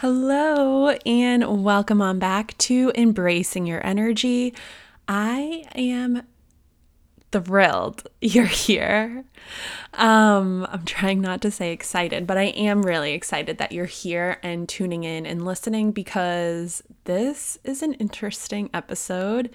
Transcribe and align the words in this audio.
Hello, 0.00 0.90
and 1.06 1.64
welcome 1.64 2.02
on 2.02 2.18
back 2.18 2.58
to 2.58 2.92
Embracing 2.94 3.64
Your 3.64 3.82
Energy. 3.82 4.52
I 5.08 5.64
am 5.74 6.24
thrilled 7.32 8.06
you're 8.20 8.44
here. 8.44 9.24
Um, 9.94 10.66
I'm 10.70 10.84
trying 10.84 11.22
not 11.22 11.40
to 11.40 11.50
say 11.50 11.72
excited, 11.72 12.26
but 12.26 12.36
I 12.36 12.48
am 12.48 12.82
really 12.82 13.14
excited 13.14 13.56
that 13.56 13.72
you're 13.72 13.86
here 13.86 14.38
and 14.42 14.68
tuning 14.68 15.04
in 15.04 15.24
and 15.24 15.46
listening 15.46 15.92
because 15.92 16.82
this 17.04 17.58
is 17.64 17.82
an 17.82 17.94
interesting 17.94 18.68
episode 18.74 19.48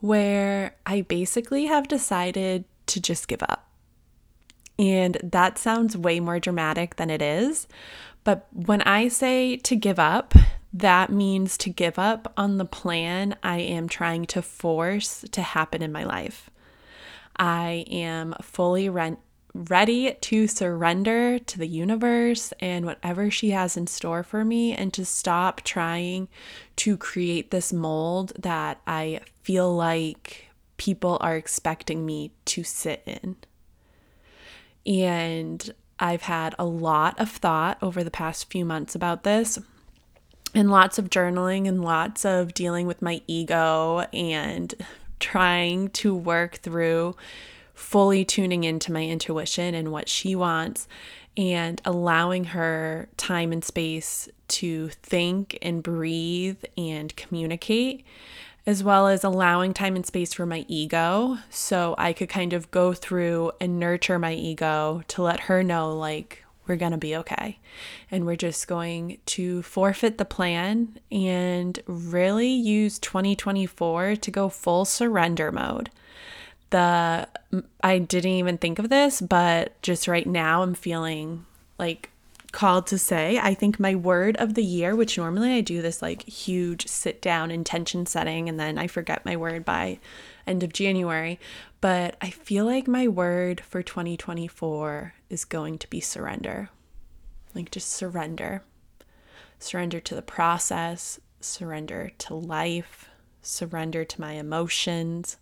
where 0.00 0.74
I 0.84 1.02
basically 1.02 1.66
have 1.66 1.86
decided 1.86 2.64
to 2.86 3.00
just 3.00 3.28
give 3.28 3.44
up. 3.44 3.70
And 4.80 5.16
that 5.22 5.58
sounds 5.58 5.96
way 5.96 6.18
more 6.18 6.40
dramatic 6.40 6.96
than 6.96 7.08
it 7.08 7.22
is. 7.22 7.68
But 8.26 8.48
when 8.50 8.82
I 8.82 9.06
say 9.06 9.56
to 9.58 9.76
give 9.76 10.00
up, 10.00 10.34
that 10.72 11.12
means 11.12 11.56
to 11.58 11.70
give 11.70 11.96
up 11.96 12.32
on 12.36 12.56
the 12.58 12.64
plan 12.64 13.36
I 13.40 13.58
am 13.60 13.88
trying 13.88 14.24
to 14.26 14.42
force 14.42 15.24
to 15.30 15.42
happen 15.42 15.80
in 15.80 15.92
my 15.92 16.02
life. 16.02 16.50
I 17.36 17.84
am 17.88 18.34
fully 18.42 18.88
re- 18.88 19.16
ready 19.54 20.14
to 20.22 20.48
surrender 20.48 21.38
to 21.38 21.56
the 21.56 21.68
universe 21.68 22.52
and 22.58 22.84
whatever 22.84 23.30
she 23.30 23.50
has 23.50 23.76
in 23.76 23.86
store 23.86 24.24
for 24.24 24.44
me 24.44 24.72
and 24.72 24.92
to 24.94 25.04
stop 25.04 25.60
trying 25.60 26.26
to 26.74 26.96
create 26.96 27.52
this 27.52 27.72
mold 27.72 28.32
that 28.36 28.80
I 28.88 29.20
feel 29.44 29.72
like 29.72 30.46
people 30.78 31.16
are 31.20 31.36
expecting 31.36 32.04
me 32.04 32.32
to 32.46 32.64
sit 32.64 33.04
in. 33.06 33.36
And 34.84 35.72
I've 35.98 36.22
had 36.22 36.54
a 36.58 36.64
lot 36.64 37.18
of 37.18 37.30
thought 37.30 37.78
over 37.80 38.04
the 38.04 38.10
past 38.10 38.50
few 38.50 38.64
months 38.64 38.94
about 38.94 39.22
this 39.22 39.58
and 40.54 40.70
lots 40.70 40.98
of 40.98 41.10
journaling 41.10 41.68
and 41.68 41.82
lots 41.82 42.24
of 42.24 42.54
dealing 42.54 42.86
with 42.86 43.02
my 43.02 43.20
ego 43.26 44.06
and 44.12 44.74
trying 45.18 45.88
to 45.88 46.14
work 46.14 46.56
through 46.56 47.16
fully 47.74 48.24
tuning 48.24 48.64
into 48.64 48.92
my 48.92 49.04
intuition 49.04 49.74
and 49.74 49.92
what 49.92 50.08
she 50.08 50.34
wants 50.34 50.88
and 51.36 51.80
allowing 51.84 52.44
her 52.44 53.08
time 53.16 53.52
and 53.52 53.64
space 53.64 54.28
to 54.48 54.88
think 55.02 55.58
and 55.60 55.82
breathe 55.82 56.62
and 56.76 57.14
communicate 57.16 58.04
as 58.66 58.82
well 58.82 59.06
as 59.06 59.22
allowing 59.22 59.72
time 59.72 59.94
and 59.94 60.04
space 60.04 60.34
for 60.34 60.44
my 60.44 60.64
ego 60.66 61.38
so 61.50 61.94
I 61.96 62.12
could 62.12 62.28
kind 62.28 62.52
of 62.52 62.70
go 62.70 62.92
through 62.92 63.52
and 63.60 63.78
nurture 63.78 64.18
my 64.18 64.34
ego 64.34 65.02
to 65.08 65.22
let 65.22 65.40
her 65.40 65.62
know, 65.62 65.94
like, 65.96 66.44
we're 66.66 66.76
going 66.76 66.92
to 66.92 66.98
be 66.98 67.16
okay. 67.16 67.58
And 68.10 68.26
we're 68.26 68.36
just 68.36 68.66
going 68.66 69.18
to 69.26 69.62
forfeit 69.62 70.18
the 70.18 70.24
plan 70.24 70.98
and 71.12 71.78
really 71.86 72.48
use 72.50 72.98
2024 72.98 74.16
to 74.16 74.30
go 74.30 74.48
full 74.48 74.84
surrender 74.84 75.52
mode. 75.52 75.90
The 76.70 77.28
I 77.80 77.98
didn't 77.98 78.32
even 78.32 78.58
think 78.58 78.80
of 78.80 78.88
this, 78.88 79.20
but 79.20 79.80
just 79.82 80.08
right 80.08 80.26
now 80.26 80.62
I'm 80.62 80.74
feeling 80.74 81.46
like 81.78 82.10
called 82.56 82.86
to 82.86 82.96
say. 82.96 83.38
I 83.38 83.52
think 83.52 83.78
my 83.78 83.94
word 83.94 84.38
of 84.38 84.54
the 84.54 84.64
year, 84.64 84.96
which 84.96 85.18
normally 85.18 85.52
I 85.52 85.60
do 85.60 85.82
this 85.82 86.00
like 86.00 86.26
huge 86.26 86.86
sit 86.86 87.20
down 87.20 87.50
intention 87.50 88.06
setting 88.06 88.48
and 88.48 88.58
then 88.58 88.78
I 88.78 88.86
forget 88.86 89.26
my 89.26 89.36
word 89.36 89.62
by 89.62 89.98
end 90.46 90.62
of 90.62 90.72
January, 90.72 91.38
but 91.82 92.16
I 92.22 92.30
feel 92.30 92.64
like 92.64 92.88
my 92.88 93.08
word 93.08 93.60
for 93.60 93.82
2024 93.82 95.12
is 95.28 95.44
going 95.44 95.76
to 95.76 95.90
be 95.90 96.00
surrender. 96.00 96.70
Like 97.54 97.70
just 97.70 97.90
surrender. 97.90 98.62
Surrender 99.58 100.00
to 100.00 100.14
the 100.14 100.22
process, 100.22 101.20
surrender 101.40 102.10
to 102.20 102.34
life, 102.34 103.10
surrender 103.42 104.02
to 104.02 104.20
my 104.20 104.32
emotions, 104.32 105.36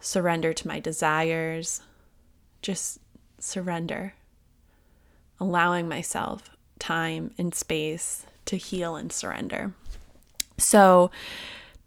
surrender 0.00 0.54
to 0.54 0.66
my 0.66 0.80
desires. 0.80 1.82
Just 2.62 3.00
surrender 3.38 4.14
allowing 5.42 5.88
myself 5.88 6.50
time 6.78 7.32
and 7.36 7.54
space 7.54 8.24
to 8.46 8.56
heal 8.56 8.96
and 8.96 9.12
surrender. 9.12 9.72
So, 10.58 11.10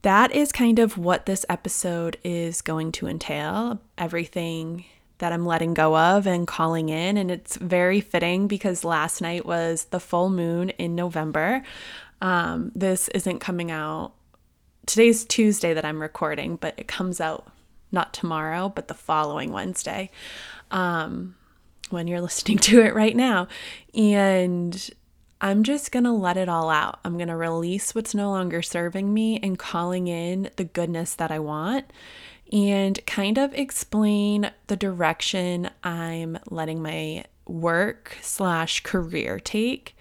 that 0.01 0.31
is 0.31 0.51
kind 0.51 0.77
of 0.77 0.99
what 0.99 1.25
this 1.25 1.47
episode 1.49 2.17
is 2.23 2.61
going 2.61 2.91
to 2.91 3.07
entail 3.07 3.81
everything 3.97 4.85
that 5.17 5.33
I'm 5.33 5.47
letting 5.47 5.73
go 5.73 5.97
of 5.97 6.27
and 6.27 6.45
calling 6.45 6.89
in. 6.89 7.17
And 7.17 7.31
it's 7.31 7.55
very 7.55 8.01
fitting 8.01 8.47
because 8.47 8.83
last 8.83 9.19
night 9.21 9.45
was 9.45 9.85
the 9.85 9.99
full 9.99 10.29
moon 10.29 10.69
in 10.71 10.93
November. 10.93 11.63
Um, 12.21 12.71
this 12.75 13.07
isn't 13.09 13.39
coming 13.39 13.71
out. 13.71 14.13
Today's 14.85 15.25
Tuesday 15.25 15.73
that 15.73 15.85
I'm 15.85 16.01
recording, 16.01 16.57
but 16.57 16.75
it 16.77 16.87
comes 16.87 17.19
out 17.19 17.51
not 17.91 18.13
tomorrow, 18.13 18.69
but 18.69 18.87
the 18.87 18.93
following 18.93 19.51
Wednesday. 19.51 20.11
Um, 20.69 21.35
when 21.89 22.07
you're 22.07 22.21
listening 22.29 22.57
to 22.59 22.81
it 22.81 22.93
right 22.93 23.15
now. 23.15 23.47
And 23.93 24.89
I'm 25.41 25.63
just 25.63 25.91
going 25.91 26.05
to 26.05 26.11
let 26.11 26.37
it 26.37 26.49
all 26.49 26.69
out. 26.69 26.99
I'm 27.03 27.17
going 27.17 27.27
to 27.27 27.35
release 27.35 27.93
what's 27.93 28.15
no 28.15 28.31
longer 28.31 28.61
serving 28.61 29.13
me 29.13 29.39
and 29.43 29.59
calling 29.59 30.07
in 30.07 30.49
the 30.55 30.63
goodness 30.63 31.15
that 31.15 31.31
I 31.31 31.39
want 31.39 31.91
and 32.51 33.03
kind 33.05 33.37
of 33.37 33.53
explain 33.53 34.51
the 34.67 34.75
direction 34.75 35.69
I'm 35.83 36.37
letting 36.49 36.81
my 36.81 37.25
work 37.47 38.17
slash 38.21 38.81
career 38.81 39.39
take. 39.39 39.95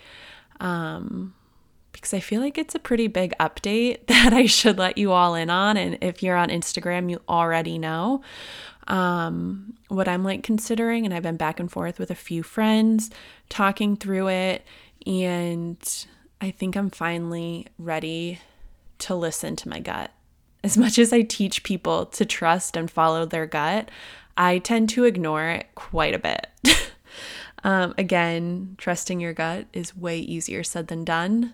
Um, 0.60 1.34
because 1.92 2.12
I 2.12 2.20
feel 2.20 2.40
like 2.40 2.58
it's 2.58 2.74
a 2.74 2.80
pretty 2.80 3.06
big 3.06 3.32
update 3.40 4.06
that 4.08 4.32
I 4.32 4.46
should 4.46 4.78
let 4.78 4.98
you 4.98 5.12
all 5.12 5.34
in 5.34 5.48
on. 5.48 5.76
And 5.76 5.98
if 6.00 6.22
you're 6.22 6.36
on 6.36 6.48
Instagram, 6.48 7.10
you 7.10 7.20
already 7.28 7.78
know 7.78 8.20
um, 8.88 9.74
what 9.88 10.08
I'm 10.08 10.24
like 10.24 10.42
considering. 10.42 11.04
And 11.04 11.14
I've 11.14 11.22
been 11.22 11.36
back 11.36 11.60
and 11.60 11.70
forth 11.70 11.98
with 11.98 12.10
a 12.10 12.16
few 12.16 12.42
friends 12.42 13.10
talking 13.48 13.96
through 13.96 14.28
it. 14.28 14.64
And 15.06 16.06
I 16.40 16.50
think 16.50 16.76
I'm 16.76 16.90
finally 16.90 17.66
ready 17.78 18.40
to 19.00 19.14
listen 19.14 19.56
to 19.56 19.68
my 19.68 19.80
gut. 19.80 20.10
As 20.62 20.78
much 20.78 20.98
as 20.98 21.12
I 21.12 21.22
teach 21.22 21.62
people 21.62 22.06
to 22.06 22.24
trust 22.24 22.76
and 22.76 22.90
follow 22.90 23.26
their 23.26 23.46
gut, 23.46 23.90
I 24.36 24.58
tend 24.58 24.88
to 24.90 25.04
ignore 25.04 25.46
it 25.48 25.66
quite 25.74 26.14
a 26.14 26.18
bit. 26.18 26.46
um, 27.64 27.94
again, 27.98 28.74
trusting 28.78 29.20
your 29.20 29.34
gut 29.34 29.66
is 29.72 29.96
way 29.96 30.18
easier 30.18 30.62
said 30.64 30.88
than 30.88 31.04
done 31.04 31.52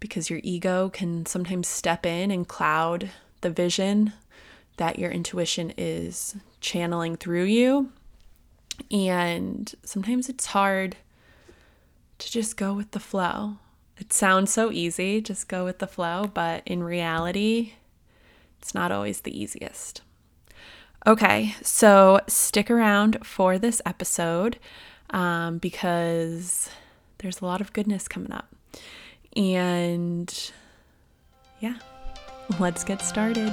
because 0.00 0.30
your 0.30 0.40
ego 0.42 0.88
can 0.88 1.26
sometimes 1.26 1.68
step 1.68 2.04
in 2.04 2.30
and 2.30 2.48
cloud 2.48 3.10
the 3.42 3.50
vision 3.50 4.12
that 4.80 4.98
your 4.98 5.10
intuition 5.10 5.74
is 5.76 6.36
channeling 6.62 7.14
through 7.14 7.44
you. 7.44 7.92
And 8.90 9.70
sometimes 9.84 10.30
it's 10.30 10.46
hard 10.46 10.96
to 12.16 12.32
just 12.32 12.56
go 12.56 12.72
with 12.72 12.92
the 12.92 12.98
flow. 12.98 13.58
It 13.98 14.10
sounds 14.10 14.50
so 14.50 14.72
easy, 14.72 15.20
just 15.20 15.48
go 15.48 15.66
with 15.66 15.80
the 15.80 15.86
flow, 15.86 16.30
but 16.32 16.62
in 16.64 16.82
reality, 16.82 17.74
it's 18.58 18.74
not 18.74 18.90
always 18.90 19.20
the 19.20 19.38
easiest. 19.38 20.00
Okay, 21.06 21.54
so 21.60 22.20
stick 22.26 22.70
around 22.70 23.18
for 23.22 23.58
this 23.58 23.82
episode 23.84 24.58
um, 25.10 25.58
because 25.58 26.70
there's 27.18 27.42
a 27.42 27.44
lot 27.44 27.60
of 27.60 27.74
goodness 27.74 28.08
coming 28.08 28.32
up. 28.32 28.48
And 29.36 30.52
yeah, 31.60 31.76
let's 32.58 32.82
get 32.82 33.02
started. 33.02 33.52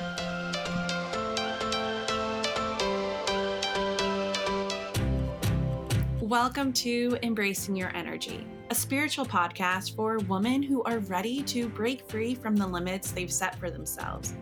Welcome 6.27 6.73
to 6.73 7.17
Embracing 7.23 7.73
Your 7.73 7.95
Energy, 7.95 8.45
a 8.69 8.75
spiritual 8.75 9.25
podcast 9.25 9.95
for 9.95 10.17
women 10.17 10.61
who 10.61 10.83
are 10.83 10.99
ready 10.99 11.41
to 11.43 11.69
break 11.69 12.05
free 12.09 12.35
from 12.35 12.57
the 12.57 12.67
limits 12.67 13.11
they've 13.11 13.31
set 13.31 13.55
for 13.55 13.71
themselves. 13.71 14.33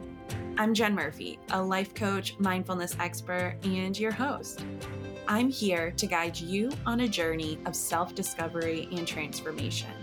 I'm 0.57 0.73
Jen 0.73 0.95
Murphy, 0.95 1.37
a 1.51 1.61
life 1.61 1.93
coach, 1.93 2.39
mindfulness 2.39 2.95
expert, 2.99 3.57
and 3.61 3.99
your 3.99 4.11
host. 4.11 4.65
I'm 5.27 5.47
here 5.47 5.91
to 5.91 6.07
guide 6.07 6.39
you 6.39 6.71
on 6.87 7.01
a 7.01 7.07
journey 7.07 7.59
of 7.67 7.75
self 7.75 8.15
discovery 8.15 8.89
and 8.91 9.07
transformation. 9.07 9.93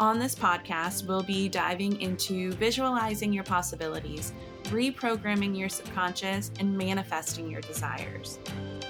On 0.00 0.18
this 0.18 0.34
podcast, 0.34 1.06
we'll 1.06 1.22
be 1.22 1.48
diving 1.48 2.00
into 2.00 2.50
visualizing 2.54 3.32
your 3.32 3.44
possibilities, 3.44 4.32
reprogramming 4.64 5.56
your 5.56 5.68
subconscious, 5.68 6.50
and 6.58 6.76
manifesting 6.76 7.48
your 7.48 7.60
desires. 7.60 8.40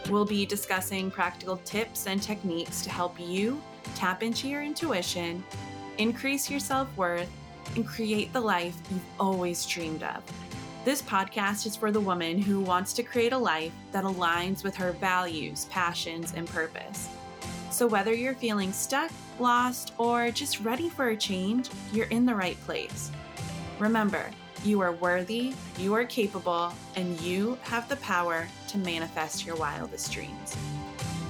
We'll 0.09 0.25
be 0.25 0.47
discussing 0.47 1.11
practical 1.11 1.59
tips 1.59 2.07
and 2.07 2.23
techniques 2.23 2.81
to 2.83 2.91
help 2.91 3.21
you 3.21 3.61
tap 3.95 4.23
into 4.23 4.49
your 4.49 4.63
intuition, 4.63 5.45
increase 5.99 6.51
your 6.51 6.61
self 6.61 6.89
worth, 6.97 7.31
and 7.75 7.87
create 7.87 8.33
the 8.33 8.41
life 8.41 8.75
you've 8.91 9.03
always 9.21 9.67
dreamed 9.67 10.03
of. 10.03 10.23
This 10.87 11.03
podcast 11.03 11.67
is 11.67 11.77
for 11.77 11.91
the 11.91 12.01
woman 12.01 12.41
who 12.41 12.61
wants 12.61 12.95
to 12.95 13.03
create 13.03 13.35
a 13.35 13.39
life 13.39 13.73
that 13.93 14.05
aligns 14.05 14.65
with 14.65 14.75
her 14.77 14.93
values, 14.93 15.67
passions, 15.67 16.33
and 16.35 16.49
purpose. 16.49 17.11
So, 17.71 17.87
whether 17.87 18.15
you're 18.15 18.35
feeling 18.35 18.73
stuck, 18.73 19.11
lost, 19.39 19.93
or 19.99 20.31
just 20.31 20.61
ready 20.61 20.89
for 20.89 21.11
a 21.11 21.17
change, 21.17 21.69
you're 21.93 22.07
in 22.07 22.25
the 22.25 22.35
right 22.35 22.59
place. 22.63 23.11
Remember, 23.79 24.31
you 24.65 24.81
are 24.81 24.93
worthy, 24.93 25.53
you 25.79 25.93
are 25.93 26.07
capable, 26.07 26.73
and 26.97 27.21
you 27.21 27.59
have 27.63 27.87
the 27.91 27.97
power 27.97 28.49
to 28.69 28.79
manifest 28.79 29.45
your 29.45 29.57
wildest 29.57 30.13
dreams. 30.13 30.57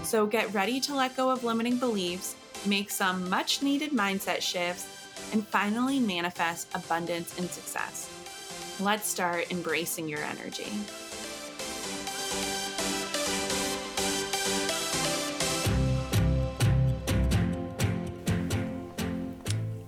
So, 0.02 0.26
get 0.26 0.52
ready 0.54 0.80
to 0.80 0.94
let 0.94 1.16
go 1.16 1.30
of 1.30 1.44
limiting 1.44 1.78
beliefs, 1.78 2.34
make 2.66 2.90
some 2.90 3.28
much 3.28 3.62
needed 3.62 3.90
mindset 3.90 4.40
shifts, 4.40 4.86
and 5.32 5.46
finally 5.46 6.00
manifest 6.00 6.68
abundance 6.74 7.38
and 7.38 7.48
success. 7.50 8.08
Let's 8.80 9.08
start 9.08 9.50
embracing 9.50 10.08
your 10.08 10.20
energy. 10.20 10.70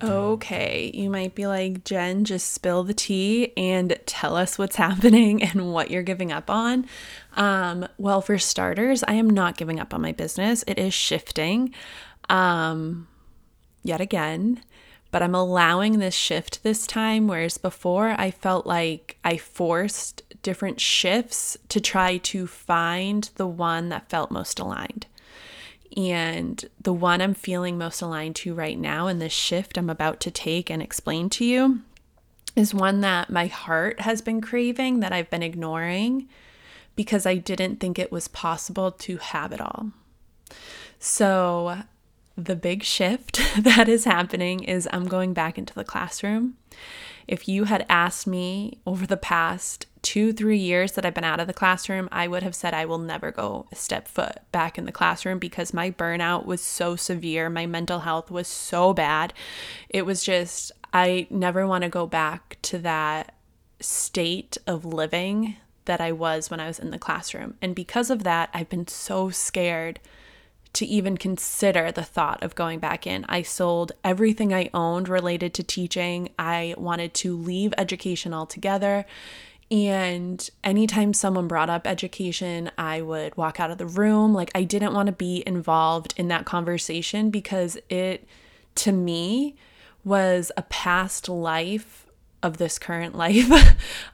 Okay, 0.02 0.90
you 0.94 1.10
might 1.10 1.34
be 1.34 1.46
like, 1.46 1.84
Jen, 1.84 2.24
just 2.24 2.52
spill 2.52 2.84
the 2.84 2.94
tea 2.94 3.52
and 3.56 3.98
tell 4.06 4.34
us 4.34 4.58
what's 4.58 4.76
happening 4.86 5.42
and 5.42 5.72
what 5.72 5.90
you're 5.90 6.02
giving 6.02 6.32
up 6.32 6.48
on. 6.48 6.86
Um, 7.34 7.86
well, 7.98 8.20
for 8.20 8.38
starters, 8.38 9.04
I 9.06 9.14
am 9.14 9.30
not 9.30 9.56
giving 9.56 9.78
up 9.78 9.94
on 9.94 10.02
my 10.02 10.12
business, 10.12 10.64
it 10.66 10.78
is 10.78 10.94
shifting 10.94 11.74
um, 12.28 13.08
yet 13.82 14.00
again. 14.00 14.62
But 15.12 15.22
I'm 15.22 15.34
allowing 15.34 15.98
this 15.98 16.14
shift 16.14 16.62
this 16.62 16.86
time, 16.86 17.26
whereas 17.26 17.58
before 17.58 18.14
I 18.16 18.30
felt 18.30 18.64
like 18.64 19.16
I 19.24 19.36
forced 19.36 20.22
different 20.42 20.80
shifts 20.80 21.56
to 21.68 21.80
try 21.80 22.18
to 22.18 22.46
find 22.46 23.28
the 23.34 23.46
one 23.46 23.88
that 23.88 24.08
felt 24.08 24.30
most 24.30 24.60
aligned. 24.60 25.06
And 25.96 26.64
the 26.80 26.92
one 26.92 27.20
I'm 27.20 27.34
feeling 27.34 27.76
most 27.76 28.00
aligned 28.00 28.36
to 28.36 28.54
right 28.54 28.78
now, 28.78 29.08
and 29.08 29.20
this 29.20 29.32
shift 29.32 29.76
I'm 29.76 29.90
about 29.90 30.20
to 30.20 30.30
take 30.30 30.70
and 30.70 30.80
explain 30.80 31.28
to 31.30 31.44
you, 31.44 31.80
is 32.54 32.72
one 32.72 33.00
that 33.00 33.30
my 33.30 33.46
heart 33.46 34.00
has 34.00 34.22
been 34.22 34.40
craving 34.40 35.00
that 35.00 35.12
I've 35.12 35.30
been 35.30 35.42
ignoring 35.42 36.28
because 36.96 37.26
I 37.26 37.36
didn't 37.36 37.80
think 37.80 37.98
it 37.98 38.12
was 38.12 38.28
possible 38.28 38.90
to 38.92 39.16
have 39.18 39.52
it 39.52 39.60
all. 39.60 39.92
So, 40.98 41.82
the 42.36 42.56
big 42.56 42.82
shift 42.82 43.40
that 43.58 43.88
is 43.88 44.04
happening 44.04 44.64
is 44.64 44.88
I'm 44.92 45.06
going 45.06 45.32
back 45.32 45.58
into 45.58 45.74
the 45.74 45.84
classroom. 45.84 46.56
If 47.26 47.48
you 47.48 47.64
had 47.64 47.86
asked 47.88 48.26
me 48.26 48.80
over 48.86 49.06
the 49.06 49.16
past 49.16 49.86
two, 50.02 50.32
three 50.32 50.58
years 50.58 50.92
that 50.92 51.04
I've 51.04 51.14
been 51.14 51.24
out 51.24 51.40
of 51.40 51.46
the 51.46 51.52
classroom, 51.52 52.08
I 52.10 52.26
would 52.26 52.42
have 52.42 52.54
said 52.54 52.74
I 52.74 52.86
will 52.86 52.98
never 52.98 53.30
go 53.30 53.66
a 53.70 53.76
step 53.76 54.08
foot 54.08 54.38
back 54.50 54.78
in 54.78 54.84
the 54.84 54.92
classroom 54.92 55.38
because 55.38 55.74
my 55.74 55.90
burnout 55.90 56.44
was 56.44 56.60
so 56.60 56.96
severe. 56.96 57.48
My 57.48 57.66
mental 57.66 58.00
health 58.00 58.30
was 58.30 58.48
so 58.48 58.92
bad. 58.92 59.32
It 59.88 60.06
was 60.06 60.24
just, 60.24 60.72
I 60.92 61.28
never 61.30 61.66
want 61.66 61.84
to 61.84 61.90
go 61.90 62.06
back 62.06 62.58
to 62.62 62.78
that 62.78 63.34
state 63.80 64.58
of 64.66 64.84
living 64.84 65.56
that 65.84 66.00
I 66.00 66.12
was 66.12 66.50
when 66.50 66.60
I 66.60 66.66
was 66.66 66.78
in 66.78 66.90
the 66.90 66.98
classroom. 66.98 67.54
And 67.60 67.74
because 67.74 68.10
of 68.10 68.22
that, 68.24 68.50
I've 68.52 68.68
been 68.68 68.86
so 68.86 69.30
scared 69.30 70.00
to 70.72 70.86
even 70.86 71.16
consider 71.16 71.90
the 71.90 72.04
thought 72.04 72.42
of 72.42 72.54
going 72.54 72.78
back 72.78 73.06
in. 73.06 73.24
I 73.28 73.42
sold 73.42 73.92
everything 74.04 74.54
I 74.54 74.70
owned 74.72 75.08
related 75.08 75.52
to 75.54 75.62
teaching. 75.64 76.30
I 76.38 76.74
wanted 76.78 77.12
to 77.14 77.36
leave 77.36 77.74
education 77.76 78.32
altogether. 78.32 79.04
And 79.70 80.48
anytime 80.64 81.14
someone 81.14 81.48
brought 81.48 81.70
up 81.70 81.86
education, 81.86 82.70
I 82.76 83.02
would 83.02 83.36
walk 83.36 83.60
out 83.60 83.70
of 83.70 83.78
the 83.78 83.86
room. 83.86 84.34
Like, 84.34 84.50
I 84.54 84.64
didn't 84.64 84.94
want 84.94 85.06
to 85.06 85.12
be 85.12 85.44
involved 85.46 86.14
in 86.16 86.28
that 86.28 86.44
conversation 86.44 87.30
because 87.30 87.78
it, 87.88 88.26
to 88.76 88.92
me, 88.92 89.56
was 90.04 90.50
a 90.56 90.62
past 90.62 91.28
life 91.28 92.06
of 92.42 92.56
this 92.56 92.78
current 92.78 93.14
life, 93.16 93.50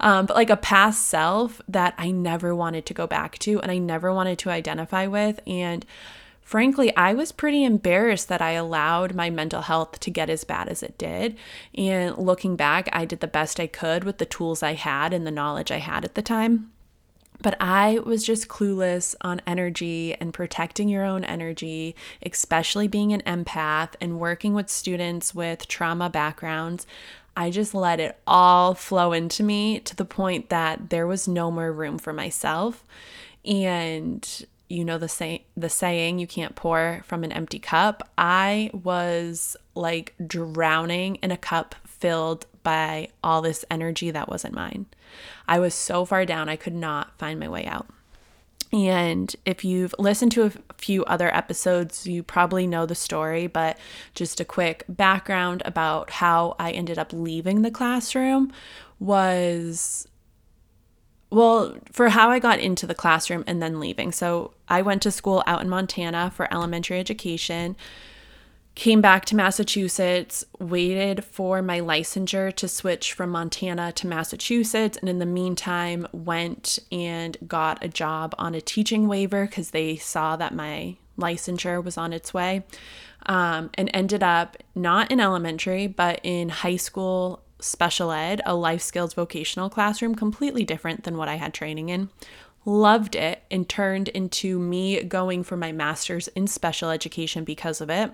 um, 0.00 0.26
but 0.26 0.36
like 0.36 0.50
a 0.50 0.56
past 0.56 1.06
self 1.06 1.60
that 1.68 1.94
I 1.98 2.10
never 2.10 2.54
wanted 2.54 2.86
to 2.86 2.94
go 2.94 3.06
back 3.06 3.38
to 3.40 3.60
and 3.60 3.70
I 3.70 3.78
never 3.78 4.12
wanted 4.12 4.38
to 4.40 4.50
identify 4.50 5.06
with. 5.06 5.40
And 5.46 5.84
frankly, 6.40 6.94
I 6.96 7.14
was 7.14 7.32
pretty 7.32 7.64
embarrassed 7.64 8.28
that 8.28 8.42
I 8.42 8.52
allowed 8.52 9.14
my 9.14 9.30
mental 9.30 9.62
health 9.62 10.00
to 10.00 10.10
get 10.10 10.30
as 10.30 10.44
bad 10.44 10.68
as 10.68 10.82
it 10.82 10.98
did. 10.98 11.36
And 11.74 12.16
looking 12.18 12.56
back, 12.56 12.88
I 12.92 13.04
did 13.04 13.20
the 13.20 13.26
best 13.26 13.60
I 13.60 13.66
could 13.66 14.04
with 14.04 14.18
the 14.18 14.26
tools 14.26 14.62
I 14.62 14.74
had 14.74 15.12
and 15.12 15.26
the 15.26 15.30
knowledge 15.30 15.70
I 15.70 15.78
had 15.78 16.04
at 16.04 16.14
the 16.14 16.22
time. 16.22 16.72
But 17.42 17.56
I 17.60 17.98
was 17.98 18.24
just 18.24 18.48
clueless 18.48 19.14
on 19.20 19.42
energy 19.46 20.14
and 20.14 20.32
protecting 20.32 20.88
your 20.88 21.04
own 21.04 21.22
energy, 21.24 21.94
especially 22.24 22.88
being 22.88 23.12
an 23.12 23.22
empath 23.22 23.90
and 24.00 24.18
working 24.18 24.54
with 24.54 24.70
students 24.70 25.34
with 25.34 25.68
trauma 25.68 26.08
backgrounds. 26.08 26.86
I 27.36 27.50
just 27.50 27.74
let 27.74 28.00
it 28.00 28.18
all 28.26 28.74
flow 28.74 29.12
into 29.12 29.42
me 29.42 29.80
to 29.80 29.94
the 29.94 30.04
point 30.04 30.48
that 30.48 30.90
there 30.90 31.06
was 31.06 31.28
no 31.28 31.50
more 31.50 31.70
room 31.70 31.98
for 31.98 32.12
myself. 32.12 32.84
And 33.44 34.46
you 34.68 34.84
know 34.84 34.98
the 34.98 35.08
say 35.08 35.44
the 35.56 35.68
saying 35.68 36.18
you 36.18 36.26
can't 36.26 36.56
pour 36.56 37.02
from 37.04 37.22
an 37.22 37.32
empty 37.32 37.58
cup. 37.58 38.08
I 38.18 38.70
was 38.72 39.56
like 39.74 40.14
drowning 40.26 41.16
in 41.16 41.30
a 41.30 41.36
cup 41.36 41.74
filled 41.86 42.46
by 42.62 43.08
all 43.22 43.42
this 43.42 43.64
energy 43.70 44.10
that 44.10 44.28
wasn't 44.28 44.54
mine. 44.54 44.86
I 45.46 45.60
was 45.60 45.74
so 45.74 46.04
far 46.04 46.24
down 46.24 46.48
I 46.48 46.56
could 46.56 46.74
not 46.74 47.16
find 47.18 47.38
my 47.38 47.48
way 47.48 47.64
out. 47.66 47.86
And 48.72 49.34
if 49.44 49.64
you've 49.64 49.94
listened 49.98 50.32
to 50.32 50.44
a 50.44 50.52
few 50.76 51.04
other 51.04 51.34
episodes, 51.34 52.06
you 52.06 52.22
probably 52.22 52.66
know 52.66 52.84
the 52.84 52.94
story, 52.94 53.46
but 53.46 53.78
just 54.14 54.40
a 54.40 54.44
quick 54.44 54.84
background 54.88 55.62
about 55.64 56.10
how 56.10 56.56
I 56.58 56.72
ended 56.72 56.98
up 56.98 57.12
leaving 57.12 57.62
the 57.62 57.70
classroom 57.70 58.52
was 58.98 60.08
well, 61.30 61.76
for 61.92 62.08
how 62.08 62.30
I 62.30 62.38
got 62.38 62.60
into 62.60 62.86
the 62.86 62.94
classroom 62.94 63.44
and 63.46 63.60
then 63.60 63.80
leaving. 63.80 64.12
So 64.12 64.52
I 64.68 64.82
went 64.82 65.02
to 65.02 65.10
school 65.10 65.42
out 65.46 65.60
in 65.60 65.68
Montana 65.68 66.30
for 66.34 66.52
elementary 66.52 67.00
education, 67.00 67.76
came 68.76 69.00
back 69.00 69.24
to 69.24 69.34
Massachusetts, 69.34 70.44
waited 70.60 71.24
for 71.24 71.62
my 71.62 71.80
licensure 71.80 72.54
to 72.54 72.68
switch 72.68 73.14
from 73.14 73.30
Montana 73.30 73.90
to 73.92 74.06
Massachusetts, 74.06 74.98
and 74.98 75.08
in 75.08 75.18
the 75.18 75.26
meantime, 75.26 76.06
went 76.12 76.78
and 76.92 77.38
got 77.48 77.82
a 77.82 77.88
job 77.88 78.34
on 78.38 78.54
a 78.54 78.60
teaching 78.60 79.08
waiver 79.08 79.46
because 79.46 79.70
they 79.70 79.96
saw 79.96 80.36
that 80.36 80.54
my 80.54 80.96
licensure 81.18 81.82
was 81.82 81.96
on 81.96 82.12
its 82.12 82.34
way. 82.34 82.64
Um, 83.24 83.70
and 83.74 83.90
ended 83.92 84.22
up 84.22 84.58
not 84.74 85.10
in 85.10 85.20
elementary, 85.20 85.86
but 85.86 86.20
in 86.22 86.50
high 86.50 86.76
school 86.76 87.42
special 87.58 88.12
ed, 88.12 88.42
a 88.44 88.54
life 88.54 88.82
skills 88.82 89.14
vocational 89.14 89.70
classroom, 89.70 90.14
completely 90.14 90.64
different 90.64 91.04
than 91.04 91.16
what 91.16 91.28
I 91.28 91.36
had 91.36 91.54
training 91.54 91.88
in. 91.88 92.10
Loved 92.66 93.16
it 93.16 93.42
and 93.50 93.66
turned 93.66 94.08
into 94.08 94.58
me 94.58 95.02
going 95.02 95.42
for 95.44 95.56
my 95.56 95.72
master's 95.72 96.28
in 96.28 96.46
special 96.46 96.90
education 96.90 97.42
because 97.42 97.80
of 97.80 97.88
it. 97.88 98.12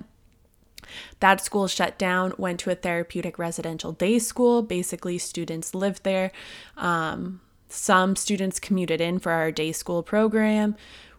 That 1.20 1.44
school 1.44 1.68
shut 1.68 1.98
down, 1.98 2.34
went 2.38 2.60
to 2.60 2.70
a 2.70 2.74
therapeutic 2.74 3.38
residential 3.38 3.92
day 3.92 4.18
school. 4.18 4.62
Basically, 4.62 5.18
students 5.18 5.74
lived 5.74 6.04
there. 6.04 6.32
Um, 6.76 7.40
some 7.68 8.16
students 8.16 8.60
commuted 8.60 9.00
in 9.00 9.18
for 9.18 9.32
our 9.32 9.50
day 9.50 9.72
school 9.72 10.02
program. 10.02 10.76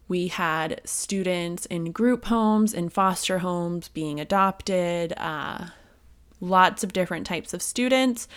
We 0.08 0.28
had 0.28 0.82
students 0.86 1.66
in 1.66 1.92
group 1.92 2.26
homes, 2.26 2.74
in 2.74 2.90
foster 2.90 3.40
homes, 3.40 3.88
being 3.88 4.20
adopted. 4.20 5.14
Uh, 5.18 5.68
lots 6.40 6.84
of 6.84 6.94
different 6.94 7.26
types 7.26 7.54
of 7.54 7.62
students. 7.62 8.28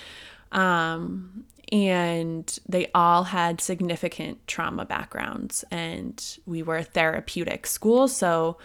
Um, 0.52 1.45
and 1.73 2.59
they 2.68 2.88
all 2.95 3.25
had 3.25 3.61
significant 3.61 4.47
trauma 4.47 4.85
backgrounds. 4.85 5.64
And 5.71 6.23
we 6.47 6.62
were 6.62 6.76
a 6.76 6.85
therapeutic 6.85 7.66
school. 7.66 8.09
So, 8.09 8.56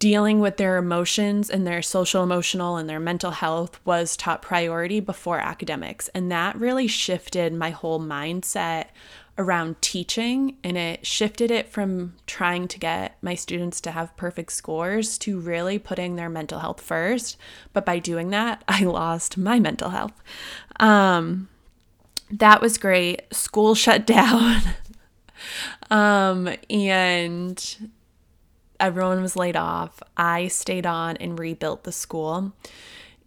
dealing 0.00 0.40
with 0.40 0.56
their 0.56 0.78
emotions 0.78 1.50
and 1.50 1.66
their 1.66 1.82
social 1.82 2.24
emotional 2.24 2.76
and 2.76 2.88
their 2.88 2.98
mental 2.98 3.30
health 3.30 3.78
was 3.84 4.16
top 4.16 4.40
priority 4.42 4.98
before 4.98 5.38
academics. 5.38 6.08
And 6.08 6.32
that 6.32 6.56
really 6.56 6.88
shifted 6.88 7.52
my 7.52 7.70
whole 7.70 8.00
mindset 8.00 8.86
around 9.36 9.80
teaching 9.82 10.56
and 10.64 10.76
it 10.76 11.06
shifted 11.06 11.50
it 11.50 11.68
from 11.68 12.14
trying 12.26 12.66
to 12.68 12.78
get 12.78 13.16
my 13.22 13.34
students 13.34 13.80
to 13.82 13.90
have 13.90 14.16
perfect 14.16 14.52
scores 14.52 15.18
to 15.18 15.38
really 15.38 15.78
putting 15.78 16.16
their 16.16 16.30
mental 16.30 16.60
health 16.60 16.80
first. 16.80 17.36
But 17.74 17.84
by 17.84 17.98
doing 17.98 18.30
that, 18.30 18.64
I 18.68 18.84
lost 18.84 19.36
my 19.36 19.60
mental 19.60 19.90
health. 19.90 20.18
Um, 20.80 21.50
that 22.30 22.62
was 22.62 22.78
great. 22.78 23.22
School 23.34 23.74
shut 23.74 24.06
down. 24.06 24.62
um, 25.90 26.48
and 26.70 27.90
everyone 28.80 29.22
was 29.22 29.36
laid 29.36 29.56
off. 29.56 30.02
I 30.16 30.48
stayed 30.48 30.86
on 30.86 31.16
and 31.18 31.38
rebuilt 31.38 31.84
the 31.84 31.92
school. 31.92 32.52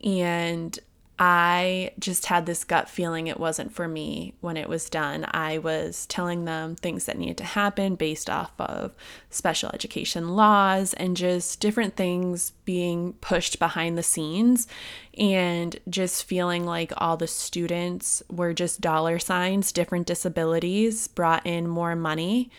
And 0.04 0.78
I 1.20 1.92
just 2.00 2.26
had 2.26 2.48
this 2.48 2.64
gut 2.64 2.90
feeling 2.90 3.28
it 3.28 3.40
wasn't 3.40 3.72
for 3.72 3.88
me 3.88 4.34
when 4.42 4.58
it 4.58 4.68
was 4.68 4.90
done. 4.90 5.28
I 5.30 5.60
was 5.60 6.08
telling 6.08 6.46
them 6.46 6.76
things 6.76 7.06
that 7.06 7.20
needed 7.20 7.38
to 7.38 7.44
happen 7.44 7.94
based 7.96 8.32
off 8.32 8.52
of 8.60 8.94
special 9.30 9.70
education 9.74 10.36
laws 10.36 10.94
and 10.96 11.16
just 11.16 11.60
different 11.60 11.96
things 11.96 12.54
being 12.66 13.14
pushed 13.22 13.60
behind 13.60 13.96
the 13.96 14.04
scenes, 14.04 14.68
and 15.16 15.80
just 15.88 16.24
feeling 16.24 16.66
like 16.66 16.92
all 16.98 17.16
the 17.16 17.28
students 17.28 18.24
were 18.32 18.54
just 18.54 18.82
dollar 18.82 19.20
signs, 19.20 19.72
different 19.72 20.08
disabilities 20.08 21.08
brought 21.08 21.46
in 21.46 21.68
more 21.68 21.96
money. 21.96 22.50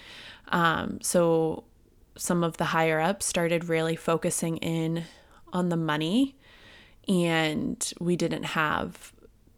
Um, 0.49 1.01
so 1.03 1.65
some 2.17 2.45
of 2.45 2.57
the 2.57 2.67
higher 2.67 3.01
ups 3.01 3.27
started 3.27 3.69
really 3.69 3.97
focusing 3.97 4.57
in 4.59 5.05
on 5.53 5.69
the 5.69 5.77
money 5.77 6.37
and 7.09 7.93
we 8.01 8.17
didn't 8.17 8.45
have 8.45 9.13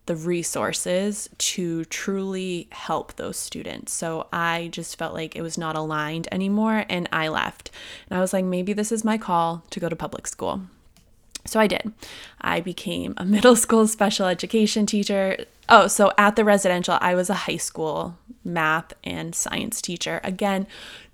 the 0.06 0.16
resources 0.16 1.28
to 1.38 1.84
truly 1.86 2.68
help 2.70 3.14
those 3.16 3.36
students. 3.36 3.92
So 3.92 4.28
I 4.32 4.68
just 4.72 4.96
felt 4.96 5.14
like 5.14 5.34
it 5.34 5.42
was 5.42 5.58
not 5.58 5.76
aligned 5.76 6.28
anymore 6.30 6.84
and 6.88 7.08
I 7.12 7.28
left. 7.28 7.70
And 8.08 8.16
I 8.16 8.20
was 8.20 8.32
like, 8.32 8.44
maybe 8.44 8.72
this 8.72 8.92
is 8.92 9.04
my 9.04 9.18
call 9.18 9.64
to 9.70 9.80
go 9.80 9.88
to 9.88 9.96
public 9.96 10.26
school. 10.28 10.62
So 11.44 11.60
I 11.60 11.66
did. 11.66 11.92
I 12.40 12.60
became 12.60 13.14
a 13.16 13.25
middle 13.25 13.56
school 13.56 13.86
special 13.88 14.26
education 14.26 14.86
teacher. 14.86 15.44
Oh, 15.68 15.88
so 15.88 16.12
at 16.16 16.37
the 16.37 16.44
residential, 16.44 16.99
I 17.00 17.14
was 17.14 17.28
a 17.28 17.35
high 17.35 17.56
school 17.56 18.18
math 18.44 18.92
and 19.02 19.35
science 19.35 19.82
teacher. 19.82 20.20
Again, 20.23 20.66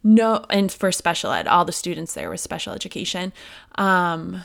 no, 0.04 0.44
and 0.50 0.70
for 0.70 0.92
special 0.92 1.32
ed, 1.32 1.46
all 1.46 1.64
the 1.64 1.72
students 1.72 2.14
there 2.14 2.28
were 2.28 2.36
special 2.36 2.74
education. 2.74 3.32
Um, 3.76 4.42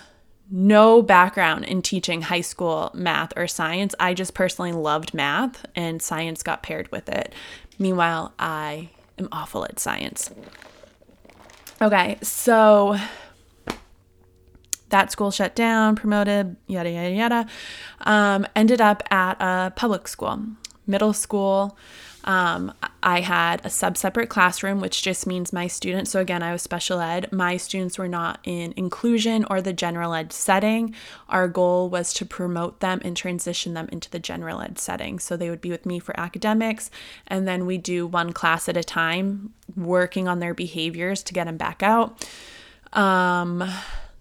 no 0.50 1.02
background 1.02 1.66
in 1.66 1.82
teaching 1.82 2.22
high 2.22 2.42
school 2.42 2.92
math 2.94 3.34
or 3.36 3.48
science. 3.48 3.94
I 4.00 4.14
just 4.14 4.34
personally 4.34 4.72
loved 4.72 5.14
math 5.14 5.66
and 5.76 6.02
science 6.02 6.42
got 6.42 6.64
paired 6.64 6.90
with 6.92 7.10
it. 7.10 7.34
Meanwhile, 7.78 8.34
I 8.40 8.90
am 9.18 9.28
awful 9.32 9.66
at 9.66 9.80
science. 9.80 10.32
Okay, 11.82 12.18
so 12.22 12.98
that 14.90 15.12
school 15.12 15.32
shut 15.32 15.56
down, 15.56 15.96
promoted, 15.96 16.56
yada, 16.68 16.90
yada, 16.90 17.12
yada. 17.12 17.48
Um, 18.02 18.48
ended 18.56 18.82
up 18.82 19.04
at 19.12 19.38
a 19.40 19.72
public 19.72 20.08
school, 20.08 20.42
middle 20.86 21.14
school. 21.14 21.78
Um, 22.24 22.74
I 23.02 23.22
had 23.22 23.66
a 23.66 23.70
sub 23.70 23.96
separate 23.96 24.28
classroom, 24.28 24.82
which 24.82 25.02
just 25.02 25.26
means 25.26 25.54
my 25.54 25.68
students, 25.68 26.12
so 26.12 26.20
again, 26.20 26.44
I 26.44 26.52
was 26.52 26.62
special 26.62 27.00
ed, 27.00 27.32
my 27.32 27.56
students 27.56 27.98
were 27.98 28.10
not 28.10 28.42
in 28.44 28.74
inclusion 28.76 29.46
or 29.50 29.62
the 29.62 29.72
general 29.72 30.14
ed 30.14 30.34
setting. 30.34 30.94
Our 31.30 31.48
goal 31.48 31.90
was 31.90 32.12
to 32.16 32.26
promote 32.26 32.82
them 32.82 33.00
and 33.06 33.16
transition 33.16 33.76
them 33.76 33.88
into 33.94 34.10
the 34.10 34.20
general 34.20 34.62
ed 34.62 34.78
setting. 34.78 35.20
So 35.20 35.38
they 35.38 35.50
would 35.50 35.62
be 35.62 35.70
with 35.70 35.86
me 35.86 36.00
for 36.00 36.20
academics, 36.20 36.92
and 37.28 37.48
then 37.48 37.66
we 37.66 37.78
do 37.78 38.06
one 38.06 38.34
class 38.34 38.68
at 38.68 38.76
a 38.76 38.84
time, 38.84 39.54
working 39.78 40.28
on 40.28 40.40
their 40.40 40.54
behaviors 40.54 41.24
to 41.24 41.34
get 41.34 41.46
them 41.46 41.56
back 41.56 41.82
out. 41.82 42.28
Um, 42.92 43.64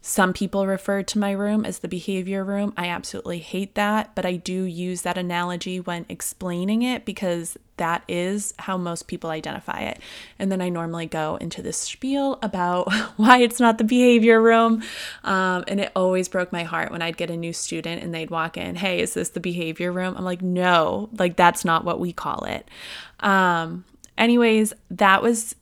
some 0.06 0.32
people 0.32 0.68
refer 0.68 1.02
to 1.02 1.18
my 1.18 1.32
room 1.32 1.64
as 1.64 1.80
the 1.80 1.88
behavior 1.88 2.44
room. 2.44 2.72
I 2.76 2.86
absolutely 2.86 3.40
hate 3.40 3.75
that, 3.75 4.14
but 4.14 4.25
I 4.25 4.36
do 4.36 4.62
use 4.62 5.02
that 5.02 5.18
analogy 5.18 5.80
when 5.80 6.06
explaining 6.08 6.82
it 6.82 7.04
because 7.04 7.58
that 7.76 8.04
is 8.06 8.54
how 8.60 8.76
most 8.76 9.08
people 9.08 9.30
identify 9.30 9.80
it. 9.80 9.98
And 10.38 10.52
then 10.52 10.60
I 10.60 10.68
normally 10.68 11.06
go 11.06 11.38
into 11.40 11.60
this 11.60 11.76
spiel 11.76 12.38
about 12.40 12.92
why 13.16 13.38
it's 13.38 13.58
not 13.58 13.78
the 13.78 13.84
behavior 13.84 14.40
room. 14.40 14.84
Um, 15.25 15.64
and 15.66 15.80
it 15.80 15.90
always 15.96 16.28
broke 16.28 16.52
my 16.52 16.62
heart 16.62 16.92
when 16.92 17.02
I'd 17.02 17.16
get 17.16 17.28
a 17.28 17.36
new 17.36 17.52
student 17.52 18.00
and 18.00 18.14
they'd 18.14 18.30
walk 18.30 18.56
in, 18.56 18.76
Hey, 18.76 19.00
is 19.00 19.14
this 19.14 19.30
the 19.30 19.40
behavior 19.40 19.90
room? 19.90 20.14
I'm 20.16 20.25
like, 20.25 20.40
No, 20.40 21.08
like 21.18 21.34
that's 21.34 21.64
not 21.64 21.84
what 21.84 21.98
we 21.98 22.12
call 22.12 22.44
it. 22.44 22.70
Um, 23.18 23.84
anyways, 24.16 24.72
that 24.88 25.20
was 25.20 25.56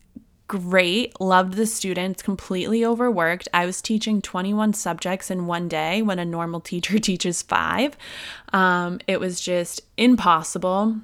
great, 0.47 1.19
loved 1.21 1.55
the 1.55 1.67
students, 1.67 2.23
completely 2.23 2.85
overworked. 2.85 3.49
I 3.55 3.67
was 3.67 3.81
teaching 3.81 4.21
21 4.21 4.75
subjects 4.75 5.31
in 5.31 5.47
one 5.47 5.69
day 5.69 6.03
when 6.03 6.19
a 6.19 6.25
normal 6.25 6.61
teacher 6.61 6.99
teaches 7.01 7.43
five. 7.43 7.97
Um, 8.53 9.01
it 9.07 9.21
was 9.21 9.41
just 9.41 9.81
impossible. 9.97 10.97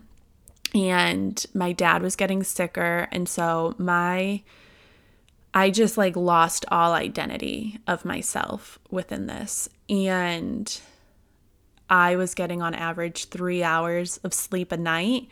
And 0.75 1.45
my 1.55 1.73
dad 1.73 2.03
was 2.03 2.17
getting 2.17 2.43
sicker. 2.45 3.09
And 3.11 3.29
so 3.29 3.75
my, 3.79 4.43
I 5.53 5.71
just 5.71 5.99
like 5.99 6.17
lost 6.17 6.65
all 6.71 6.93
identity 6.93 7.79
of 7.87 8.05
myself 8.05 8.79
within 8.91 9.27
this. 9.27 9.69
And 9.89 10.81
I 11.89 12.15
was 12.15 12.35
getting 12.35 12.63
on 12.63 12.75
average 12.75 13.27
three 13.27 13.65
hours 13.65 14.19
of 14.19 14.33
sleep 14.33 14.71
a 14.71 14.77
night. 14.77 15.29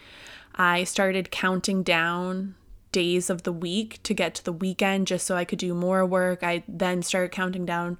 I 0.56 0.82
started 0.82 1.30
counting 1.30 1.84
down 1.84 2.56
days 2.92 3.30
of 3.30 3.42
the 3.42 3.52
week 3.52 4.00
to 4.02 4.14
get 4.14 4.34
to 4.34 4.44
the 4.44 4.52
weekend 4.52 5.06
just 5.06 5.26
so 5.26 5.36
I 5.36 5.44
could 5.44 5.58
do 5.58 5.74
more 5.74 6.04
work. 6.06 6.42
I 6.42 6.62
then 6.66 7.02
started 7.02 7.32
counting 7.32 7.66
down 7.66 7.98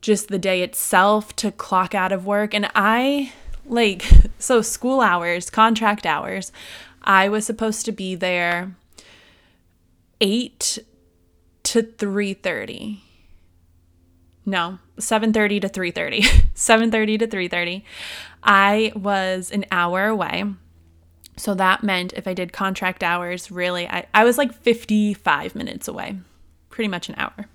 just 0.00 0.28
the 0.28 0.38
day 0.38 0.62
itself 0.62 1.34
to 1.36 1.50
clock 1.50 1.94
out 1.94 2.12
of 2.12 2.26
work. 2.26 2.54
And 2.54 2.70
I 2.74 3.32
like 3.64 4.04
so 4.38 4.62
school 4.62 5.00
hours, 5.00 5.50
contract 5.50 6.06
hours, 6.06 6.52
I 7.02 7.28
was 7.28 7.46
supposed 7.46 7.84
to 7.86 7.92
be 7.92 8.14
there 8.14 8.74
8 10.20 10.78
to 11.64 11.82
3:30. 11.82 13.00
No, 14.44 14.78
7:30 14.98 15.60
to 15.62 15.68
3:30. 15.68 16.22
7:30 16.54 17.18
to 17.18 17.26
3:30. 17.26 17.82
I 18.42 18.92
was 18.94 19.50
an 19.50 19.64
hour 19.70 20.06
away 20.06 20.44
so 21.36 21.54
that 21.54 21.82
meant 21.82 22.12
if 22.14 22.26
I 22.26 22.34
did 22.34 22.52
contract 22.52 23.02
hours, 23.02 23.50
really, 23.50 23.86
I, 23.86 24.06
I 24.14 24.24
was 24.24 24.38
like 24.38 24.54
55 24.54 25.54
minutes 25.54 25.86
away, 25.86 26.16
pretty 26.70 26.88
much 26.88 27.08
an 27.08 27.14
hour. 27.18 27.46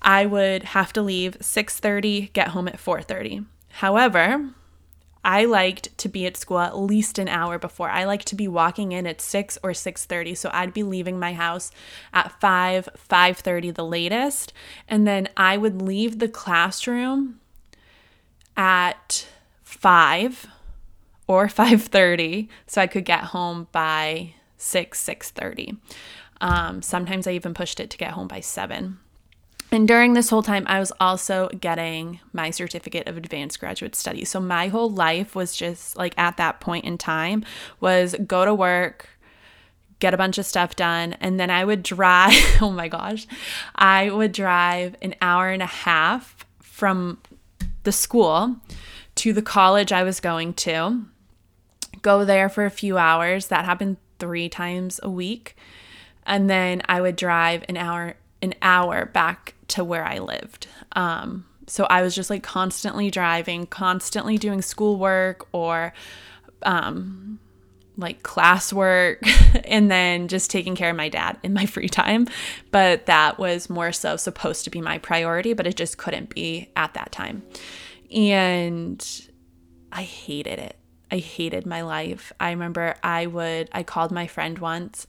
I 0.00 0.26
would 0.26 0.64
have 0.64 0.92
to 0.94 1.02
leave 1.02 1.36
6:30, 1.40 2.32
get 2.32 2.48
home 2.48 2.68
at 2.68 2.78
4:30. 2.78 3.44
However, 3.68 4.50
I 5.24 5.44
liked 5.44 5.96
to 5.98 6.08
be 6.08 6.26
at 6.26 6.36
school 6.36 6.58
at 6.58 6.76
least 6.76 7.18
an 7.18 7.28
hour 7.28 7.58
before. 7.58 7.88
I 7.88 8.04
liked 8.04 8.26
to 8.28 8.34
be 8.34 8.48
walking 8.48 8.90
in 8.90 9.06
at 9.06 9.20
6 9.20 9.58
or 9.62 9.70
6:30, 9.70 10.36
so 10.36 10.50
I'd 10.52 10.72
be 10.74 10.82
leaving 10.82 11.18
my 11.18 11.34
house 11.34 11.70
at 12.12 12.40
5, 12.40 12.88
5:30 12.96 13.74
the 13.74 13.84
latest, 13.84 14.52
and 14.88 15.06
then 15.06 15.28
I 15.36 15.56
would 15.56 15.80
leave 15.80 16.18
the 16.18 16.28
classroom 16.28 17.40
at 18.56 19.26
5 19.62 20.48
or 21.26 21.46
5:30 21.48 22.48
so 22.66 22.80
I 22.80 22.86
could 22.86 23.04
get 23.04 23.24
home 23.24 23.68
by 23.72 24.34
6 24.56 25.00
6:30. 25.00 25.76
Um, 26.40 26.82
sometimes 26.82 27.26
I 27.26 27.32
even 27.32 27.54
pushed 27.54 27.78
it 27.80 27.90
to 27.90 27.98
get 27.98 28.12
home 28.12 28.28
by 28.28 28.40
7. 28.40 28.98
And 29.72 29.88
during 29.88 30.12
this 30.12 30.28
whole 30.28 30.42
time, 30.42 30.64
I 30.66 30.78
was 30.78 30.92
also 31.00 31.48
getting 31.48 32.20
my 32.34 32.50
certificate 32.50 33.08
of 33.08 33.16
advanced 33.16 33.58
graduate 33.58 33.94
studies. 33.94 34.28
So 34.28 34.38
my 34.38 34.68
whole 34.68 34.90
life 34.90 35.34
was 35.34 35.56
just 35.56 35.96
like 35.96 36.14
at 36.18 36.36
that 36.36 36.60
point 36.60 36.84
in 36.84 36.98
time 36.98 37.42
was 37.80 38.14
go 38.26 38.44
to 38.44 38.52
work, 38.52 39.08
get 39.98 40.12
a 40.12 40.18
bunch 40.18 40.36
of 40.36 40.44
stuff 40.44 40.76
done, 40.76 41.14
and 41.20 41.40
then 41.40 41.48
I 41.48 41.64
would 41.64 41.82
drive. 41.82 42.34
oh 42.60 42.70
my 42.70 42.88
gosh, 42.88 43.26
I 43.74 44.10
would 44.10 44.32
drive 44.32 44.94
an 45.00 45.14
hour 45.22 45.48
and 45.48 45.62
a 45.62 45.66
half 45.66 46.44
from 46.60 47.18
the 47.84 47.92
school 47.92 48.56
to 49.14 49.32
the 49.32 49.42
college 49.42 49.90
I 49.90 50.02
was 50.02 50.20
going 50.20 50.52
to 50.54 51.06
go 52.02 52.24
there 52.24 52.48
for 52.48 52.64
a 52.64 52.70
few 52.70 52.98
hours. 52.98 53.48
That 53.48 53.64
happened 53.64 53.96
three 54.18 54.48
times 54.48 55.00
a 55.02 55.10
week. 55.10 55.56
And 56.24 56.48
then 56.48 56.82
I 56.88 57.00
would 57.00 57.16
drive 57.16 57.64
an 57.68 57.76
hour 57.76 58.14
an 58.40 58.54
hour 58.60 59.06
back 59.06 59.54
to 59.68 59.84
where 59.84 60.04
I 60.04 60.18
lived. 60.18 60.66
Um, 60.92 61.46
so 61.68 61.84
I 61.84 62.02
was 62.02 62.14
just 62.14 62.28
like 62.28 62.42
constantly 62.42 63.10
driving, 63.10 63.66
constantly 63.66 64.36
doing 64.36 64.62
schoolwork 64.62 65.46
or 65.52 65.92
um, 66.62 67.38
like 67.96 68.22
classwork, 68.22 69.18
and 69.64 69.90
then 69.90 70.28
just 70.28 70.50
taking 70.50 70.74
care 70.74 70.90
of 70.90 70.96
my 70.96 71.08
dad 71.08 71.38
in 71.42 71.52
my 71.52 71.66
free 71.66 71.88
time. 71.88 72.26
But 72.70 73.06
that 73.06 73.38
was 73.38 73.70
more 73.70 73.92
so 73.92 74.16
supposed 74.16 74.64
to 74.64 74.70
be 74.70 74.80
my 74.80 74.98
priority, 74.98 75.52
but 75.52 75.66
it 75.66 75.76
just 75.76 75.98
couldn't 75.98 76.34
be 76.34 76.68
at 76.76 76.94
that 76.94 77.12
time. 77.12 77.42
And 78.10 79.04
I 79.90 80.02
hated 80.02 80.58
it. 80.58 80.76
I 81.12 81.18
hated 81.18 81.66
my 81.66 81.82
life. 81.82 82.32
I 82.40 82.50
remember 82.50 82.96
I 83.02 83.26
would, 83.26 83.68
I 83.70 83.82
called 83.82 84.10
my 84.10 84.26
friend 84.26 84.58
once 84.58 85.06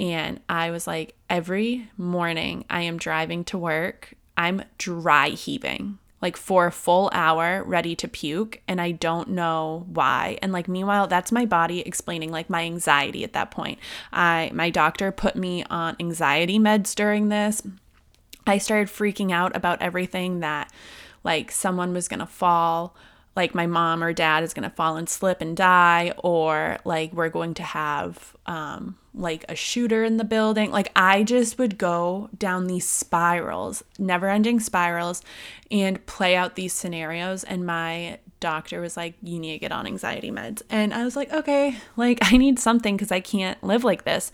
and 0.00 0.40
I 0.48 0.70
was 0.70 0.86
like, 0.86 1.14
every 1.28 1.90
morning 1.98 2.64
I 2.70 2.80
am 2.80 2.96
driving 2.96 3.44
to 3.44 3.58
work, 3.58 4.14
I'm 4.36 4.62
dry 4.78 5.28
heaving 5.28 5.98
like 6.22 6.38
for 6.38 6.66
a 6.66 6.72
full 6.72 7.10
hour 7.12 7.62
ready 7.64 7.94
to 7.94 8.08
puke 8.08 8.62
and 8.66 8.80
I 8.80 8.92
don't 8.92 9.28
know 9.28 9.84
why. 9.92 10.38
And 10.40 10.52
like 10.52 10.68
meanwhile 10.68 11.06
that's 11.06 11.30
my 11.30 11.44
body 11.44 11.80
explaining 11.80 12.32
like 12.32 12.48
my 12.48 12.62
anxiety 12.62 13.22
at 13.24 13.34
that 13.34 13.50
point. 13.50 13.78
I 14.10 14.50
my 14.54 14.70
doctor 14.70 15.12
put 15.12 15.36
me 15.36 15.64
on 15.64 15.96
anxiety 16.00 16.58
meds 16.58 16.94
during 16.94 17.28
this. 17.28 17.60
I 18.46 18.56
started 18.56 18.88
freaking 18.88 19.32
out 19.32 19.54
about 19.54 19.82
everything 19.82 20.40
that 20.40 20.72
like 21.22 21.50
someone 21.50 21.92
was 21.92 22.08
going 22.08 22.20
to 22.20 22.26
fall 22.26 22.96
like 23.36 23.54
my 23.54 23.66
mom 23.66 24.02
or 24.02 24.12
dad 24.12 24.44
is 24.44 24.54
going 24.54 24.68
to 24.68 24.74
fall 24.74 24.96
and 24.96 25.08
slip 25.08 25.40
and 25.40 25.56
die 25.56 26.12
or 26.18 26.78
like 26.84 27.12
we're 27.12 27.28
going 27.28 27.54
to 27.54 27.62
have 27.62 28.36
um 28.46 28.96
like 29.16 29.44
a 29.48 29.54
shooter 29.54 30.02
in 30.04 30.16
the 30.16 30.24
building. 30.24 30.70
Like 30.70 30.90
i 30.96 31.22
just 31.22 31.58
would 31.58 31.78
go 31.78 32.28
down 32.36 32.66
these 32.66 32.88
spirals 32.88 33.82
never 33.98 34.28
ending 34.28 34.60
spirals 34.60 35.22
and 35.70 36.04
play 36.06 36.36
out 36.36 36.56
these 36.56 36.72
scenarios. 36.72 37.44
And 37.44 37.66
my 37.66 38.18
doctor 38.40 38.80
was 38.80 38.96
like 38.96 39.14
you 39.22 39.38
need 39.38 39.52
to 39.52 39.58
get 39.58 39.72
on 39.72 39.86
anxiety 39.86 40.30
meds. 40.30 40.62
And 40.68 40.92
i 40.92 41.04
was 41.04 41.16
like 41.16 41.32
okay 41.32 41.76
like 41.96 42.18
i 42.32 42.36
need 42.36 42.58
something 42.58 42.96
because 42.96 43.12
i 43.12 43.20
can't 43.20 43.62
live 43.64 43.84
like 43.84 44.04
this. 44.04 44.30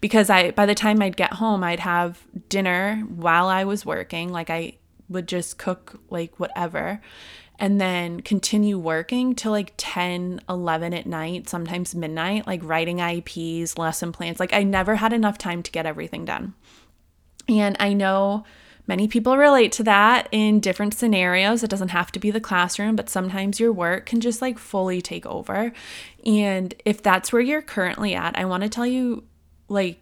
Because 0.00 0.30
i 0.30 0.50
by 0.52 0.66
the 0.66 0.74
time 0.74 1.02
i'd 1.02 1.16
get 1.16 1.34
home 1.34 1.64
i'd 1.64 1.80
have 1.80 2.22
dinner 2.48 3.02
while 3.08 3.48
i 3.48 3.64
was 3.64 3.86
working. 3.86 4.30
Like 4.30 4.50
i 4.50 4.74
would 5.08 5.28
just 5.28 5.58
cook 5.58 6.00
like 6.08 6.40
whatever 6.40 7.00
and 7.58 7.80
then 7.80 8.20
continue 8.20 8.78
working 8.78 9.34
till 9.34 9.52
like 9.52 9.72
10, 9.76 10.40
11 10.48 10.94
at 10.94 11.06
night, 11.06 11.48
sometimes 11.48 11.94
midnight, 11.94 12.46
like 12.46 12.60
writing 12.64 12.98
IEPs, 12.98 13.78
lesson 13.78 14.12
plans. 14.12 14.40
Like 14.40 14.52
I 14.52 14.64
never 14.64 14.96
had 14.96 15.12
enough 15.12 15.38
time 15.38 15.62
to 15.62 15.70
get 15.70 15.86
everything 15.86 16.24
done. 16.24 16.54
And 17.48 17.76
I 17.78 17.92
know 17.92 18.44
many 18.86 19.06
people 19.06 19.36
relate 19.36 19.70
to 19.72 19.84
that 19.84 20.28
in 20.32 20.60
different 20.60 20.94
scenarios. 20.94 21.62
It 21.62 21.70
doesn't 21.70 21.88
have 21.88 22.10
to 22.12 22.18
be 22.18 22.30
the 22.30 22.40
classroom, 22.40 22.96
but 22.96 23.08
sometimes 23.08 23.60
your 23.60 23.72
work 23.72 24.06
can 24.06 24.20
just 24.20 24.42
like 24.42 24.58
fully 24.58 25.00
take 25.00 25.26
over. 25.26 25.72
And 26.26 26.74
if 26.84 27.02
that's 27.02 27.32
where 27.32 27.42
you're 27.42 27.62
currently 27.62 28.14
at, 28.14 28.36
I 28.36 28.46
want 28.46 28.64
to 28.64 28.68
tell 28.68 28.86
you 28.86 29.24
like 29.68 30.00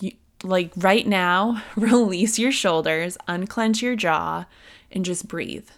you, 0.00 0.12
like 0.42 0.72
right 0.76 1.06
now, 1.06 1.62
release 1.76 2.40
your 2.40 2.52
shoulders, 2.52 3.16
unclench 3.28 3.82
your 3.82 3.94
jaw 3.94 4.46
and 4.90 5.04
just 5.04 5.28
breathe 5.28 5.68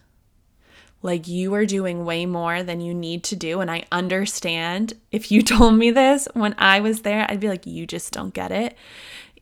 like 1.03 1.29
you 1.29 1.55
are 1.55 1.67
doing 1.67 2.05
way 2.05 2.27
more 2.27 2.63
than 2.63 2.81
you 2.81 2.95
need 2.95 3.25
to 3.25 3.37
do. 3.37 3.61
And 3.61 3.71
I 3.71 3.85
understand 3.91 4.95
if 5.11 5.31
you 5.31 5.43
told 5.43 5.75
me 5.75 5.91
this 5.91 6.29
when 6.35 6.55
I 6.59 6.81
was 6.81 7.03
there, 7.03 7.27
I'd 7.29 7.41
be 7.41 7.49
like, 7.49 7.67
you 7.67 7.87
just 7.87 8.13
don't 8.13 8.35
get 8.35 8.51
it. 8.51 8.77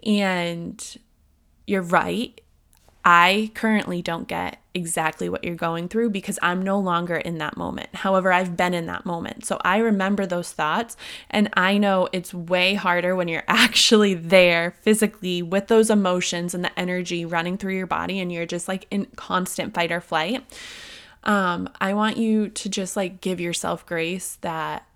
And 0.04 0.98
you're 1.66 1.82
right. 1.82 2.40
I 3.04 3.52
currently 3.54 4.02
don't 4.02 4.28
get 4.28 4.58
exactly 4.74 5.28
what 5.28 5.42
you're 5.42 5.54
going 5.54 5.88
through 5.88 6.10
because 6.10 6.38
I'm 6.42 6.62
no 6.62 6.78
longer 6.78 7.16
in 7.16 7.38
that 7.38 7.56
moment. 7.56 7.88
However, 7.94 8.32
I've 8.32 8.56
been 8.56 8.74
in 8.74 8.86
that 8.86 9.06
moment. 9.06 9.46
So 9.46 9.58
I 9.64 9.78
remember 9.78 10.26
those 10.26 10.52
thoughts 10.52 10.96
and 11.30 11.48
I 11.54 11.78
know 11.78 12.08
it's 12.12 12.34
way 12.34 12.74
harder 12.74 13.16
when 13.16 13.28
you're 13.28 13.44
actually 13.48 14.14
there 14.14 14.74
physically 14.82 15.42
with 15.42 15.68
those 15.68 15.90
emotions 15.90 16.54
and 16.54 16.62
the 16.62 16.78
energy 16.78 17.24
running 17.24 17.56
through 17.56 17.76
your 17.76 17.86
body 17.86 18.20
and 18.20 18.30
you're 18.30 18.46
just 18.46 18.68
like 18.68 18.86
in 18.90 19.06
constant 19.16 19.74
fight 19.74 19.90
or 19.90 20.00
flight 20.00 20.44
um, 21.28 21.68
I 21.78 21.92
want 21.92 22.16
you 22.16 22.48
to 22.48 22.68
just 22.70 22.96
like 22.96 23.20
give 23.20 23.38
yourself 23.38 23.84
grace 23.84 24.38
that 24.40 24.86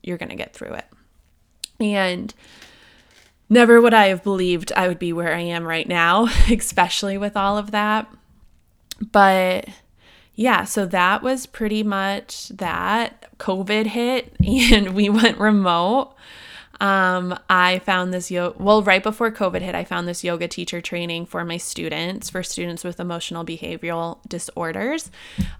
you're 0.00 0.16
going 0.16 0.28
to 0.28 0.36
get 0.36 0.54
through 0.54 0.74
it. 0.74 0.86
And 1.80 2.32
never 3.50 3.80
would 3.80 3.92
I 3.92 4.06
have 4.06 4.22
believed 4.22 4.72
I 4.76 4.86
would 4.86 5.00
be 5.00 5.12
where 5.12 5.34
I 5.34 5.40
am 5.40 5.64
right 5.64 5.88
now, 5.88 6.28
especially 6.50 7.18
with 7.18 7.36
all 7.36 7.58
of 7.58 7.72
that. 7.72 8.08
But 9.10 9.68
yeah, 10.36 10.62
so 10.64 10.86
that 10.86 11.22
was 11.22 11.46
pretty 11.46 11.82
much 11.82 12.48
that. 12.48 13.18
COVID 13.38 13.86
hit 13.86 14.36
and 14.46 14.94
we 14.94 15.08
went 15.08 15.36
remote 15.38 16.14
um, 16.82 17.38
I 17.48 17.78
found 17.78 18.12
this 18.12 18.28
yoga, 18.28 18.60
well, 18.60 18.82
right 18.82 19.04
before 19.04 19.30
COVID 19.30 19.62
hit, 19.62 19.76
I 19.76 19.84
found 19.84 20.08
this 20.08 20.24
yoga 20.24 20.48
teacher 20.48 20.80
training 20.80 21.26
for 21.26 21.44
my 21.44 21.56
students, 21.56 22.28
for 22.28 22.42
students 22.42 22.82
with 22.82 22.98
emotional 22.98 23.44
behavioral 23.44 24.18
disorders. 24.28 25.08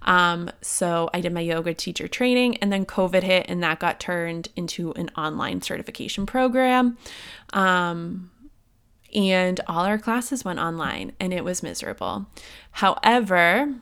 Um, 0.01 0.51
so 0.61 1.09
I 1.13 1.21
did 1.21 1.31
my 1.31 1.39
yoga 1.39 1.73
teacher 1.73 2.09
training, 2.09 2.57
and 2.57 2.73
then 2.73 2.85
COVID 2.85 3.23
hit, 3.23 3.45
and 3.47 3.63
that 3.63 3.79
got 3.79 4.01
turned 4.01 4.49
into 4.57 4.91
an 4.95 5.11
online 5.15 5.61
certification 5.61 6.25
program. 6.25 6.97
Um, 7.53 8.29
and 9.15 9.61
all 9.65 9.85
our 9.85 9.97
classes 9.97 10.43
went 10.43 10.59
online, 10.59 11.13
and 11.21 11.33
it 11.33 11.45
was 11.45 11.63
miserable. 11.63 12.25
However, 12.71 13.73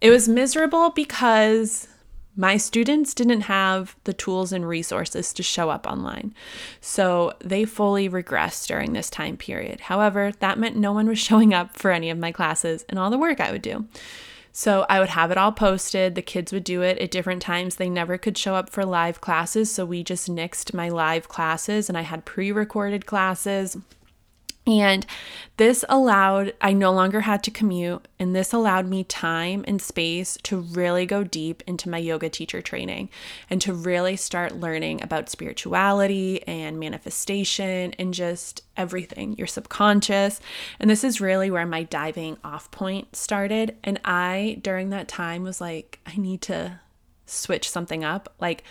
it 0.00 0.08
was 0.08 0.26
miserable 0.26 0.88
because 0.88 1.86
my 2.36 2.56
students 2.56 3.14
didn't 3.14 3.42
have 3.42 3.96
the 4.04 4.12
tools 4.12 4.52
and 4.52 4.66
resources 4.66 5.32
to 5.32 5.42
show 5.42 5.70
up 5.70 5.86
online. 5.86 6.34
So 6.80 7.34
they 7.40 7.64
fully 7.64 8.08
regressed 8.08 8.66
during 8.66 8.92
this 8.92 9.10
time 9.10 9.36
period. 9.36 9.80
However, 9.80 10.32
that 10.40 10.58
meant 10.58 10.76
no 10.76 10.92
one 10.92 11.06
was 11.06 11.18
showing 11.28 11.54
up 11.54 11.76
for 11.76 11.90
any 11.90 12.10
of 12.10 12.18
my 12.18 12.32
classes 12.32 12.84
and 12.88 12.98
all 12.98 13.10
the 13.10 13.18
work 13.18 13.40
I 13.40 13.52
would 13.52 13.62
do. 13.62 13.86
So 14.56 14.86
I 14.88 15.00
would 15.00 15.08
have 15.08 15.32
it 15.32 15.38
all 15.38 15.50
posted. 15.50 16.14
The 16.14 16.22
kids 16.22 16.52
would 16.52 16.62
do 16.62 16.80
it 16.82 16.98
at 16.98 17.10
different 17.10 17.42
times. 17.42 17.74
They 17.74 17.90
never 17.90 18.16
could 18.16 18.38
show 18.38 18.54
up 18.54 18.70
for 18.70 18.84
live 18.84 19.20
classes. 19.20 19.68
So 19.70 19.84
we 19.84 20.04
just 20.04 20.30
nixed 20.30 20.72
my 20.72 20.88
live 20.88 21.28
classes 21.28 21.88
and 21.88 21.98
I 21.98 22.02
had 22.02 22.24
pre 22.24 22.52
recorded 22.52 23.04
classes. 23.04 23.76
And 24.66 25.04
this 25.58 25.84
allowed, 25.90 26.54
I 26.60 26.72
no 26.72 26.90
longer 26.90 27.20
had 27.20 27.42
to 27.44 27.50
commute, 27.50 28.08
and 28.18 28.34
this 28.34 28.52
allowed 28.52 28.88
me 28.88 29.04
time 29.04 29.62
and 29.68 29.80
space 29.80 30.38
to 30.44 30.56
really 30.56 31.04
go 31.04 31.22
deep 31.22 31.62
into 31.66 31.90
my 31.90 31.98
yoga 31.98 32.30
teacher 32.30 32.62
training 32.62 33.10
and 33.50 33.60
to 33.60 33.74
really 33.74 34.16
start 34.16 34.56
learning 34.56 35.02
about 35.02 35.28
spirituality 35.28 36.42
and 36.48 36.80
manifestation 36.80 37.92
and 37.98 38.14
just 38.14 38.62
everything, 38.74 39.36
your 39.36 39.46
subconscious. 39.46 40.40
And 40.80 40.88
this 40.88 41.04
is 41.04 41.20
really 41.20 41.50
where 41.50 41.66
my 41.66 41.82
diving 41.82 42.38
off 42.42 42.70
point 42.70 43.14
started. 43.14 43.76
And 43.84 44.00
I, 44.02 44.58
during 44.62 44.88
that 44.90 45.08
time, 45.08 45.42
was 45.42 45.60
like, 45.60 46.00
I 46.06 46.16
need 46.16 46.40
to 46.42 46.80
switch 47.26 47.68
something 47.68 48.02
up. 48.02 48.32
Like, 48.40 48.64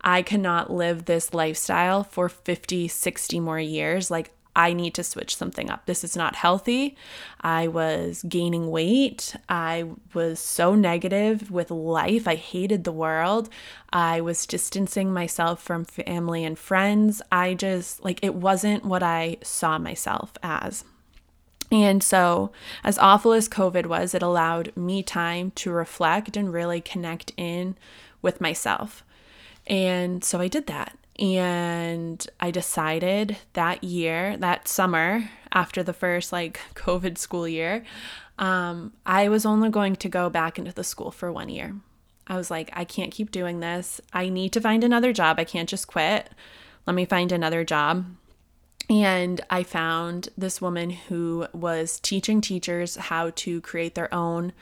I 0.00 0.22
cannot 0.22 0.72
live 0.72 1.04
this 1.04 1.32
lifestyle 1.32 2.04
for 2.04 2.28
50, 2.28 2.88
60 2.88 3.40
more 3.40 3.58
years. 3.58 4.10
Like, 4.10 4.32
I 4.56 4.72
need 4.72 4.94
to 4.94 5.04
switch 5.04 5.36
something 5.36 5.70
up. 5.70 5.84
This 5.84 6.02
is 6.02 6.16
not 6.16 6.34
healthy. 6.34 6.96
I 7.42 7.68
was 7.68 8.24
gaining 8.26 8.70
weight. 8.70 9.36
I 9.48 9.84
was 10.14 10.40
so 10.40 10.74
negative 10.74 11.50
with 11.50 11.70
life. 11.70 12.26
I 12.26 12.34
hated 12.36 12.84
the 12.84 12.90
world. 12.90 13.50
I 13.92 14.22
was 14.22 14.46
distancing 14.46 15.12
myself 15.12 15.62
from 15.62 15.84
family 15.84 16.42
and 16.42 16.58
friends. 16.58 17.20
I 17.30 17.52
just, 17.52 18.02
like, 18.02 18.18
it 18.22 18.34
wasn't 18.34 18.86
what 18.86 19.02
I 19.02 19.36
saw 19.42 19.78
myself 19.78 20.32
as. 20.42 20.84
And 21.70 22.02
so, 22.02 22.50
as 22.82 22.96
awful 22.98 23.32
as 23.32 23.48
COVID 23.48 23.86
was, 23.86 24.14
it 24.14 24.22
allowed 24.22 24.74
me 24.76 25.02
time 25.02 25.50
to 25.56 25.70
reflect 25.70 26.36
and 26.36 26.52
really 26.52 26.80
connect 26.80 27.32
in 27.36 27.76
with 28.22 28.40
myself. 28.40 29.04
And 29.66 30.24
so 30.24 30.40
I 30.40 30.48
did 30.48 30.66
that. 30.68 30.96
And 31.18 32.26
I 32.40 32.50
decided 32.50 33.36
that 33.54 33.82
year, 33.82 34.36
that 34.36 34.68
summer, 34.68 35.30
after 35.52 35.82
the 35.82 35.92
first 35.92 36.32
like 36.32 36.60
COVID 36.74 37.18
school 37.18 37.48
year, 37.48 37.84
um, 38.38 38.92
I 39.06 39.28
was 39.28 39.46
only 39.46 39.70
going 39.70 39.96
to 39.96 40.08
go 40.08 40.28
back 40.28 40.58
into 40.58 40.72
the 40.72 40.84
school 40.84 41.10
for 41.10 41.32
one 41.32 41.48
year. 41.48 41.74
I 42.26 42.36
was 42.36 42.50
like, 42.50 42.70
I 42.74 42.84
can't 42.84 43.12
keep 43.12 43.30
doing 43.30 43.60
this. 43.60 44.00
I 44.12 44.28
need 44.28 44.52
to 44.52 44.60
find 44.60 44.82
another 44.82 45.12
job. 45.12 45.38
I 45.38 45.44
can't 45.44 45.68
just 45.68 45.86
quit. 45.86 46.28
Let 46.86 46.94
me 46.94 47.04
find 47.04 47.32
another 47.32 47.64
job. 47.64 48.04
And 48.90 49.40
I 49.50 49.62
found 49.62 50.28
this 50.36 50.60
woman 50.60 50.90
who 50.90 51.46
was 51.52 51.98
teaching 52.00 52.40
teachers 52.40 52.96
how 52.96 53.30
to 53.36 53.60
create 53.60 53.94
their 53.94 54.12
own 54.12 54.52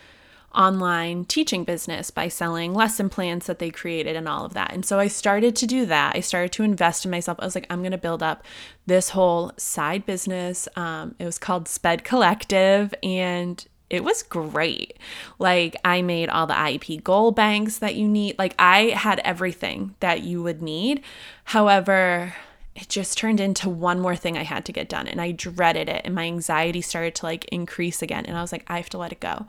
online 0.55 1.25
teaching 1.25 1.65
business 1.65 2.11
by 2.11 2.29
selling 2.29 2.75
lesson 2.75 3.09
plans 3.09 3.47
that 3.47 3.59
they 3.59 3.71
created 3.71 4.17
and 4.17 4.29
all 4.29 4.45
of 4.45 4.55
that. 4.55 4.73
And 4.73 4.85
so 4.85 4.99
I 4.99 5.09
started 5.09 5.57
to 5.57 5.67
do 5.67 5.87
that. 5.87 6.17
I 6.17 6.21
started 6.21 6.53
to 6.53 6.63
invest 6.63 7.05
in 7.05 7.11
myself. 7.11 7.39
I 7.41 7.45
was 7.45 7.55
like, 7.55 7.67
I'm 7.71 7.81
going 7.81 7.93
to 7.93 7.99
build 7.99 8.23
up 8.23 8.45
this 8.87 9.11
whole 9.11 9.53
side 9.57 10.07
business. 10.07 10.69
Um, 10.77 11.15
it 11.19 11.25
was 11.25 11.39
called 11.39 11.69
Sped 11.69 12.05
Collective 12.05 12.95
and 13.03 13.67
it 13.91 14.03
was 14.03 14.23
great. 14.23 14.99
Like, 15.39 15.77
I 15.85 16.03
made 16.03 16.29
all 16.29 16.47
the 16.47 16.55
IEP 16.55 17.05
goal 17.05 17.31
banks 17.31 17.79
that 17.79 17.95
you 17.95 18.09
need. 18.09 18.39
Like, 18.39 18.55
I 18.59 18.91
had 18.91 19.21
everything 19.21 19.95
that 20.01 20.23
you 20.23 20.43
would 20.43 20.63
need. 20.63 21.03
However, 21.45 22.35
it 22.77 22.89
just 22.89 23.17
turned 23.17 23.39
into 23.39 23.69
one 23.69 24.01
more 24.01 24.17
thing 24.17 24.37
I 24.37 24.43
had 24.43 24.65
to 24.65 24.73
get 24.73 24.89
done 24.89 25.07
and 25.07 25.21
I 25.21 25.31
dreaded 25.31 25.89
it 25.89 26.03
and 26.05 26.13
my 26.15 26.25
anxiety 26.25 26.81
started 26.81 27.15
to 27.17 27.27
like 27.27 27.45
increase 27.47 28.03
again 28.03 28.27
and 28.27 28.37
I 28.37 28.41
was 28.41 28.51
like 28.51 28.65
I 28.67 28.79
have 28.79 28.91
to 28.91 28.99
let 28.99 29.13
it 29.13 29.21
go. 29.21 29.47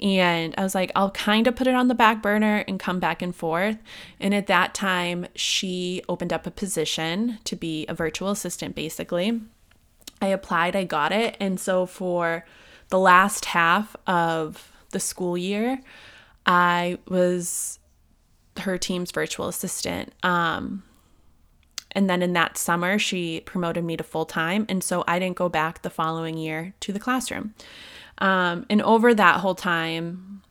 And 0.00 0.54
I 0.58 0.62
was 0.62 0.74
like 0.74 0.92
I'll 0.94 1.10
kind 1.10 1.46
of 1.46 1.56
put 1.56 1.66
it 1.66 1.74
on 1.74 1.88
the 1.88 1.94
back 1.94 2.20
burner 2.20 2.64
and 2.68 2.78
come 2.78 3.00
back 3.00 3.22
and 3.22 3.34
forth. 3.34 3.78
And 4.20 4.34
at 4.34 4.46
that 4.48 4.74
time 4.74 5.26
she 5.34 6.02
opened 6.06 6.34
up 6.34 6.46
a 6.46 6.50
position 6.50 7.38
to 7.44 7.56
be 7.56 7.86
a 7.88 7.94
virtual 7.94 8.30
assistant 8.30 8.74
basically. 8.74 9.40
I 10.20 10.28
applied, 10.28 10.76
I 10.76 10.84
got 10.84 11.12
it. 11.12 11.36
And 11.40 11.58
so 11.58 11.86
for 11.86 12.44
the 12.88 12.98
last 12.98 13.46
half 13.46 13.96
of 14.06 14.70
the 14.90 15.00
school 15.00 15.36
year, 15.36 15.80
I 16.44 16.98
was 17.08 17.78
her 18.58 18.78
team's 18.78 19.10
virtual 19.10 19.48
assistant. 19.48 20.12
Um, 20.22 20.82
and 21.96 22.10
then 22.10 22.22
in 22.22 22.34
that 22.34 22.58
summer, 22.58 22.98
she 22.98 23.40
promoted 23.40 23.82
me 23.82 23.96
to 23.96 24.04
full 24.04 24.26
time. 24.26 24.66
And 24.68 24.84
so 24.84 25.02
I 25.08 25.18
didn't 25.18 25.36
go 25.36 25.48
back 25.48 25.80
the 25.80 25.88
following 25.88 26.36
year 26.36 26.74
to 26.80 26.92
the 26.92 27.00
classroom. 27.00 27.54
Um, 28.18 28.66
and 28.68 28.82
over 28.82 29.14
that 29.14 29.40
whole 29.40 29.54
time, 29.54 30.42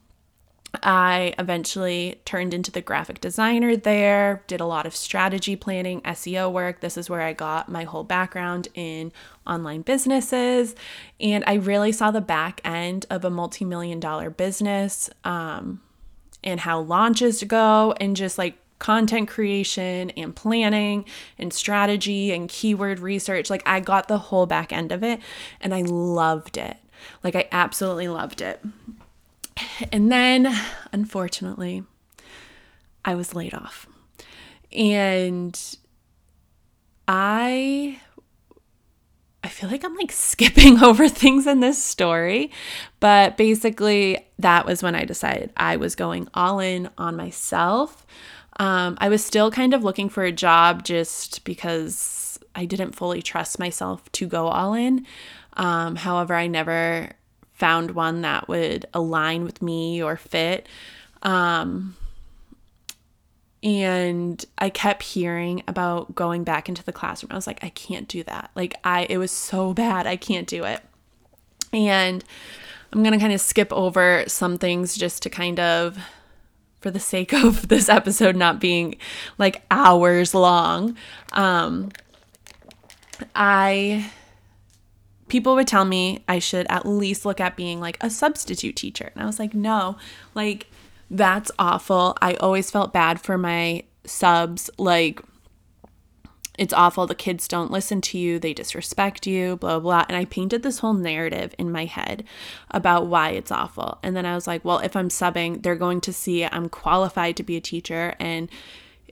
I 0.81 1.35
eventually 1.37 2.19
turned 2.25 2.53
into 2.53 2.71
the 2.71 2.81
graphic 2.81 3.21
designer 3.21 3.77
there, 3.77 4.43
did 4.47 4.59
a 4.59 4.65
lot 4.65 4.87
of 4.87 4.95
strategy 4.95 5.55
planning, 5.55 6.01
SEO 6.01 6.51
work. 6.51 6.79
This 6.79 6.97
is 6.97 7.11
where 7.11 7.21
I 7.21 7.33
got 7.33 7.69
my 7.69 7.83
whole 7.83 8.03
background 8.03 8.67
in 8.73 9.11
online 9.45 9.83
businesses. 9.83 10.75
And 11.19 11.43
I 11.45 11.53
really 11.53 11.91
saw 11.91 12.09
the 12.09 12.21
back 12.21 12.59
end 12.65 13.05
of 13.11 13.23
a 13.23 13.29
multi 13.29 13.65
million 13.65 13.99
dollar 13.99 14.31
business 14.31 15.11
um, 15.23 15.81
and 16.43 16.59
how 16.59 16.79
launches 16.79 17.43
go 17.43 17.93
and 17.99 18.15
just 18.15 18.39
like 18.39 18.57
content 18.79 19.27
creation 19.27 20.09
and 20.11 20.35
planning 20.35 21.05
and 21.37 21.53
strategy 21.53 22.33
and 22.33 22.49
keyword 22.49 22.99
research. 22.99 23.49
Like 23.49 23.63
I 23.65 23.79
got 23.79 24.07
the 24.07 24.17
whole 24.17 24.45
back 24.45 24.73
end 24.73 24.91
of 24.91 25.03
it 25.03 25.19
and 25.61 25.73
I 25.73 25.81
loved 25.81 26.57
it. 26.57 26.77
Like 27.23 27.35
I 27.35 27.47
absolutely 27.51 28.07
loved 28.07 28.41
it. 28.41 28.61
And 29.91 30.11
then, 30.11 30.53
unfortunately, 30.91 31.83
I 33.03 33.15
was 33.15 33.33
laid 33.33 33.53
off. 33.53 33.87
And 34.71 35.57
I 37.07 37.99
I 39.43 39.47
feel 39.47 39.69
like 39.69 39.85
I'm 39.85 39.95
like 39.95 40.11
skipping 40.11 40.81
over 40.83 41.07
things 41.07 41.45
in 41.45 41.59
this 41.59 41.81
story, 41.81 42.51
but 42.99 43.37
basically 43.37 44.27
that 44.39 44.65
was 44.65 44.81
when 44.81 44.95
I 44.95 45.05
decided 45.05 45.53
I 45.55 45.77
was 45.77 45.93
going 45.93 46.27
all 46.33 46.59
in 46.59 46.89
on 46.97 47.15
myself. 47.15 48.07
Um, 48.57 48.97
I 48.99 49.09
was 49.09 49.23
still 49.23 49.51
kind 49.51 49.73
of 49.73 49.83
looking 49.83 50.09
for 50.09 50.23
a 50.23 50.31
job 50.31 50.83
just 50.83 51.43
because 51.43 52.39
I 52.55 52.65
didn't 52.65 52.93
fully 52.93 53.21
trust 53.21 53.59
myself 53.59 54.09
to 54.13 54.27
go 54.27 54.47
all 54.47 54.73
in. 54.73 55.05
Um, 55.53 55.95
however, 55.95 56.33
I 56.33 56.47
never 56.47 57.11
found 57.53 57.91
one 57.91 58.21
that 58.21 58.47
would 58.47 58.85
align 58.93 59.43
with 59.43 59.61
me 59.61 60.01
or 60.01 60.17
fit. 60.17 60.67
Um, 61.21 61.95
and 63.63 64.45
I 64.57 64.69
kept 64.69 65.01
hearing 65.01 65.63
about 65.67 66.13
going 66.13 66.43
back 66.43 66.69
into 66.69 66.83
the 66.83 66.93
classroom. 66.93 67.31
I 67.31 67.35
was 67.35 67.47
like, 67.47 67.63
I 67.63 67.69
can't 67.69 68.07
do 68.07 68.23
that. 68.23 68.51
Like, 68.55 68.75
I, 68.83 69.07
it 69.09 69.17
was 69.17 69.31
so 69.31 69.73
bad. 69.75 70.05
I 70.05 70.15
can't 70.17 70.47
do 70.47 70.63
it. 70.63 70.81
And 71.73 72.23
I'm 72.93 73.01
going 73.03 73.13
to 73.13 73.19
kind 73.19 73.33
of 73.33 73.41
skip 73.41 73.73
over 73.73 74.23
some 74.27 74.57
things 74.57 74.95
just 74.95 75.23
to 75.23 75.29
kind 75.29 75.59
of, 75.59 75.97
for 76.85 76.91
the 76.91 76.99
sake 76.99 77.33
of 77.43 77.67
this 77.67 77.89
episode 77.89 78.35
not 78.35 78.59
being 78.59 78.95
like 79.39 79.63
hours 79.71 80.35
long. 80.35 80.95
Um, 81.33 81.89
I 83.33 84.11
people 85.27 85.55
would 85.55 85.65
tell 85.67 85.83
me 85.83 86.23
I 86.27 86.37
should 86.37 86.67
at 86.69 86.85
least 86.85 87.25
look 87.25 87.39
at 87.39 87.55
being 87.55 87.79
like 87.79 87.97
a 88.01 88.11
substitute 88.11 88.75
teacher. 88.75 89.09
And 89.15 89.23
I 89.23 89.25
was 89.25 89.39
like, 89.39 89.55
no, 89.55 89.97
like 90.35 90.67
that's 91.09 91.49
awful. 91.57 92.15
I 92.21 92.35
always 92.35 92.69
felt 92.69 92.93
bad 92.93 93.19
for 93.19 93.35
my 93.35 93.81
subs. 94.05 94.69
Like, 94.77 95.21
it's 96.57 96.73
awful. 96.73 97.07
The 97.07 97.15
kids 97.15 97.47
don't 97.47 97.71
listen 97.71 98.01
to 98.01 98.17
you, 98.17 98.39
they 98.39 98.53
disrespect 98.53 99.27
you, 99.27 99.57
blah, 99.57 99.79
blah. 99.79 100.05
And 100.07 100.17
I 100.17 100.25
painted 100.25 100.63
this 100.63 100.79
whole 100.79 100.93
narrative 100.93 101.53
in 101.57 101.71
my 101.71 101.85
head 101.85 102.23
about 102.71 103.07
why 103.07 103.29
it's 103.29 103.51
awful. 103.51 103.99
And 104.03 104.15
then 104.15 104.25
I 104.25 104.35
was 104.35 104.47
like, 104.47 104.63
well, 104.63 104.79
if 104.79 104.95
I'm 104.95 105.09
subbing, 105.09 105.63
they're 105.63 105.75
going 105.75 106.01
to 106.01 106.13
see 106.13 106.45
I'm 106.45 106.69
qualified 106.69 107.37
to 107.37 107.43
be 107.43 107.57
a 107.57 107.61
teacher 107.61 108.15
and 108.19 108.49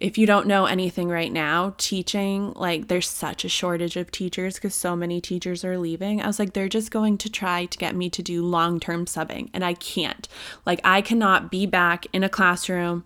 if 0.03 0.17
you 0.17 0.25
don't 0.25 0.47
know 0.47 0.65
anything 0.65 1.07
right 1.07 1.31
now, 1.31 1.75
teaching, 1.77 2.51
like 2.55 2.87
there's 2.87 3.07
such 3.07 3.45
a 3.45 3.49
shortage 3.49 3.95
of 3.95 4.11
teachers 4.11 4.55
because 4.55 4.73
so 4.73 4.95
many 4.95 5.21
teachers 5.21 5.63
are 5.63 5.77
leaving. 5.77 6.21
I 6.21 6.27
was 6.27 6.39
like, 6.39 6.53
they're 6.53 6.67
just 6.67 6.91
going 6.91 7.17
to 7.19 7.29
try 7.29 7.65
to 7.65 7.77
get 7.77 7.95
me 7.95 8.09
to 8.09 8.21
do 8.21 8.43
long 8.43 8.79
term 8.79 9.05
subbing, 9.05 9.49
and 9.53 9.63
I 9.63 9.75
can't. 9.75 10.27
Like, 10.65 10.81
I 10.83 11.01
cannot 11.01 11.51
be 11.51 11.65
back 11.65 12.07
in 12.11 12.23
a 12.23 12.29
classroom 12.29 13.05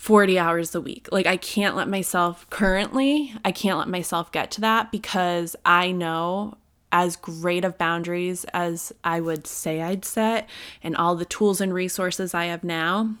40 0.00 0.38
hours 0.38 0.74
a 0.74 0.80
week. 0.80 1.08
Like, 1.12 1.26
I 1.26 1.36
can't 1.36 1.76
let 1.76 1.86
myself 1.86 2.48
currently, 2.48 3.34
I 3.44 3.52
can't 3.52 3.76
let 3.76 3.86
myself 3.86 4.32
get 4.32 4.50
to 4.52 4.62
that 4.62 4.90
because 4.90 5.54
I 5.66 5.92
know 5.92 6.56
as 6.90 7.16
great 7.16 7.66
of 7.66 7.76
boundaries 7.76 8.44
as 8.54 8.94
I 9.04 9.20
would 9.20 9.46
say 9.46 9.82
I'd 9.82 10.06
set 10.06 10.48
and 10.82 10.96
all 10.96 11.16
the 11.16 11.26
tools 11.26 11.60
and 11.60 11.72
resources 11.74 12.34
I 12.34 12.46
have 12.46 12.64
now 12.64 13.14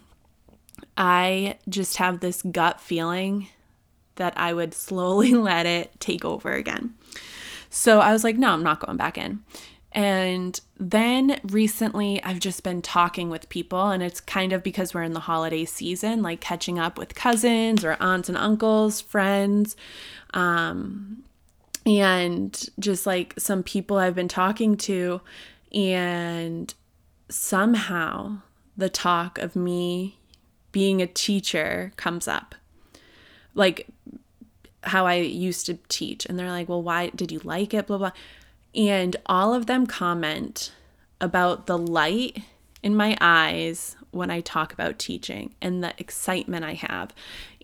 I 0.96 1.58
just 1.68 1.98
have 1.98 2.18
this 2.18 2.42
gut 2.42 2.80
feeling 2.80 3.48
that 4.16 4.32
I 4.36 4.54
would 4.54 4.72
slowly 4.88 5.34
let 5.34 5.66
it 5.66 6.00
take 6.00 6.24
over 6.24 6.50
again. 6.50 6.94
So 7.68 8.00
I 8.00 8.12
was 8.12 8.24
like, 8.24 8.38
no, 8.38 8.52
I'm 8.52 8.64
not 8.64 8.84
going 8.84 8.96
back 8.96 9.18
in. 9.18 9.44
And 9.92 10.60
then 10.78 11.40
recently, 11.44 12.22
I've 12.22 12.38
just 12.38 12.62
been 12.62 12.80
talking 12.80 13.28
with 13.28 13.48
people, 13.48 13.88
and 13.88 14.02
it's 14.02 14.20
kind 14.20 14.52
of 14.52 14.62
because 14.62 14.94
we're 14.94 15.02
in 15.02 15.14
the 15.14 15.20
holiday 15.20 15.64
season, 15.64 16.22
like 16.22 16.40
catching 16.40 16.78
up 16.78 16.96
with 16.96 17.14
cousins 17.14 17.84
or 17.84 17.96
aunts 18.00 18.28
and 18.28 18.38
uncles, 18.38 19.00
friends, 19.00 19.76
um, 20.32 21.24
and 21.84 22.68
just 22.78 23.04
like 23.04 23.34
some 23.36 23.64
people 23.64 23.96
I've 23.96 24.14
been 24.14 24.28
talking 24.28 24.76
to. 24.78 25.20
And 25.72 26.72
somehow 27.28 28.38
the 28.76 28.88
talk 28.88 29.38
of 29.38 29.56
me 29.56 30.18
being 30.72 31.02
a 31.02 31.06
teacher 31.06 31.92
comes 31.96 32.28
up. 32.28 32.54
Like 33.54 33.88
how 34.84 35.06
I 35.06 35.16
used 35.16 35.66
to 35.66 35.78
teach. 35.88 36.26
And 36.26 36.38
they're 36.38 36.50
like, 36.50 36.68
well, 36.68 36.82
why 36.82 37.10
did 37.10 37.32
you 37.32 37.40
like 37.44 37.74
it? 37.74 37.86
Blah, 37.86 37.98
blah. 37.98 38.12
And 38.74 39.16
all 39.26 39.54
of 39.54 39.66
them 39.66 39.86
comment 39.86 40.72
about 41.20 41.66
the 41.66 41.78
light 41.78 42.42
in 42.82 42.96
my 42.96 43.16
eyes 43.20 43.96
when 44.10 44.30
I 44.30 44.40
talk 44.40 44.72
about 44.72 44.98
teaching 44.98 45.54
and 45.60 45.84
the 45.84 45.94
excitement 45.98 46.64
I 46.64 46.74
have 46.74 47.14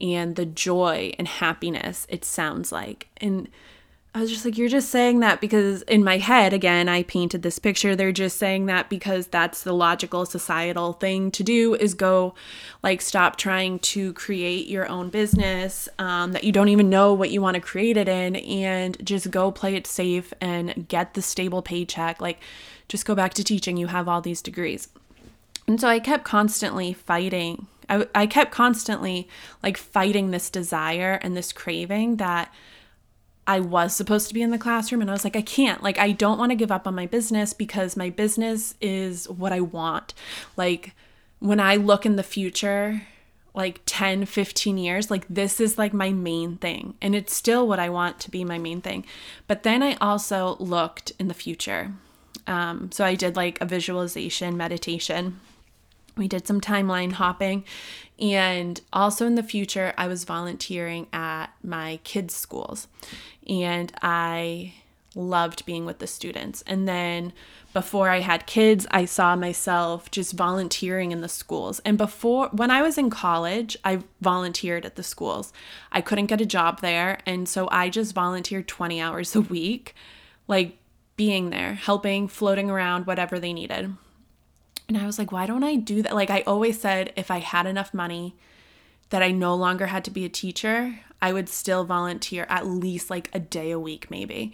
and 0.00 0.36
the 0.36 0.46
joy 0.46 1.12
and 1.18 1.26
happiness 1.26 2.06
it 2.08 2.24
sounds 2.24 2.70
like. 2.70 3.08
And 3.16 3.48
I 4.16 4.20
was 4.20 4.30
just 4.30 4.46
like, 4.46 4.56
you're 4.56 4.70
just 4.70 4.88
saying 4.88 5.20
that 5.20 5.42
because 5.42 5.82
in 5.82 6.02
my 6.02 6.16
head, 6.16 6.54
again, 6.54 6.88
I 6.88 7.02
painted 7.02 7.42
this 7.42 7.58
picture. 7.58 7.94
They're 7.94 8.12
just 8.12 8.38
saying 8.38 8.64
that 8.64 8.88
because 8.88 9.26
that's 9.26 9.62
the 9.62 9.74
logical 9.74 10.24
societal 10.24 10.94
thing 10.94 11.30
to 11.32 11.42
do 11.42 11.74
is 11.74 11.92
go, 11.92 12.34
like, 12.82 13.02
stop 13.02 13.36
trying 13.36 13.78
to 13.80 14.14
create 14.14 14.68
your 14.68 14.88
own 14.88 15.10
business 15.10 15.86
um, 15.98 16.32
that 16.32 16.44
you 16.44 16.50
don't 16.50 16.70
even 16.70 16.88
know 16.88 17.12
what 17.12 17.28
you 17.28 17.42
want 17.42 17.56
to 17.56 17.60
create 17.60 17.98
it 17.98 18.08
in 18.08 18.36
and 18.36 18.96
just 19.04 19.30
go 19.30 19.50
play 19.50 19.74
it 19.74 19.86
safe 19.86 20.32
and 20.40 20.88
get 20.88 21.12
the 21.12 21.20
stable 21.20 21.60
paycheck. 21.60 22.18
Like, 22.18 22.40
just 22.88 23.04
go 23.04 23.14
back 23.14 23.34
to 23.34 23.44
teaching. 23.44 23.76
You 23.76 23.88
have 23.88 24.08
all 24.08 24.22
these 24.22 24.40
degrees. 24.40 24.88
And 25.68 25.78
so 25.78 25.88
I 25.88 26.00
kept 26.00 26.24
constantly 26.24 26.94
fighting. 26.94 27.66
I, 27.90 28.06
I 28.14 28.26
kept 28.26 28.50
constantly 28.50 29.28
like 29.62 29.76
fighting 29.76 30.30
this 30.30 30.48
desire 30.48 31.18
and 31.20 31.36
this 31.36 31.52
craving 31.52 32.16
that 32.16 32.50
I 33.46 33.60
was 33.60 33.94
supposed 33.94 34.28
to 34.28 34.34
be 34.34 34.42
in 34.42 34.50
the 34.50 34.58
classroom 34.58 35.00
and 35.00 35.10
I 35.10 35.12
was 35.12 35.24
like, 35.24 35.36
I 35.36 35.42
can't. 35.42 35.82
Like, 35.82 35.98
I 35.98 36.12
don't 36.12 36.38
want 36.38 36.50
to 36.50 36.56
give 36.56 36.72
up 36.72 36.86
on 36.86 36.94
my 36.94 37.06
business 37.06 37.52
because 37.52 37.96
my 37.96 38.10
business 38.10 38.74
is 38.80 39.28
what 39.28 39.52
I 39.52 39.60
want. 39.60 40.14
Like, 40.56 40.94
when 41.38 41.60
I 41.60 41.76
look 41.76 42.04
in 42.04 42.16
the 42.16 42.22
future, 42.22 43.02
like 43.54 43.80
10, 43.86 44.26
15 44.26 44.78
years, 44.78 45.10
like, 45.10 45.26
this 45.28 45.60
is 45.60 45.78
like 45.78 45.92
my 45.92 46.10
main 46.10 46.56
thing. 46.56 46.94
And 47.00 47.14
it's 47.14 47.34
still 47.34 47.68
what 47.68 47.78
I 47.78 47.88
want 47.88 48.18
to 48.20 48.30
be 48.30 48.44
my 48.44 48.58
main 48.58 48.80
thing. 48.80 49.04
But 49.46 49.62
then 49.62 49.82
I 49.82 49.94
also 50.00 50.56
looked 50.58 51.12
in 51.18 51.28
the 51.28 51.34
future. 51.34 51.92
Um, 52.46 52.90
so 52.92 53.04
I 53.04 53.14
did 53.14 53.36
like 53.36 53.60
a 53.60 53.66
visualization 53.66 54.56
meditation. 54.56 55.40
We 56.16 56.28
did 56.28 56.46
some 56.46 56.60
timeline 56.60 57.12
hopping. 57.12 57.64
And 58.18 58.80
also 58.92 59.26
in 59.26 59.34
the 59.34 59.42
future, 59.42 59.92
I 59.98 60.08
was 60.08 60.24
volunteering 60.24 61.06
at 61.12 61.48
my 61.62 62.00
kids' 62.04 62.34
schools 62.34 62.88
and 63.46 63.92
I 64.00 64.74
loved 65.14 65.64
being 65.66 65.84
with 65.84 65.98
the 65.98 66.06
students. 66.06 66.62
And 66.66 66.86
then 66.86 67.32
before 67.72 68.10
I 68.10 68.20
had 68.20 68.46
kids, 68.46 68.86
I 68.90 69.04
saw 69.06 69.34
myself 69.36 70.10
just 70.10 70.34
volunteering 70.34 71.12
in 71.12 71.20
the 71.20 71.28
schools. 71.28 71.80
And 71.84 71.98
before, 71.98 72.48
when 72.52 72.70
I 72.70 72.82
was 72.82 72.96
in 72.96 73.10
college, 73.10 73.76
I 73.84 74.02
volunteered 74.20 74.86
at 74.86 74.96
the 74.96 75.02
schools. 75.02 75.52
I 75.90 76.00
couldn't 76.00 76.26
get 76.26 76.40
a 76.40 76.46
job 76.46 76.80
there. 76.80 77.18
And 77.26 77.48
so 77.48 77.68
I 77.70 77.88
just 77.88 78.14
volunteered 78.14 78.68
20 78.68 79.00
hours 79.00 79.34
a 79.34 79.40
week, 79.40 79.94
like 80.48 80.78
being 81.16 81.50
there, 81.50 81.74
helping, 81.74 82.28
floating 82.28 82.70
around, 82.70 83.06
whatever 83.06 83.38
they 83.38 83.52
needed. 83.52 83.94
And 84.88 84.96
I 84.96 85.06
was 85.06 85.18
like, 85.18 85.32
why 85.32 85.46
don't 85.46 85.64
I 85.64 85.76
do 85.76 86.02
that? 86.02 86.14
Like, 86.14 86.30
I 86.30 86.42
always 86.42 86.80
said, 86.80 87.12
if 87.16 87.30
I 87.30 87.38
had 87.38 87.66
enough 87.66 87.92
money 87.92 88.36
that 89.10 89.22
I 89.22 89.30
no 89.30 89.54
longer 89.54 89.86
had 89.86 90.04
to 90.04 90.10
be 90.10 90.24
a 90.24 90.28
teacher, 90.28 91.00
I 91.20 91.32
would 91.32 91.48
still 91.48 91.84
volunteer 91.84 92.46
at 92.48 92.66
least 92.66 93.10
like 93.10 93.30
a 93.32 93.40
day 93.40 93.70
a 93.70 93.80
week, 93.80 94.10
maybe. 94.10 94.52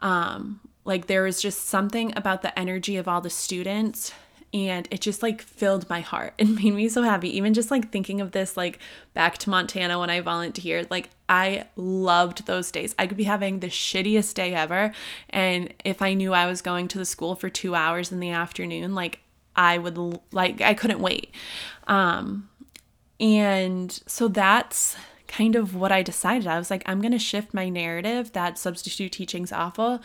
Um, 0.00 0.60
like 0.84 1.06
there 1.06 1.22
was 1.22 1.40
just 1.40 1.66
something 1.66 2.12
about 2.16 2.42
the 2.42 2.58
energy 2.58 2.96
of 2.96 3.08
all 3.08 3.20
the 3.20 3.30
students 3.30 4.12
and 4.52 4.86
it 4.92 5.00
just 5.00 5.22
like 5.22 5.42
filled 5.42 5.90
my 5.90 6.00
heart 6.00 6.32
and 6.38 6.54
made 6.54 6.72
me 6.72 6.88
so 6.88 7.02
happy 7.02 7.36
even 7.36 7.52
just 7.52 7.70
like 7.70 7.90
thinking 7.90 8.20
of 8.20 8.32
this 8.32 8.56
like 8.56 8.78
back 9.12 9.36
to 9.38 9.50
montana 9.50 9.98
when 9.98 10.10
i 10.10 10.20
volunteered 10.20 10.90
like 10.90 11.10
i 11.28 11.66
loved 11.76 12.46
those 12.46 12.70
days 12.70 12.94
i 12.98 13.06
could 13.06 13.16
be 13.16 13.24
having 13.24 13.60
the 13.60 13.66
shittiest 13.66 14.34
day 14.34 14.54
ever 14.54 14.92
and 15.30 15.72
if 15.84 16.00
i 16.00 16.14
knew 16.14 16.32
i 16.32 16.46
was 16.46 16.62
going 16.62 16.86
to 16.86 16.98
the 16.98 17.04
school 17.04 17.34
for 17.34 17.48
two 17.48 17.74
hours 17.74 18.12
in 18.12 18.20
the 18.20 18.30
afternoon 18.30 18.94
like 18.94 19.20
I 19.56 19.78
would 19.78 19.98
like, 20.32 20.60
I 20.60 20.74
couldn't 20.74 21.00
wait. 21.00 21.32
Um, 21.86 22.48
and 23.20 23.92
so 24.06 24.28
that's 24.28 24.96
kind 25.28 25.56
of 25.56 25.74
what 25.74 25.90
I 25.90 26.02
decided. 26.02 26.46
I 26.46 26.58
was 26.58 26.70
like, 26.70 26.82
I'm 26.86 27.00
going 27.00 27.12
to 27.12 27.18
shift 27.18 27.54
my 27.54 27.68
narrative 27.68 28.32
that 28.32 28.58
substitute 28.58 29.12
teaching's 29.12 29.52
awful 29.52 30.00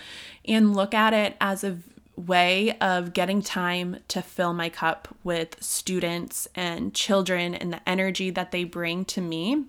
and 0.46 0.76
look 0.76 0.94
at 0.94 1.14
it 1.14 1.36
as 1.40 1.64
a 1.64 1.78
way 2.16 2.78
of 2.80 3.14
getting 3.14 3.42
time 3.42 3.98
to 4.10 4.22
fill 4.22 4.54
my 4.54 4.70
cup 4.70 5.08
with 5.24 5.56
students 5.64 6.48
and 6.56 6.94
children 6.94 7.56
and 7.56 7.72
the 7.72 7.90
energy 7.90 8.30
that 8.30 8.52
they 8.52 8.64
bring 8.64 9.06
to 9.06 9.22
me 9.22 9.66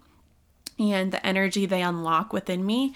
and 0.79 1.13
the 1.13 1.25
energy 1.25 1.67
they 1.67 1.83
unlock 1.83 2.33
within 2.33 2.65
me, 2.65 2.95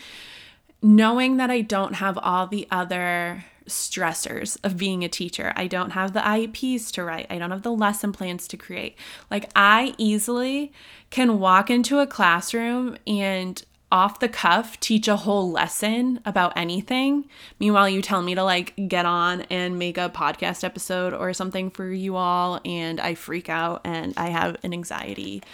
knowing 0.82 1.36
that 1.36 1.50
I 1.50 1.60
don't 1.60 1.94
have 1.94 2.18
all 2.18 2.46
the 2.46 2.66
other 2.70 3.44
stressors 3.66 4.56
of 4.62 4.76
being 4.76 5.04
a 5.04 5.08
teacher. 5.08 5.52
I 5.56 5.66
don't 5.66 5.90
have 5.90 6.12
the 6.12 6.20
IEPs 6.20 6.90
to 6.92 7.04
write. 7.04 7.26
I 7.30 7.38
don't 7.38 7.50
have 7.50 7.62
the 7.62 7.72
lesson 7.72 8.12
plans 8.12 8.46
to 8.48 8.56
create. 8.56 8.96
Like 9.30 9.50
I 9.56 9.94
easily 9.98 10.72
can 11.10 11.38
walk 11.38 11.70
into 11.70 12.00
a 12.00 12.06
classroom 12.06 12.96
and 13.06 13.62
off 13.94 14.18
the 14.18 14.28
cuff 14.28 14.80
teach 14.80 15.06
a 15.06 15.14
whole 15.14 15.52
lesson 15.52 16.20
about 16.24 16.52
anything. 16.56 17.24
Meanwhile, 17.60 17.88
you 17.88 18.02
tell 18.02 18.22
me 18.22 18.34
to 18.34 18.42
like 18.42 18.74
get 18.88 19.06
on 19.06 19.42
and 19.42 19.78
make 19.78 19.96
a 19.96 20.10
podcast 20.10 20.64
episode 20.64 21.14
or 21.14 21.32
something 21.32 21.70
for 21.70 21.88
you 21.92 22.16
all, 22.16 22.60
and 22.64 23.00
I 23.00 23.14
freak 23.14 23.48
out 23.48 23.82
and 23.84 24.12
I 24.16 24.30
have 24.30 24.56
an 24.64 24.72
anxiety 24.72 25.44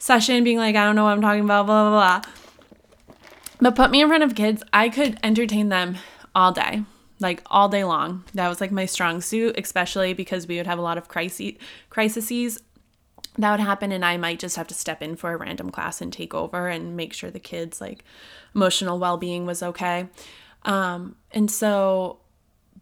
session 0.00 0.42
being 0.42 0.58
like, 0.58 0.74
I 0.74 0.84
don't 0.84 0.96
know 0.96 1.04
what 1.04 1.12
I'm 1.12 1.22
talking 1.22 1.44
about, 1.44 1.66
blah, 1.66 1.88
blah, 1.88 2.20
blah. 2.22 2.32
But 3.60 3.76
put 3.76 3.92
me 3.92 4.02
in 4.02 4.08
front 4.08 4.24
of 4.24 4.34
kids, 4.34 4.64
I 4.72 4.88
could 4.88 5.18
entertain 5.22 5.68
them 5.68 5.98
all 6.34 6.50
day, 6.50 6.82
like 7.24 7.42
all 7.46 7.68
day 7.68 7.82
long. 7.82 8.22
That 8.34 8.48
was 8.48 8.60
like 8.60 8.70
my 8.70 8.86
strong 8.86 9.20
suit, 9.20 9.58
especially 9.58 10.14
because 10.14 10.46
we 10.46 10.58
would 10.58 10.68
have 10.68 10.78
a 10.78 10.82
lot 10.82 10.98
of 10.98 11.08
crises, 11.08 11.54
crises 11.90 12.60
that 13.36 13.50
would 13.50 13.60
happen 13.60 13.90
and 13.92 14.04
i 14.04 14.16
might 14.16 14.38
just 14.38 14.56
have 14.56 14.68
to 14.68 14.74
step 14.74 15.02
in 15.02 15.16
for 15.16 15.32
a 15.32 15.36
random 15.36 15.70
class 15.70 16.00
and 16.00 16.12
take 16.12 16.34
over 16.34 16.68
and 16.68 16.96
make 16.96 17.12
sure 17.12 17.30
the 17.30 17.40
kids 17.40 17.80
like 17.80 18.04
emotional 18.54 18.98
well-being 18.98 19.44
was 19.44 19.62
okay. 19.62 20.06
Um, 20.62 21.16
and 21.32 21.50
so 21.50 22.20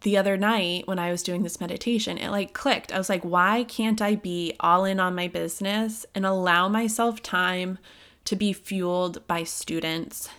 the 0.01 0.17
other 0.17 0.37
night 0.37 0.87
when 0.87 0.99
i 0.99 1.11
was 1.11 1.23
doing 1.23 1.43
this 1.43 1.59
meditation 1.59 2.17
it 2.17 2.29
like 2.29 2.53
clicked. 2.53 2.91
I 2.91 2.97
was 2.97 3.09
like 3.09 3.23
why 3.23 3.63
can't 3.63 4.01
i 4.01 4.15
be 4.15 4.53
all 4.59 4.85
in 4.85 4.99
on 4.99 5.15
my 5.15 5.27
business 5.27 6.05
and 6.13 6.25
allow 6.25 6.67
myself 6.67 7.23
time 7.23 7.79
to 8.25 8.35
be 8.35 8.53
fueled 8.53 9.25
by 9.27 9.43
students 9.43 10.29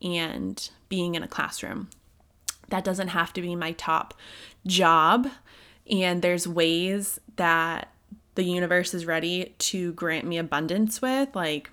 and 0.00 0.70
being 0.88 1.14
in 1.14 1.22
a 1.22 1.28
classroom 1.28 1.88
that 2.68 2.84
doesn't 2.84 3.08
have 3.08 3.32
to 3.34 3.42
be 3.42 3.54
my 3.54 3.72
top 3.72 4.14
job 4.66 5.28
and 5.90 6.22
there's 6.22 6.48
ways 6.48 7.20
that 7.36 7.88
the 8.34 8.42
universe 8.42 8.94
is 8.94 9.06
ready 9.06 9.54
to 9.58 9.92
grant 9.92 10.26
me 10.26 10.38
abundance 10.38 11.00
with. 11.00 11.34
Like, 11.34 11.70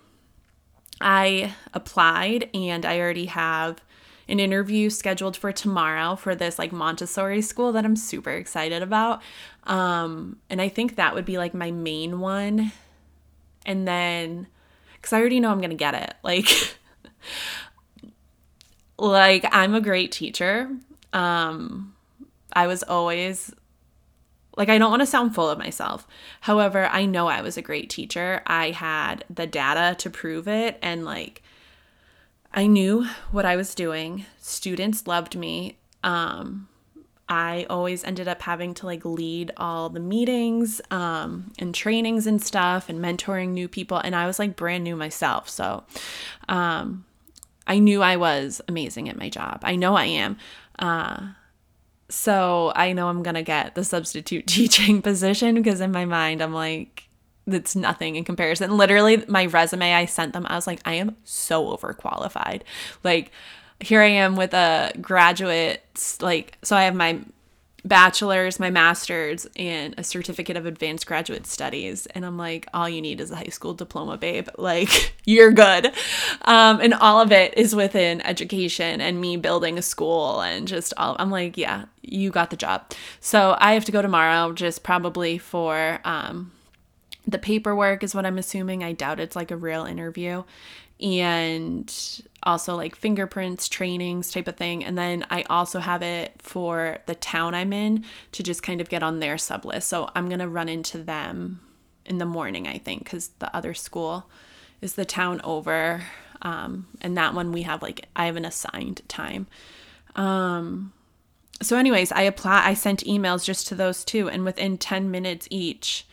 I 0.99 1.55
applied 1.73 2.49
and 2.53 2.85
I 2.85 2.99
already 2.99 3.25
have 3.25 3.81
an 4.27 4.39
interview 4.39 4.89
scheduled 4.89 5.35
for 5.35 5.51
tomorrow 5.51 6.15
for 6.15 6.35
this 6.35 6.59
like 6.59 6.71
Montessori 6.71 7.41
school 7.41 7.71
that 7.71 7.83
I'm 7.83 7.95
super 7.95 8.31
excited 8.31 8.83
about. 8.83 9.21
Um, 9.63 10.37
and 10.49 10.61
I 10.61 10.69
think 10.69 10.95
that 10.95 11.15
would 11.15 11.25
be 11.25 11.37
like 11.37 11.53
my 11.53 11.71
main 11.71 12.19
one. 12.19 12.71
And 13.65 13.87
then, 13.87 14.47
because 14.95 15.13
I 15.13 15.19
already 15.19 15.39
know 15.39 15.51
I'm 15.51 15.59
going 15.59 15.71
to 15.71 15.75
get 15.75 15.95
it. 15.95 16.13
Like, 16.23 16.47
like 19.01 19.45
I'm 19.51 19.73
a 19.73 19.81
great 19.81 20.11
teacher. 20.11 20.69
Um, 21.11 21.95
I 22.53 22.67
was 22.67 22.83
always 22.83 23.53
like, 24.55 24.69
I 24.69 24.77
don't 24.77 24.91
want 24.91 25.01
to 25.01 25.05
sound 25.07 25.33
full 25.33 25.49
of 25.49 25.57
myself. 25.57 26.07
However, 26.41 26.85
I 26.85 27.05
know 27.05 27.27
I 27.27 27.41
was 27.41 27.57
a 27.57 27.61
great 27.61 27.89
teacher. 27.89 28.41
I 28.45 28.71
had 28.71 29.25
the 29.29 29.47
data 29.47 29.95
to 29.99 30.09
prove 30.09 30.47
it. 30.47 30.77
And, 30.81 31.03
like, 31.03 31.41
I 32.53 32.67
knew 32.67 33.07
what 33.31 33.45
I 33.45 33.55
was 33.55 33.73
doing. 33.73 34.25
Students 34.39 35.07
loved 35.07 35.35
me. 35.35 35.77
Um, 36.03 36.67
I 37.29 37.65
always 37.69 38.03
ended 38.03 38.27
up 38.27 38.41
having 38.41 38.73
to 38.75 38.85
like 38.85 39.05
lead 39.05 39.51
all 39.55 39.87
the 39.87 40.01
meetings 40.01 40.81
um, 40.91 41.53
and 41.57 41.73
trainings 41.73 42.27
and 42.27 42.43
stuff 42.43 42.89
and 42.89 42.99
mentoring 42.99 43.51
new 43.51 43.69
people. 43.69 43.97
And 43.97 44.13
I 44.13 44.27
was 44.27 44.37
like 44.37 44.57
brand 44.57 44.83
new 44.83 44.97
myself. 44.97 45.47
So 45.47 45.85
um, 46.49 47.05
I 47.67 47.79
knew 47.79 48.01
I 48.01 48.17
was 48.17 48.61
amazing 48.67 49.09
at 49.09 49.17
my 49.17 49.29
job. 49.29 49.59
I 49.63 49.75
know 49.75 49.95
I 49.95 50.05
am. 50.05 50.37
Uh, 50.79 51.29
so 52.09 52.73
I 52.75 52.93
know 52.93 53.07
I'm 53.07 53.23
going 53.23 53.35
to 53.35 53.43
get 53.43 53.75
the 53.75 53.83
substitute 53.83 54.47
teaching 54.47 55.01
position 55.01 55.55
because 55.55 55.81
in 55.81 55.91
my 55.91 56.05
mind, 56.05 56.41
I'm 56.41 56.53
like, 56.53 57.07
that's 57.47 57.75
nothing 57.75 58.15
in 58.15 58.23
comparison. 58.23 58.77
Literally, 58.77 59.23
my 59.27 59.45
resume, 59.45 59.93
I 59.93 60.05
sent 60.05 60.33
them, 60.33 60.45
I 60.47 60.55
was 60.55 60.67
like, 60.67 60.81
I 60.85 60.93
am 60.93 61.15
so 61.23 61.75
overqualified. 61.75 62.61
Like, 63.03 63.31
here 63.79 64.01
I 64.01 64.07
am 64.07 64.35
with 64.35 64.53
a 64.53 64.91
graduate, 65.01 65.81
like, 66.21 66.57
so 66.61 66.75
I 66.75 66.83
have 66.83 66.95
my 66.95 67.19
bachelor's, 67.83 68.59
my 68.59 68.69
master's, 68.69 69.47
and 69.55 69.95
a 69.97 70.03
certificate 70.03 70.57
of 70.57 70.65
advanced 70.65 71.05
graduate 71.07 71.47
studies. 71.47 72.05
And 72.07 72.25
I'm 72.25 72.37
like, 72.37 72.67
all 72.73 72.87
you 72.87 73.01
need 73.01 73.19
is 73.19 73.31
a 73.31 73.35
high 73.35 73.45
school 73.45 73.73
diploma, 73.73 74.17
babe. 74.17 74.47
Like, 74.61 75.15
you're 75.25 75.51
good. 75.51 75.87
Um, 76.43 76.81
and 76.81 76.93
all 76.93 77.19
of 77.19 77.31
it 77.31 77.57
is 77.57 77.73
within 77.73 78.21
education 78.21 79.01
and 79.01 79.19
me 79.19 79.35
building 79.35 79.79
a 79.79 79.81
school 79.81 80.41
and 80.41 80.67
just 80.67 80.93
all. 80.97 81.15
I'm 81.17 81.31
like, 81.31 81.57
yeah, 81.57 81.85
you 82.03 82.29
got 82.29 82.51
the 82.51 82.55
job. 82.55 82.91
So 83.21 83.55
I 83.57 83.73
have 83.73 83.83
to 83.85 83.91
go 83.91 84.03
tomorrow, 84.03 84.53
just 84.53 84.83
probably 84.83 85.39
for 85.39 85.99
um, 86.05 86.51
the 87.25 87.39
paperwork, 87.39 88.03
is 88.03 88.13
what 88.13 88.25
I'm 88.25 88.37
assuming. 88.37 88.83
I 88.83 88.91
doubt 88.91 89.19
it's 89.19 89.35
like 89.35 89.49
a 89.49 89.57
real 89.57 89.85
interview 89.85 90.43
and 91.01 92.21
also 92.43 92.75
like 92.75 92.95
fingerprints 92.95 93.67
trainings 93.67 94.31
type 94.31 94.47
of 94.47 94.55
thing. 94.55 94.83
And 94.83 94.97
then 94.97 95.25
i 95.29 95.43
also 95.43 95.79
have 95.79 96.01
it 96.01 96.33
for 96.39 96.99
the 97.05 97.15
town 97.15 97.53
i'm 97.53 97.73
in 97.73 98.05
to 98.33 98.43
just 98.43 98.63
kind 98.63 98.81
of 98.81 98.89
get 98.89 99.03
on 99.03 99.19
their 99.19 99.37
sub 99.37 99.65
list. 99.65 99.87
So 99.87 100.09
i'm 100.15 100.27
going 100.27 100.39
to 100.39 100.47
run 100.47 100.69
into 100.69 100.97
them 100.97 101.61
in 102.05 102.17
the 102.17 102.25
morning 102.25 102.67
i 102.67 102.77
think 102.77 103.03
because 103.03 103.29
the 103.39 103.55
other 103.55 103.73
school 103.73 104.29
is 104.81 104.95
the 104.95 105.05
town 105.05 105.39
over 105.43 106.03
um, 106.41 106.87
and 107.01 107.15
that 107.17 107.35
one 107.35 107.51
we 107.51 107.61
have 107.61 107.81
like 107.81 108.07
i 108.15 108.25
have 108.25 108.35
an 108.35 108.45
assigned 108.45 109.01
time. 109.07 109.47
Um, 110.15 110.93
so 111.61 111.77
anyways 111.77 112.11
i 112.11 112.23
apply 112.23 112.65
i 112.65 112.73
sent 112.73 113.03
emails 113.05 113.45
just 113.45 113.67
to 113.67 113.75
those 113.75 114.03
two 114.03 114.29
and 114.29 114.43
within 114.43 114.77
10 114.77 115.11
minutes 115.11 115.47
each 115.51 116.05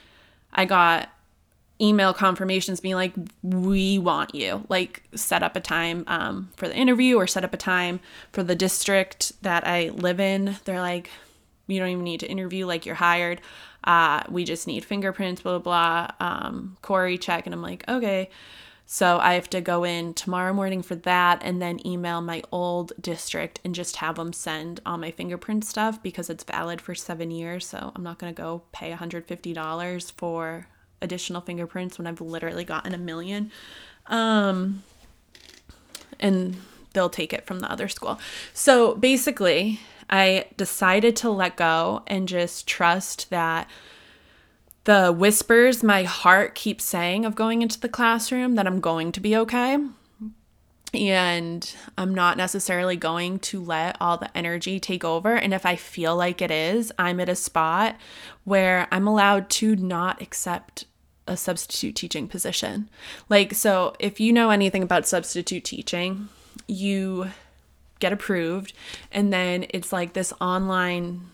i 0.52 0.64
got 0.64 1.08
email 1.80 2.12
confirmations 2.12 2.80
being 2.80 2.96
like 2.96 3.14
we 3.42 3.98
want 3.98 4.34
you 4.34 4.64
like 4.68 5.02
set 5.14 5.42
up 5.42 5.54
a 5.54 5.60
time 5.60 6.04
um, 6.06 6.50
for 6.56 6.66
the 6.66 6.74
interview 6.74 7.16
or 7.16 7.26
set 7.26 7.44
up 7.44 7.54
a 7.54 7.58
time 7.58 8.00
for 8.32 8.42
the 8.42 8.56
district 8.56 9.32
that 9.42 9.66
i 9.66 9.90
live 9.90 10.20
in. 10.20 10.56
They're 10.64 10.80
like 10.80 11.10
you 11.66 11.78
don't 11.78 11.90
even 11.90 12.04
need 12.04 12.20
to 12.20 12.26
interview 12.26 12.66
like 12.66 12.86
you're 12.86 12.94
hired. 12.94 13.40
Uh, 13.84 14.22
we 14.28 14.44
just 14.44 14.66
need 14.66 14.84
fingerprints 14.84 15.42
blah 15.42 15.58
blah 15.58 16.08
blah 16.18 16.26
um, 16.26 16.76
CORI 16.82 17.18
check. 17.18 17.46
And 17.46 17.54
i'm 17.54 17.62
like 17.62 17.84
okay. 17.88 18.30
So 18.90 19.18
i 19.18 19.34
have 19.34 19.50
to 19.50 19.60
go 19.60 19.84
in 19.84 20.14
tomorrow 20.14 20.52
morning 20.52 20.82
for 20.82 20.96
that 20.96 21.42
and 21.44 21.62
then 21.62 21.86
email 21.86 22.20
my 22.20 22.42
old 22.50 22.92
district 23.00 23.60
and 23.64 23.72
just 23.72 23.96
have 23.96 24.16
them 24.16 24.32
send 24.32 24.80
all 24.84 24.98
my 24.98 25.12
fingerprint 25.12 25.64
stuff 25.64 26.02
because 26.02 26.28
it's 26.28 26.42
valid 26.42 26.80
for 26.80 26.96
seven 26.96 27.30
years. 27.30 27.66
So 27.66 27.92
i'm 27.94 28.02
not 28.02 28.18
going 28.18 28.34
to 28.34 28.42
go 28.42 28.62
pay 28.72 28.90
$150 28.90 30.12
for 30.12 30.66
additional 31.00 31.40
fingerprints 31.40 31.98
when 31.98 32.06
I've 32.06 32.20
literally 32.20 32.64
gotten 32.64 32.94
a 32.94 32.98
million. 32.98 33.50
Um, 34.06 34.82
and 36.20 36.56
they'll 36.92 37.10
take 37.10 37.32
it 37.32 37.46
from 37.46 37.60
the 37.60 37.70
other 37.70 37.88
school. 37.88 38.18
So 38.52 38.94
basically, 38.94 39.80
I 40.10 40.46
decided 40.56 41.16
to 41.16 41.30
let 41.30 41.56
go 41.56 42.02
and 42.06 42.26
just 42.26 42.66
trust 42.66 43.30
that 43.30 43.68
the 44.84 45.12
whispers 45.12 45.82
my 45.82 46.04
heart 46.04 46.54
keeps 46.54 46.84
saying 46.84 47.24
of 47.24 47.34
going 47.34 47.60
into 47.60 47.78
the 47.78 47.88
classroom 47.88 48.54
that 48.54 48.66
I'm 48.66 48.80
going 48.80 49.12
to 49.12 49.20
be 49.20 49.36
okay. 49.36 49.78
And 50.94 51.70
I'm 51.98 52.14
not 52.14 52.38
necessarily 52.38 52.96
going 52.96 53.40
to 53.40 53.62
let 53.62 53.96
all 54.00 54.16
the 54.16 54.34
energy 54.36 54.80
take 54.80 55.04
over. 55.04 55.34
And 55.34 55.52
if 55.52 55.66
I 55.66 55.76
feel 55.76 56.16
like 56.16 56.40
it 56.40 56.50
is, 56.50 56.90
I'm 56.98 57.20
at 57.20 57.28
a 57.28 57.36
spot 57.36 57.96
where 58.44 58.88
I'm 58.90 59.06
allowed 59.06 59.50
to 59.50 59.76
not 59.76 60.22
accept 60.22 60.86
a 61.26 61.36
substitute 61.36 61.94
teaching 61.94 62.26
position. 62.26 62.88
Like, 63.28 63.52
so 63.52 63.94
if 63.98 64.18
you 64.18 64.32
know 64.32 64.48
anything 64.48 64.82
about 64.82 65.06
substitute 65.06 65.64
teaching, 65.64 66.30
you 66.66 67.32
get 68.00 68.12
approved, 68.12 68.72
and 69.12 69.32
then 69.32 69.66
it's 69.70 69.92
like 69.92 70.14
this 70.14 70.32
online 70.40 71.28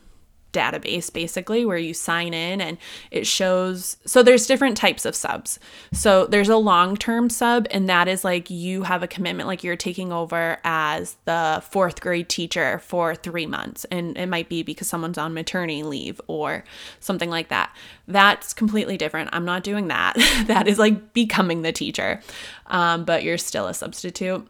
database 0.54 1.12
basically 1.12 1.66
where 1.66 1.76
you 1.76 1.92
sign 1.92 2.32
in 2.32 2.60
and 2.60 2.78
it 3.10 3.26
shows 3.26 3.96
so 4.06 4.22
there's 4.22 4.46
different 4.46 4.76
types 4.76 5.04
of 5.04 5.14
subs. 5.14 5.58
So 5.92 6.26
there's 6.26 6.48
a 6.48 6.56
long-term 6.56 7.28
sub 7.30 7.66
and 7.70 7.88
that 7.88 8.08
is 8.08 8.24
like 8.24 8.48
you 8.48 8.84
have 8.84 9.02
a 9.02 9.06
commitment 9.06 9.46
like 9.46 9.62
you're 9.62 9.76
taking 9.76 10.12
over 10.12 10.58
as 10.64 11.16
the 11.24 11.62
4th 11.70 12.00
grade 12.00 12.28
teacher 12.28 12.78
for 12.78 13.14
3 13.14 13.46
months 13.46 13.84
and 13.90 14.16
it 14.16 14.28
might 14.28 14.48
be 14.48 14.62
because 14.62 14.88
someone's 14.88 15.18
on 15.18 15.34
maternity 15.34 15.82
leave 15.82 16.20
or 16.26 16.64
something 17.00 17.28
like 17.28 17.48
that. 17.48 17.74
That's 18.06 18.54
completely 18.54 18.96
different. 18.96 19.30
I'm 19.32 19.44
not 19.44 19.64
doing 19.64 19.88
that. 19.88 20.14
that 20.46 20.68
is 20.68 20.78
like 20.78 21.12
becoming 21.12 21.62
the 21.62 21.72
teacher. 21.72 22.20
Um, 22.68 23.04
but 23.04 23.22
you're 23.22 23.38
still 23.38 23.66
a 23.66 23.74
substitute. 23.74 24.48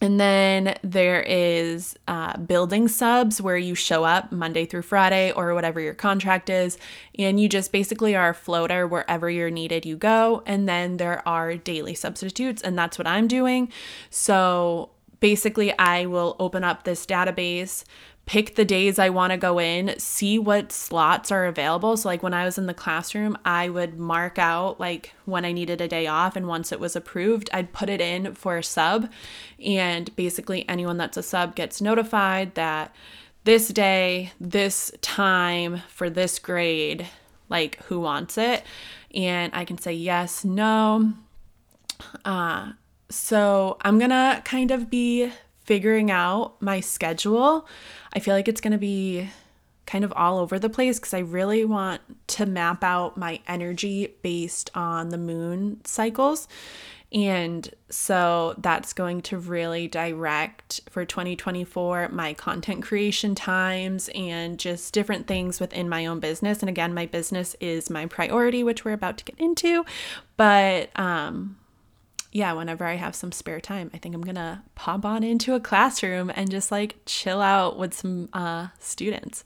And 0.00 0.20
then 0.20 0.78
there 0.82 1.22
is 1.22 1.96
uh, 2.06 2.36
building 2.36 2.86
subs 2.86 3.42
where 3.42 3.56
you 3.56 3.74
show 3.74 4.04
up 4.04 4.30
Monday 4.30 4.64
through 4.64 4.82
Friday 4.82 5.32
or 5.32 5.54
whatever 5.54 5.80
your 5.80 5.94
contract 5.94 6.48
is, 6.48 6.78
and 7.18 7.40
you 7.40 7.48
just 7.48 7.72
basically 7.72 8.14
are 8.14 8.30
a 8.30 8.34
floater 8.34 8.86
wherever 8.86 9.28
you're 9.28 9.50
needed, 9.50 9.84
you 9.84 9.96
go. 9.96 10.42
And 10.46 10.68
then 10.68 10.98
there 10.98 11.26
are 11.26 11.56
daily 11.56 11.94
substitutes, 11.94 12.62
and 12.62 12.78
that's 12.78 12.96
what 12.96 13.08
I'm 13.08 13.26
doing. 13.26 13.72
So 14.08 14.90
basically, 15.18 15.76
I 15.78 16.06
will 16.06 16.36
open 16.38 16.62
up 16.62 16.84
this 16.84 17.04
database, 17.04 17.82
pick 18.28 18.56
the 18.56 18.64
days 18.64 18.98
I 18.98 19.08
want 19.08 19.30
to 19.30 19.38
go 19.38 19.58
in, 19.58 19.98
see 19.98 20.38
what 20.38 20.70
slots 20.70 21.32
are 21.32 21.46
available. 21.46 21.96
So, 21.96 22.10
like 22.10 22.22
when 22.22 22.34
I 22.34 22.44
was 22.44 22.58
in 22.58 22.66
the 22.66 22.74
classroom, 22.74 23.38
I 23.42 23.70
would 23.70 23.98
mark 23.98 24.38
out 24.38 24.78
like 24.78 25.14
when 25.24 25.46
I 25.46 25.52
needed 25.52 25.80
a 25.80 25.88
day 25.88 26.06
off. 26.06 26.36
And 26.36 26.46
once 26.46 26.70
it 26.70 26.78
was 26.78 26.94
approved, 26.94 27.48
I'd 27.54 27.72
put 27.72 27.88
it 27.88 28.02
in 28.02 28.34
for 28.34 28.58
a 28.58 28.62
sub. 28.62 29.10
And 29.64 30.14
basically, 30.14 30.68
anyone 30.68 30.98
that's 30.98 31.16
a 31.16 31.22
sub 31.22 31.54
gets 31.54 31.80
notified 31.80 32.54
that 32.54 32.94
this 33.44 33.68
day, 33.68 34.32
this 34.38 34.92
time 35.00 35.80
for 35.88 36.10
this 36.10 36.38
grade, 36.38 37.06
like 37.48 37.82
who 37.84 37.98
wants 37.98 38.36
it. 38.36 38.62
And 39.14 39.54
I 39.54 39.64
can 39.64 39.78
say 39.78 39.94
yes, 39.94 40.44
no. 40.44 41.14
Uh, 42.26 42.72
so 43.08 43.78
I'm 43.80 43.98
gonna 43.98 44.42
kind 44.44 44.70
of 44.70 44.90
be 44.90 45.32
figuring 45.68 46.10
out 46.10 46.60
my 46.62 46.80
schedule 46.80 47.68
I 48.14 48.20
feel 48.20 48.34
like 48.34 48.48
it's 48.48 48.62
going 48.62 48.72
to 48.72 48.78
be 48.78 49.28
kind 49.84 50.02
of 50.02 50.12
all 50.16 50.38
over 50.38 50.58
the 50.58 50.70
place 50.70 50.98
because 50.98 51.14
I 51.14 51.20
really 51.20 51.64
want 51.64 52.00
to 52.28 52.46
map 52.46 52.82
out 52.82 53.16
my 53.16 53.40
energy 53.46 54.14
based 54.22 54.70
on 54.74 55.10
the 55.10 55.18
moon 55.18 55.80
cycles. 55.84 56.48
And 57.12 57.70
so 57.90 58.54
that's 58.58 58.92
going 58.92 59.22
to 59.22 59.38
really 59.38 59.88
direct 59.88 60.80
for 60.90 61.04
2024 61.04 62.08
my 62.08 62.34
content 62.34 62.82
creation 62.82 63.34
times 63.34 64.10
and 64.14 64.58
just 64.58 64.92
different 64.92 65.26
things 65.26 65.60
within 65.60 65.88
my 65.88 66.06
own 66.06 66.18
business. 66.18 66.60
And 66.60 66.68
again, 66.68 66.92
my 66.92 67.06
business 67.06 67.54
is 67.60 67.88
my 67.88 68.06
priority, 68.06 68.64
which 68.64 68.84
we're 68.84 68.92
about 68.92 69.16
to 69.18 69.24
get 69.24 69.38
into. 69.38 69.84
But 70.36 70.90
um, 70.98 71.57
yeah, 72.32 72.52
whenever 72.52 72.84
I 72.84 72.94
have 72.94 73.14
some 73.14 73.32
spare 73.32 73.60
time, 73.60 73.90
I 73.94 73.98
think 73.98 74.14
I'm 74.14 74.22
gonna 74.22 74.62
pop 74.74 75.04
on 75.04 75.22
into 75.24 75.54
a 75.54 75.60
classroom 75.60 76.30
and 76.34 76.50
just 76.50 76.70
like 76.70 76.96
chill 77.06 77.40
out 77.40 77.78
with 77.78 77.94
some 77.94 78.28
uh, 78.32 78.68
students. 78.78 79.44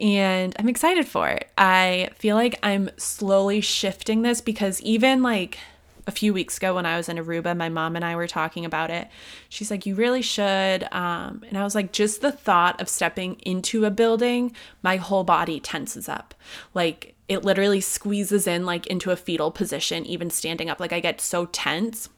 And 0.00 0.54
I'm 0.58 0.68
excited 0.68 1.06
for 1.06 1.28
it. 1.28 1.50
I 1.58 2.10
feel 2.16 2.36
like 2.36 2.58
I'm 2.62 2.90
slowly 2.96 3.60
shifting 3.60 4.22
this 4.22 4.40
because 4.40 4.80
even 4.82 5.22
like 5.22 5.58
a 6.06 6.10
few 6.10 6.32
weeks 6.32 6.56
ago 6.56 6.74
when 6.74 6.86
I 6.86 6.96
was 6.96 7.08
in 7.08 7.16
Aruba, 7.18 7.56
my 7.56 7.68
mom 7.68 7.96
and 7.96 8.04
I 8.04 8.16
were 8.16 8.26
talking 8.26 8.64
about 8.64 8.90
it. 8.90 9.08
She's 9.48 9.70
like, 9.70 9.86
You 9.86 9.94
really 9.94 10.22
should. 10.22 10.84
Um, 10.92 11.44
and 11.48 11.56
I 11.56 11.64
was 11.64 11.74
like, 11.74 11.92
Just 11.92 12.20
the 12.20 12.32
thought 12.32 12.80
of 12.80 12.88
stepping 12.88 13.34
into 13.40 13.84
a 13.84 13.90
building, 13.90 14.54
my 14.82 14.96
whole 14.96 15.24
body 15.24 15.60
tenses 15.60 16.08
up. 16.08 16.34
Like, 16.74 17.14
it 17.30 17.44
literally 17.44 17.80
squeezes 17.80 18.48
in 18.48 18.66
like 18.66 18.88
into 18.88 19.12
a 19.12 19.16
fetal 19.16 19.52
position, 19.52 20.04
even 20.04 20.30
standing 20.30 20.68
up. 20.68 20.80
Like, 20.80 20.92
I 20.92 20.98
get 20.98 21.20
so 21.20 21.46
tense. 21.46 22.08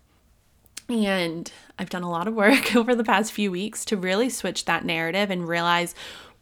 And 0.88 1.52
I've 1.78 1.90
done 1.90 2.02
a 2.02 2.10
lot 2.10 2.26
of 2.26 2.34
work 2.34 2.74
over 2.76 2.94
the 2.94 3.04
past 3.04 3.30
few 3.30 3.50
weeks 3.50 3.84
to 3.84 3.96
really 3.98 4.30
switch 4.30 4.64
that 4.64 4.86
narrative 4.86 5.30
and 5.30 5.46
realize 5.46 5.94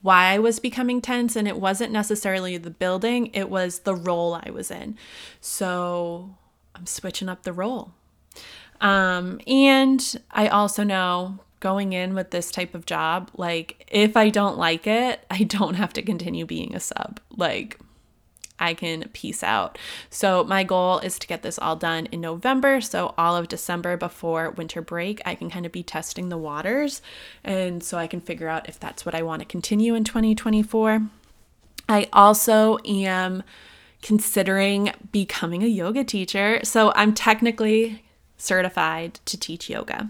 why 0.02 0.26
I 0.26 0.38
was 0.38 0.60
becoming 0.60 1.00
tense. 1.00 1.34
And 1.34 1.48
it 1.48 1.56
wasn't 1.56 1.90
necessarily 1.90 2.58
the 2.58 2.70
building, 2.70 3.30
it 3.32 3.50
was 3.50 3.80
the 3.80 3.96
role 3.96 4.40
I 4.40 4.50
was 4.50 4.70
in. 4.70 4.96
So 5.40 6.36
I'm 6.76 6.86
switching 6.86 7.28
up 7.28 7.42
the 7.42 7.52
role. 7.52 7.92
Um, 8.80 9.40
and 9.48 10.14
I 10.30 10.46
also 10.46 10.84
know 10.84 11.40
going 11.58 11.92
in 11.92 12.14
with 12.14 12.30
this 12.30 12.52
type 12.52 12.76
of 12.76 12.86
job, 12.86 13.32
like 13.34 13.84
if 13.90 14.16
I 14.16 14.28
don't 14.28 14.58
like 14.58 14.86
it, 14.86 15.26
I 15.28 15.42
don't 15.42 15.74
have 15.74 15.92
to 15.94 16.02
continue 16.02 16.46
being 16.46 16.72
a 16.76 16.80
sub. 16.80 17.18
Like 17.36 17.80
I 18.60 18.74
can 18.74 19.08
peace 19.12 19.42
out. 19.42 19.78
So, 20.10 20.44
my 20.44 20.62
goal 20.62 20.98
is 21.00 21.18
to 21.18 21.26
get 21.26 21.42
this 21.42 21.58
all 21.58 21.76
done 21.76 22.06
in 22.06 22.20
November. 22.20 22.80
So, 22.80 23.14
all 23.18 23.36
of 23.36 23.48
December 23.48 23.96
before 23.96 24.50
winter 24.50 24.82
break, 24.82 25.20
I 25.24 25.34
can 25.34 25.50
kind 25.50 25.66
of 25.66 25.72
be 25.72 25.82
testing 25.82 26.28
the 26.28 26.38
waters. 26.38 27.02
And 27.42 27.82
so 27.82 27.98
I 27.98 28.06
can 28.06 28.20
figure 28.20 28.48
out 28.48 28.68
if 28.68 28.78
that's 28.78 29.04
what 29.04 29.14
I 29.14 29.22
want 29.22 29.40
to 29.40 29.46
continue 29.46 29.94
in 29.94 30.04
2024. 30.04 31.02
I 31.88 32.08
also 32.12 32.78
am 32.84 33.42
considering 34.02 34.92
becoming 35.12 35.62
a 35.62 35.66
yoga 35.66 36.04
teacher. 36.04 36.60
So 36.62 36.92
I'm 36.94 37.14
technically 37.14 38.04
certified 38.36 39.14
to 39.26 39.38
teach 39.38 39.68
yoga. 39.68 40.08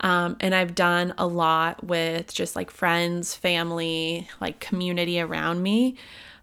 Um, 0.00 0.36
and 0.40 0.54
I've 0.54 0.74
done 0.74 1.14
a 1.18 1.26
lot 1.26 1.82
with 1.84 2.32
just 2.32 2.54
like 2.54 2.70
friends, 2.70 3.34
family, 3.34 4.28
like 4.40 4.60
community 4.60 5.20
around 5.20 5.62
me. 5.62 5.96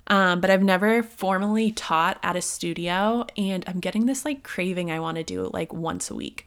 Um, 0.07 0.41
but 0.41 0.49
I've 0.49 0.63
never 0.63 1.01
formally 1.01 1.71
taught 1.71 2.19
at 2.23 2.35
a 2.35 2.41
studio, 2.41 3.25
and 3.37 3.63
I'm 3.67 3.79
getting 3.79 4.05
this 4.05 4.25
like 4.25 4.43
craving 4.43 4.91
I 4.91 4.99
want 4.99 5.17
to 5.17 5.23
do 5.23 5.49
like 5.53 5.73
once 5.73 6.11
a 6.11 6.15
week. 6.15 6.45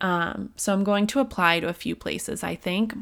Um, 0.00 0.52
so 0.56 0.72
I'm 0.72 0.84
going 0.84 1.06
to 1.08 1.20
apply 1.20 1.60
to 1.60 1.68
a 1.68 1.72
few 1.72 1.96
places, 1.96 2.42
I 2.42 2.54
think. 2.54 2.94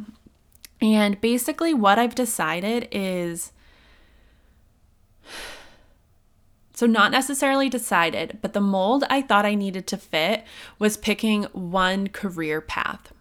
And 0.81 1.21
basically, 1.21 1.75
what 1.75 1.99
I've 1.99 2.15
decided 2.15 2.89
is 2.93 3.53
So, 6.79 6.87
not 6.87 7.11
necessarily 7.11 7.69
decided, 7.69 8.39
but 8.41 8.53
the 8.53 8.61
mold 8.61 9.03
I 9.11 9.21
thought 9.21 9.45
I 9.45 9.57
needed 9.57 9.89
to 9.89 9.97
fit 9.97 10.45
was 10.79 10.97
picking 10.97 11.43
one 11.53 12.07
career 12.07 12.61
path. 12.61 13.13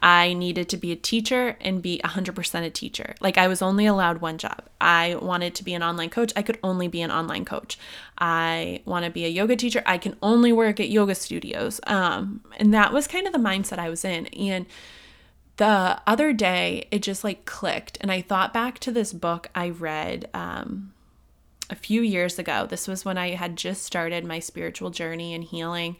I 0.00 0.32
needed 0.32 0.68
to 0.70 0.76
be 0.76 0.92
a 0.92 0.96
teacher 0.96 1.56
and 1.60 1.82
be 1.82 2.00
100% 2.04 2.64
a 2.64 2.70
teacher. 2.70 3.14
Like, 3.20 3.38
I 3.38 3.48
was 3.48 3.62
only 3.62 3.86
allowed 3.86 4.20
one 4.20 4.38
job. 4.38 4.62
I 4.80 5.16
wanted 5.16 5.54
to 5.56 5.64
be 5.64 5.74
an 5.74 5.82
online 5.82 6.10
coach. 6.10 6.32
I 6.36 6.42
could 6.42 6.58
only 6.62 6.88
be 6.88 7.02
an 7.02 7.10
online 7.10 7.44
coach. 7.44 7.78
I 8.18 8.82
want 8.84 9.04
to 9.04 9.10
be 9.10 9.24
a 9.24 9.28
yoga 9.28 9.56
teacher. 9.56 9.82
I 9.86 9.98
can 9.98 10.16
only 10.22 10.52
work 10.52 10.80
at 10.80 10.88
yoga 10.88 11.14
studios. 11.14 11.80
Um, 11.86 12.42
and 12.58 12.72
that 12.74 12.92
was 12.92 13.06
kind 13.06 13.26
of 13.26 13.32
the 13.32 13.38
mindset 13.38 13.78
I 13.78 13.90
was 13.90 14.04
in. 14.04 14.26
And 14.28 14.66
the 15.56 16.00
other 16.06 16.32
day, 16.32 16.86
it 16.90 17.02
just 17.02 17.24
like 17.24 17.44
clicked. 17.44 17.98
And 18.00 18.12
I 18.12 18.22
thought 18.22 18.54
back 18.54 18.78
to 18.80 18.92
this 18.92 19.12
book 19.12 19.48
I 19.54 19.70
read. 19.70 20.28
Um, 20.32 20.92
a 21.70 21.74
few 21.74 22.02
years 22.02 22.38
ago. 22.38 22.66
This 22.68 22.88
was 22.88 23.04
when 23.04 23.18
I 23.18 23.30
had 23.30 23.56
just 23.56 23.82
started 23.82 24.24
my 24.24 24.38
spiritual 24.38 24.90
journey 24.90 25.34
and 25.34 25.44
healing. 25.44 25.96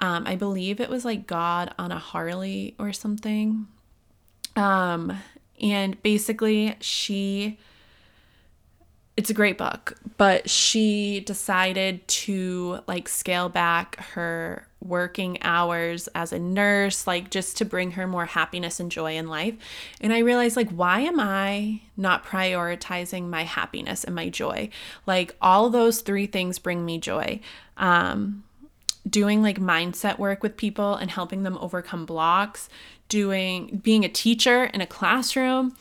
Um, 0.00 0.26
I 0.26 0.34
believe 0.34 0.80
it 0.80 0.90
was 0.90 1.04
like 1.04 1.26
God 1.26 1.72
on 1.78 1.92
a 1.92 1.98
Harley 1.98 2.74
or 2.78 2.92
something. 2.92 3.66
Um, 4.56 5.16
and 5.60 6.02
basically, 6.02 6.76
she 6.80 7.58
it's 9.20 9.28
a 9.28 9.34
great 9.34 9.58
book, 9.58 9.98
but 10.16 10.48
she 10.48 11.20
decided 11.20 12.08
to 12.08 12.78
like 12.86 13.06
scale 13.06 13.50
back 13.50 13.96
her 14.14 14.66
working 14.82 15.36
hours 15.42 16.08
as 16.14 16.32
a 16.32 16.38
nurse, 16.38 17.06
like 17.06 17.28
just 17.28 17.58
to 17.58 17.66
bring 17.66 17.90
her 17.90 18.06
more 18.06 18.24
happiness 18.24 18.80
and 18.80 18.90
joy 18.90 19.16
in 19.16 19.28
life. 19.28 19.54
And 20.00 20.14
I 20.14 20.20
realized, 20.20 20.56
like, 20.56 20.70
why 20.70 21.00
am 21.00 21.20
I 21.20 21.82
not 21.98 22.24
prioritizing 22.24 23.28
my 23.28 23.44
happiness 23.44 24.04
and 24.04 24.14
my 24.14 24.30
joy? 24.30 24.70
Like, 25.06 25.36
all 25.42 25.68
those 25.68 26.00
three 26.00 26.26
things 26.26 26.58
bring 26.58 26.86
me 26.86 26.96
joy. 26.96 27.40
Um, 27.76 28.44
doing 29.08 29.42
like 29.42 29.58
mindset 29.58 30.18
work 30.18 30.42
with 30.42 30.56
people 30.56 30.94
and 30.94 31.10
helping 31.10 31.42
them 31.42 31.58
overcome 31.58 32.06
blocks, 32.06 32.68
doing 33.08 33.80
being 33.82 34.04
a 34.04 34.08
teacher 34.08 34.64
in 34.64 34.80
a 34.80 34.86
classroom, 34.86 35.74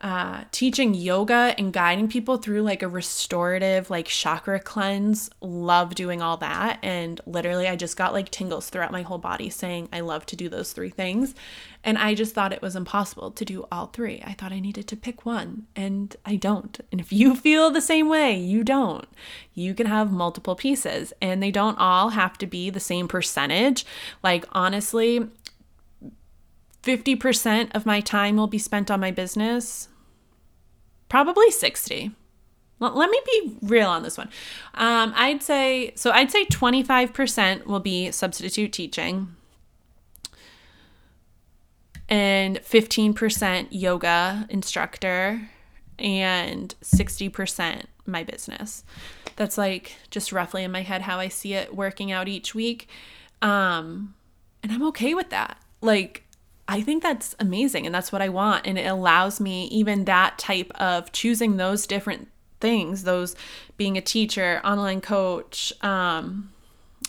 uh, 0.00 0.44
teaching 0.52 0.92
yoga 0.92 1.54
and 1.56 1.72
guiding 1.72 2.06
people 2.08 2.36
through 2.36 2.62
like 2.62 2.82
a 2.82 2.88
restorative, 2.88 3.88
like 3.88 4.06
chakra 4.06 4.60
cleanse. 4.60 5.30
Love 5.40 5.94
doing 5.94 6.20
all 6.20 6.36
that. 6.36 6.78
And 6.82 7.20
literally, 7.26 7.66
I 7.66 7.76
just 7.76 7.96
got 7.96 8.12
like 8.12 8.30
tingles 8.30 8.68
throughout 8.68 8.92
my 8.92 9.02
whole 9.02 9.18
body 9.18 9.48
saying 9.48 9.88
I 9.92 10.00
love 10.00 10.26
to 10.26 10.36
do 10.36 10.48
those 10.48 10.72
three 10.72 10.90
things. 10.90 11.34
And 11.82 11.96
I 11.96 12.14
just 12.14 12.34
thought 12.34 12.52
it 12.52 12.62
was 12.62 12.76
impossible 12.76 13.30
to 13.30 13.44
do 13.44 13.64
all 13.70 13.86
three. 13.86 14.20
I 14.26 14.32
thought 14.32 14.52
I 14.52 14.58
needed 14.58 14.88
to 14.88 14.96
pick 14.96 15.24
one, 15.24 15.66
and 15.76 16.14
I 16.24 16.34
don't. 16.34 16.78
And 16.90 17.00
if 17.00 17.12
you 17.12 17.36
feel 17.36 17.70
the 17.70 17.80
same 17.80 18.08
way, 18.08 18.36
you 18.36 18.64
don't. 18.64 19.06
You 19.54 19.72
can 19.72 19.86
have 19.86 20.10
multiple 20.10 20.56
pieces, 20.56 21.12
and 21.22 21.40
they 21.40 21.52
don't 21.52 21.78
all 21.78 22.10
have 22.10 22.36
to 22.38 22.46
be 22.46 22.70
the 22.70 22.80
same 22.80 23.06
percentage. 23.06 23.86
Like, 24.22 24.44
honestly, 24.50 25.28
50% 26.86 27.74
of 27.74 27.84
my 27.84 28.00
time 28.00 28.36
will 28.36 28.46
be 28.46 28.58
spent 28.58 28.92
on 28.92 29.00
my 29.00 29.10
business. 29.10 29.88
Probably 31.08 31.50
60. 31.50 32.12
let 32.78 33.10
me 33.10 33.20
be 33.26 33.56
real 33.62 33.88
on 33.88 34.04
this 34.04 34.16
one. 34.16 34.28
Um, 34.74 35.12
I'd 35.16 35.42
say 35.42 35.92
so. 35.96 36.10
I'd 36.12 36.30
say 36.30 36.44
twenty 36.44 36.82
five 36.82 37.12
percent 37.14 37.66
will 37.66 37.80
be 37.80 38.10
substitute 38.10 38.72
teaching, 38.72 39.34
and 42.08 42.58
fifteen 42.60 43.14
percent 43.14 43.72
yoga 43.72 44.46
instructor, 44.50 45.48
and 45.98 46.74
sixty 46.82 47.30
percent 47.30 47.88
my 48.04 48.24
business. 48.24 48.84
That's 49.36 49.56
like 49.56 49.96
just 50.10 50.30
roughly 50.30 50.62
in 50.62 50.70
my 50.70 50.82
head 50.82 51.02
how 51.02 51.18
I 51.18 51.28
see 51.28 51.54
it 51.54 51.74
working 51.74 52.12
out 52.12 52.28
each 52.28 52.54
week, 52.54 52.88
um, 53.40 54.14
and 54.62 54.70
I'm 54.70 54.82
okay 54.88 55.14
with 55.14 55.30
that. 55.30 55.56
Like 55.80 56.25
I 56.68 56.80
think 56.80 57.02
that's 57.02 57.34
amazing 57.38 57.86
and 57.86 57.94
that's 57.94 58.10
what 58.10 58.22
I 58.22 58.28
want. 58.28 58.66
And 58.66 58.78
it 58.78 58.86
allows 58.86 59.40
me, 59.40 59.66
even 59.66 60.04
that 60.04 60.38
type 60.38 60.72
of 60.74 61.12
choosing 61.12 61.56
those 61.56 61.86
different 61.86 62.28
things, 62.60 63.04
those 63.04 63.36
being 63.76 63.96
a 63.96 64.00
teacher, 64.00 64.60
online 64.64 65.00
coach, 65.00 65.72
um, 65.82 66.52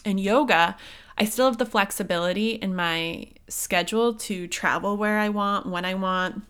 and 0.05 0.19
yoga, 0.19 0.77
I 1.17 1.25
still 1.25 1.45
have 1.45 1.57
the 1.57 1.65
flexibility 1.65 2.51
in 2.51 2.75
my 2.75 3.27
schedule 3.47 4.13
to 4.13 4.47
travel 4.47 4.95
where 4.97 5.17
I 5.17 5.29
want, 5.29 5.65
when 5.65 5.85
I 5.85 5.95
want. 5.95 6.43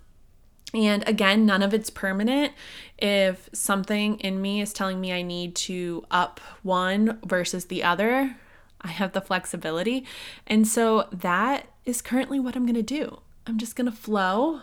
And 0.73 1.07
again, 1.07 1.45
none 1.45 1.63
of 1.63 1.73
it's 1.73 1.89
permanent. 1.89 2.51
If 2.97 3.49
something 3.53 4.19
in 4.19 4.41
me 4.41 4.59
is 4.59 4.73
telling 4.73 4.99
me 4.99 5.13
I 5.13 5.21
need 5.21 5.55
to 5.55 6.05
up 6.11 6.41
one 6.61 7.19
versus 7.25 7.65
the 7.65 7.83
other, 7.83 8.35
I 8.81 8.89
have 8.89 9.13
the 9.13 9.21
flexibility. 9.21 10.05
And 10.45 10.67
so 10.67 11.07
that 11.11 11.67
is 11.85 12.01
currently 12.01 12.39
what 12.39 12.55
I'm 12.55 12.65
going 12.65 12.75
to 12.75 12.83
do. 12.83 13.21
I'm 13.45 13.57
just 13.57 13.75
going 13.75 13.89
to 13.89 13.95
flow, 13.95 14.61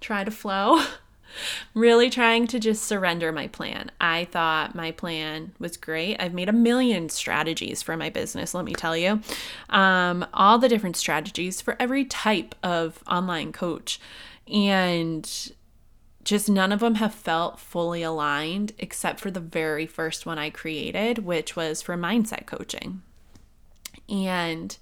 try 0.00 0.24
to 0.24 0.30
flow. 0.30 0.82
really 1.74 2.08
trying 2.10 2.46
to 2.46 2.58
just 2.58 2.84
surrender 2.84 3.32
my 3.32 3.46
plan. 3.48 3.90
I 4.00 4.26
thought 4.26 4.74
my 4.74 4.92
plan 4.92 5.52
was 5.58 5.76
great. 5.76 6.16
I've 6.18 6.34
made 6.34 6.48
a 6.48 6.52
million 6.52 7.08
strategies 7.08 7.82
for 7.82 7.96
my 7.96 8.10
business, 8.10 8.54
let 8.54 8.64
me 8.64 8.74
tell 8.74 8.96
you. 8.96 9.20
Um, 9.68 10.26
all 10.32 10.58
the 10.58 10.68
different 10.68 10.96
strategies 10.96 11.60
for 11.60 11.76
every 11.78 12.04
type 12.04 12.54
of 12.62 13.02
online 13.06 13.52
coach. 13.52 14.00
And 14.46 15.52
just 16.24 16.48
none 16.48 16.72
of 16.72 16.80
them 16.80 16.96
have 16.96 17.14
felt 17.14 17.60
fully 17.60 18.02
aligned 18.02 18.72
except 18.78 19.20
for 19.20 19.30
the 19.30 19.40
very 19.40 19.86
first 19.86 20.26
one 20.26 20.38
I 20.38 20.50
created, 20.50 21.18
which 21.18 21.54
was 21.54 21.82
for 21.82 21.96
mindset 21.96 22.46
coaching. 22.46 23.02
And 24.08 24.76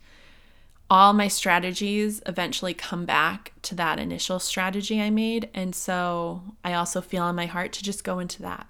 all 0.90 1.12
my 1.12 1.28
strategies 1.28 2.22
eventually 2.26 2.74
come 2.74 3.04
back 3.04 3.52
to 3.62 3.74
that 3.74 3.98
initial 3.98 4.38
strategy 4.38 5.00
I 5.00 5.10
made. 5.10 5.48
And 5.54 5.74
so 5.74 6.42
I 6.62 6.74
also 6.74 7.00
feel 7.00 7.28
in 7.28 7.36
my 7.36 7.46
heart 7.46 7.72
to 7.72 7.82
just 7.82 8.04
go 8.04 8.18
into 8.18 8.42
that. 8.42 8.66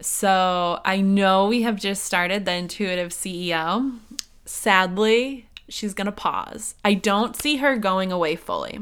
So 0.00 0.80
I 0.84 1.00
know 1.00 1.46
we 1.46 1.62
have 1.62 1.76
just 1.76 2.04
started 2.04 2.44
the 2.44 2.54
intuitive 2.54 3.10
CEO. 3.10 3.98
Sadly, 4.44 5.48
she's 5.68 5.94
going 5.94 6.06
to 6.06 6.12
pause. 6.12 6.74
I 6.84 6.94
don't 6.94 7.36
see 7.36 7.56
her 7.56 7.76
going 7.76 8.10
away 8.10 8.36
fully 8.36 8.80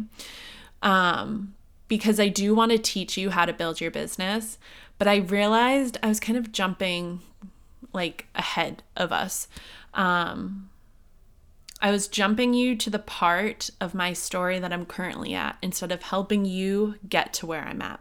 um, 0.83 1.55
because 1.89 2.19
I 2.19 2.29
do 2.29 2.55
want 2.55 2.73
to 2.73 2.79
teach 2.79 3.17
you 3.17 3.31
how 3.31 3.45
to 3.45 3.53
build 3.53 3.81
your 3.81 3.91
business. 3.91 4.59
But 4.99 5.09
I 5.09 5.17
realized 5.17 5.99
I 6.03 6.09
was 6.09 6.21
kind 6.21 6.39
of 6.39 6.53
jumping 6.53 7.21
like 7.93 8.27
ahead 8.35 8.83
of 8.97 9.13
us. 9.13 9.49
Um, 9.95 10.71
I 11.83 11.91
was 11.91 12.07
jumping 12.07 12.55
you 12.55 12.77
to 12.77 12.91
the 12.91 13.01
part 13.01 13.69
of 13.81 13.93
my 13.93 14.13
story 14.13 14.61
that 14.61 14.73
I'm 14.73 14.87
currently 14.87 15.35
at 15.35 15.59
instead 15.61 15.91
of 15.91 16.01
helping 16.01 16.45
you 16.45 16.95
get 17.09 17.33
to 17.35 17.47
where 17.47 17.63
I'm 17.63 17.83
at. 17.83 17.99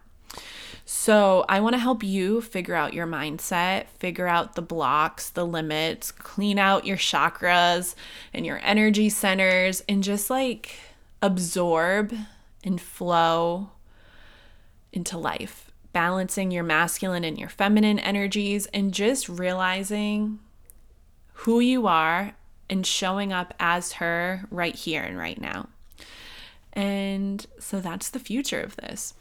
So, 0.85 1.45
I 1.49 1.61
want 1.61 1.73
to 1.73 1.79
help 1.79 2.03
you 2.03 2.41
figure 2.41 2.75
out 2.75 2.93
your 2.93 3.07
mindset, 3.07 3.87
figure 3.97 4.27
out 4.27 4.55
the 4.55 4.61
blocks, 4.61 5.29
the 5.29 5.45
limits, 5.45 6.11
clean 6.11 6.59
out 6.59 6.85
your 6.85 6.97
chakras 6.97 7.95
and 8.33 8.45
your 8.45 8.59
energy 8.63 9.09
centers, 9.09 9.83
and 9.89 10.03
just 10.03 10.29
like 10.29 10.75
absorb 11.21 12.13
and 12.63 12.79
flow 12.79 13.71
into 14.91 15.17
life, 15.17 15.71
balancing 15.93 16.51
your 16.51 16.63
masculine 16.63 17.23
and 17.23 17.39
your 17.39 17.49
feminine 17.49 17.97
energies, 17.99 18.67
and 18.67 18.93
just 18.93 19.29
realizing 19.29 20.39
who 21.33 21.59
you 21.59 21.87
are 21.87 22.35
and 22.71 22.87
showing 22.87 23.33
up 23.33 23.53
as 23.59 23.93
her 23.93 24.45
right 24.49 24.75
here 24.75 25.03
and 25.03 25.17
right 25.17 25.39
now. 25.39 25.67
And 26.73 27.45
so 27.59 27.81
that's 27.81 28.09
the 28.09 28.19
future 28.19 28.61
of 28.61 28.77
this. 28.77 29.13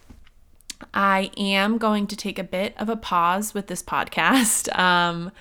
I 0.94 1.30
am 1.36 1.76
going 1.76 2.06
to 2.06 2.16
take 2.16 2.38
a 2.38 2.44
bit 2.44 2.74
of 2.78 2.88
a 2.88 2.96
pause 2.96 3.52
with 3.52 3.66
this 3.66 3.82
podcast 3.82 4.74
um, 4.78 5.32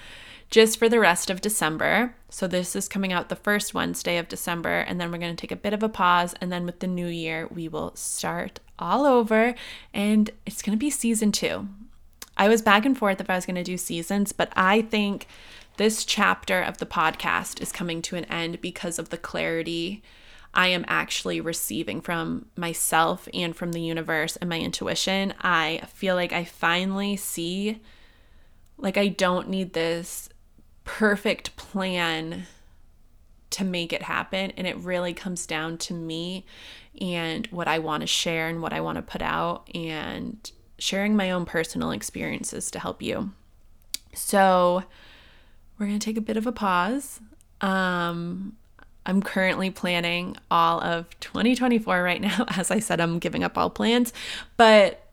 just 0.50 0.80
for 0.80 0.90
the 0.90 1.00
rest 1.00 1.30
of 1.30 1.40
December. 1.40 2.16
So, 2.32 2.48
this 2.48 2.76
is 2.76 2.88
coming 2.88 3.14
out 3.14 3.30
the 3.30 3.36
first 3.36 3.74
Wednesday 3.74 4.18
of 4.18 4.28
December, 4.28 4.80
and 4.80 5.00
then 5.00 5.12
we're 5.12 5.18
going 5.18 5.36
to 5.36 5.40
take 5.40 5.52
a 5.52 5.56
bit 5.56 5.74
of 5.74 5.82
a 5.82 5.90
pause. 5.90 6.36
And 6.42 6.52
then 6.52 6.66
with 6.66 6.80
the 6.80 6.88
new 6.88 7.08
year, 7.08 7.48
we 7.48 7.68
will 7.68 7.96
start 7.96 8.60
all 8.78 9.06
over, 9.06 9.56
and 9.94 10.30
it's 10.46 10.62
going 10.62 10.78
to 10.78 10.80
be 10.80 10.90
season 10.90 11.32
two. 11.32 11.68
I 12.38 12.48
was 12.48 12.62
back 12.62 12.86
and 12.86 12.98
forth 12.98 13.20
if 13.20 13.30
I 13.30 13.36
was 13.36 13.46
going 13.46 13.56
to 13.56 13.64
do 13.64 13.78
seasons, 13.78 14.32
but 14.32 14.52
I 14.56 14.84
think 14.84 15.28
this 15.80 16.04
chapter 16.04 16.62
of 16.62 16.78
the 16.78 16.86
podcast 16.86 17.62
is 17.62 17.72
coming 17.72 18.02
to 18.02 18.18
an 18.18 18.26
end 18.26 18.60
because 18.60 19.00
of 19.00 19.10
the 19.10 19.18
clarity 19.18 20.04
I 20.54 20.68
am 20.68 20.84
actually 20.90 21.40
receiving 21.40 22.02
from 22.02 22.48
myself 22.58 23.30
and 23.34 23.56
from 23.56 23.72
the 23.72 23.80
universe 23.80 24.36
and 24.36 24.50
my 24.50 24.60
intuition. 24.60 25.34
I 25.40 25.84
feel 25.94 26.16
like 26.16 26.34
I 26.34 26.44
finally 26.44 27.16
see, 27.16 27.82
like, 28.78 28.98
I 28.98 29.08
don't 29.08 29.48
need 29.48 29.72
this 29.72 30.28
perfect 30.84 31.56
plan 31.56 32.46
to 33.52 33.64
make 33.64 33.94
it 33.94 34.02
happen. 34.02 34.52
And 34.58 34.68
it 34.68 34.76
really 34.80 35.14
comes 35.14 35.46
down 35.46 35.78
to 35.78 35.94
me 35.94 36.46
and 37.00 37.48
what 37.48 37.70
I 37.70 37.80
want 37.80 38.02
to 38.02 38.08
share 38.08 38.50
and 38.50 38.62
what 38.62 38.74
I 38.74 38.82
want 38.82 38.98
to 38.98 39.02
put 39.02 39.22
out 39.22 39.74
and 39.74 40.52
sharing 40.78 41.16
my 41.16 41.32
own 41.32 41.46
personal 41.46 41.92
experiences 41.92 42.70
to 42.72 42.80
help 42.80 43.02
you. 43.02 43.32
So, 44.14 44.84
we're 45.80 45.88
going 45.88 46.00
to 46.00 46.06
take 46.06 46.18
a 46.18 46.22
bit 46.22 46.38
of 46.38 46.46
a 46.46 46.52
pause. 46.52 47.22
Um, 47.62 48.58
I'm 49.06 49.24
currently 49.24 49.72
planning 49.72 50.36
all 50.52 50.82
of 50.82 51.08
2024 51.22 52.04
right 52.04 52.22
now. 52.22 52.46
As 52.56 52.70
I 52.70 52.80
said, 52.80 53.00
I'm 53.00 53.18
giving 53.18 53.44
up 53.44 53.58
all 53.58 53.70
plans, 53.70 54.14
but 54.58 55.06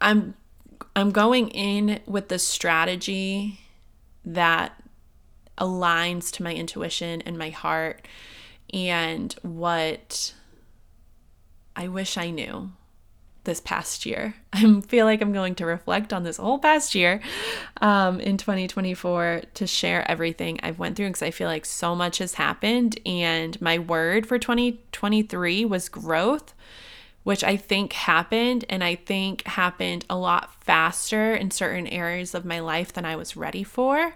I'm 0.00 0.34
I'm 0.96 1.10
going 1.10 1.48
in 1.48 2.00
with 2.06 2.28
the 2.28 2.38
strategy 2.38 3.60
that 4.24 4.80
aligns 5.58 6.32
to 6.32 6.42
my 6.42 6.54
intuition 6.54 7.20
and 7.22 7.38
my 7.38 7.50
heart 7.50 8.06
and 8.72 9.32
what 9.42 10.32
I 11.76 11.88
wish 11.88 12.16
I 12.16 12.30
knew 12.30 12.72
this 13.44 13.60
past 13.60 14.04
year. 14.04 14.34
I 14.52 14.80
feel 14.82 15.06
like 15.06 15.22
I'm 15.22 15.32
going 15.32 15.54
to 15.56 15.66
reflect 15.66 16.12
on 16.12 16.24
this 16.24 16.38
whole 16.38 16.58
past 16.58 16.94
year 16.94 17.20
um, 17.80 18.20
in 18.20 18.36
2024 18.36 19.42
to 19.54 19.66
share 19.66 20.08
everything 20.10 20.58
I've 20.62 20.78
went 20.78 20.96
through 20.96 21.08
because 21.08 21.22
I 21.22 21.30
feel 21.30 21.48
like 21.48 21.64
so 21.64 21.94
much 21.94 22.18
has 22.18 22.34
happened. 22.34 22.98
And 23.06 23.60
my 23.60 23.78
word 23.78 24.26
for 24.26 24.38
2023 24.38 25.64
was 25.64 25.88
growth, 25.88 26.54
which 27.22 27.44
I 27.44 27.56
think 27.56 27.92
happened, 27.92 28.64
and 28.68 28.84
I 28.84 28.96
think 28.96 29.46
happened 29.46 30.04
a 30.10 30.16
lot 30.16 30.54
faster 30.62 31.34
in 31.34 31.50
certain 31.50 31.86
areas 31.86 32.34
of 32.34 32.44
my 32.44 32.60
life 32.60 32.92
than 32.92 33.04
I 33.04 33.16
was 33.16 33.36
ready 33.36 33.64
for. 33.64 34.14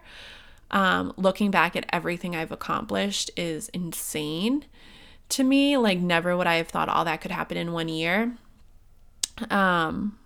Um, 0.70 1.14
looking 1.16 1.50
back 1.50 1.76
at 1.76 1.86
everything 1.90 2.36
I've 2.36 2.52
accomplished 2.52 3.30
is 3.36 3.70
insane 3.70 4.66
to 5.30 5.44
me. 5.44 5.76
Like, 5.76 5.98
never 5.98 6.36
would 6.36 6.46
I 6.46 6.56
have 6.56 6.68
thought 6.68 6.88
all 6.88 7.04
that 7.04 7.20
could 7.20 7.30
happen 7.30 7.56
in 7.56 7.72
one 7.72 7.88
year. 7.88 8.36
Um, 9.50 10.18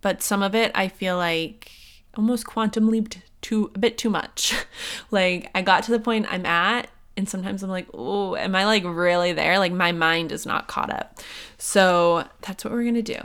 but 0.00 0.22
some 0.22 0.42
of 0.42 0.54
it 0.54 0.72
I 0.74 0.88
feel 0.88 1.16
like 1.16 1.70
almost 2.16 2.46
quantum 2.46 2.88
leaped 2.88 3.18
too 3.40 3.70
a 3.74 3.78
bit 3.78 3.98
too 3.98 4.10
much. 4.10 4.54
like 5.10 5.50
I 5.54 5.62
got 5.62 5.84
to 5.84 5.90
the 5.90 6.00
point 6.00 6.26
I'm 6.30 6.46
at 6.46 6.88
and 7.16 7.28
sometimes 7.28 7.64
I'm 7.64 7.70
like, 7.70 7.88
"Oh, 7.92 8.36
am 8.36 8.54
I 8.54 8.64
like 8.64 8.84
really 8.84 9.32
there? 9.32 9.58
Like 9.58 9.72
my 9.72 9.90
mind 9.90 10.30
is 10.30 10.46
not 10.46 10.68
caught 10.68 10.90
up." 10.90 11.18
So, 11.58 12.24
that's 12.42 12.64
what 12.64 12.72
we're 12.72 12.84
going 12.84 12.94
to 12.94 13.02
do. 13.02 13.20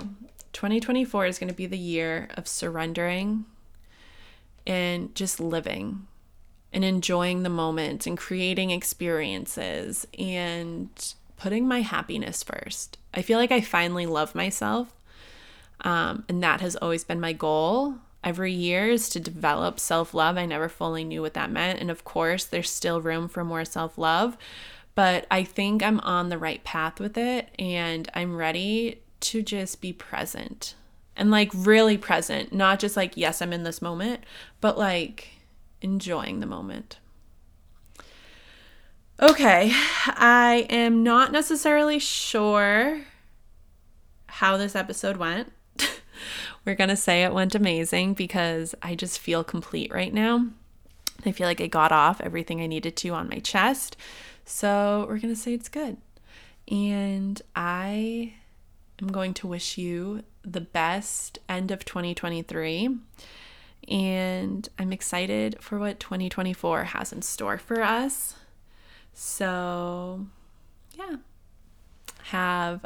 2024 0.53 1.28
is 1.28 1.38
going 1.38 1.49
to 1.49 1.53
be 1.53 1.67
the 1.67 1.78
year 1.78 2.28
of 2.36 2.47
surrendering 2.47 3.45
and 4.65 5.13
just 5.13 5.39
living 5.39 6.07
and 6.71 6.84
enjoying 6.84 7.43
the 7.43 7.49
moment 7.49 8.07
and 8.07 8.17
creating 8.17 8.71
experiences 8.71 10.07
and 10.17 11.13
putting 11.38 11.67
my 11.67 11.82
happiness 11.82 12.41
first. 12.41 12.97
I 13.13 13.21
feel 13.21 13.38
like 13.38 13.51
I 13.51 13.61
finally 13.61 14.05
love 14.07 14.34
myself 14.34 14.95
um, 15.84 16.23
and 16.29 16.41
that 16.43 16.61
has 16.61 16.75
always 16.75 17.03
been 17.03 17.19
my 17.19 17.34
goal 17.34 17.95
every 18.23 18.53
year 18.53 18.88
is 18.88 19.09
to 19.09 19.19
develop 19.19 19.79
self 19.79 20.13
love. 20.13 20.38
I 20.38 20.45
never 20.45 20.69
fully 20.69 21.03
knew 21.03 21.21
what 21.21 21.34
that 21.34 21.51
meant. 21.51 21.79
And 21.79 21.91
of 21.91 22.03
course, 22.03 22.45
there's 22.45 22.69
still 22.69 23.01
room 23.01 23.27
for 23.27 23.43
more 23.43 23.65
self 23.65 23.97
love, 23.97 24.38
but 24.95 25.25
I 25.29 25.43
think 25.43 25.84
I'm 25.84 25.99
on 26.01 26.29
the 26.29 26.38
right 26.38 26.63
path 26.63 26.99
with 26.99 27.17
it 27.17 27.49
and 27.59 28.09
I'm 28.13 28.36
ready 28.36 29.01
to 29.21 29.41
just 29.41 29.81
be 29.81 29.93
present 29.93 30.75
and 31.15 31.31
like 31.31 31.51
really 31.53 31.97
present, 31.97 32.53
not 32.53 32.79
just 32.79 32.97
like, 32.97 33.15
yes, 33.15 33.41
I'm 33.41 33.53
in 33.53 33.63
this 33.63 33.81
moment, 33.81 34.23
but 34.61 34.77
like 34.77 35.29
enjoying 35.81 36.39
the 36.39 36.45
moment. 36.45 36.97
Okay, 39.21 39.71
I 39.73 40.65
am 40.69 41.03
not 41.03 41.31
necessarily 41.31 41.99
sure 41.99 43.01
how 44.27 44.57
this 44.57 44.75
episode 44.75 45.17
went. 45.17 45.53
We're 46.66 46.76
going 46.76 46.89
to 46.89 46.95
say 46.95 47.24
it 47.24 47.34
went 47.34 47.55
amazing 47.55 48.14
because 48.14 48.74
I 48.82 48.95
just 48.95 49.20
feel 49.20 49.43
complete 49.43 49.93
right 49.93 50.14
now. 50.14 50.47
I 51.26 51.32
feel 51.32 51.47
like 51.47 51.61
I 51.61 51.68
got 51.68 51.91
off 51.91 52.22
everything 52.22 52.61
I 52.61 52.68
needed 52.68 52.95
to 52.97 53.09
on 53.09 53.30
my 53.30 53.39
chest. 53.39 53.97
So 54.45 55.05
we're 55.07 55.20
going 55.20 55.34
to 55.34 55.39
say 55.39 55.53
it's 55.53 55.70
good. 55.70 55.97
And 56.70 57.41
I 57.55 58.34
am 59.01 59.09
going 59.09 59.34
to 59.36 59.47
wish 59.47 59.78
you 59.78 60.24
the 60.43 60.61
best 60.61 61.39
end 61.49 61.72
of 61.72 61.86
2023. 61.86 62.97
And 63.89 64.70
I'm 64.80 64.93
excited 64.93 65.57
for 65.59 65.78
what 65.78 65.99
2024 65.99 66.86
has 66.86 67.11
in 67.11 67.22
store 67.22 67.57
for 67.57 67.82
us. 67.82 68.36
So, 69.14 70.26
yeah, 70.97 71.18
have 72.26 72.86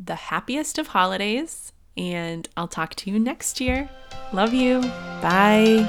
the 0.00 0.14
happiest 0.14 0.78
of 0.78 0.88
holidays, 0.88 1.72
and 1.96 2.48
I'll 2.56 2.68
talk 2.68 2.94
to 2.96 3.10
you 3.10 3.18
next 3.18 3.60
year. 3.60 3.88
Love 4.32 4.52
you. 4.52 4.80
Bye. 5.22 5.84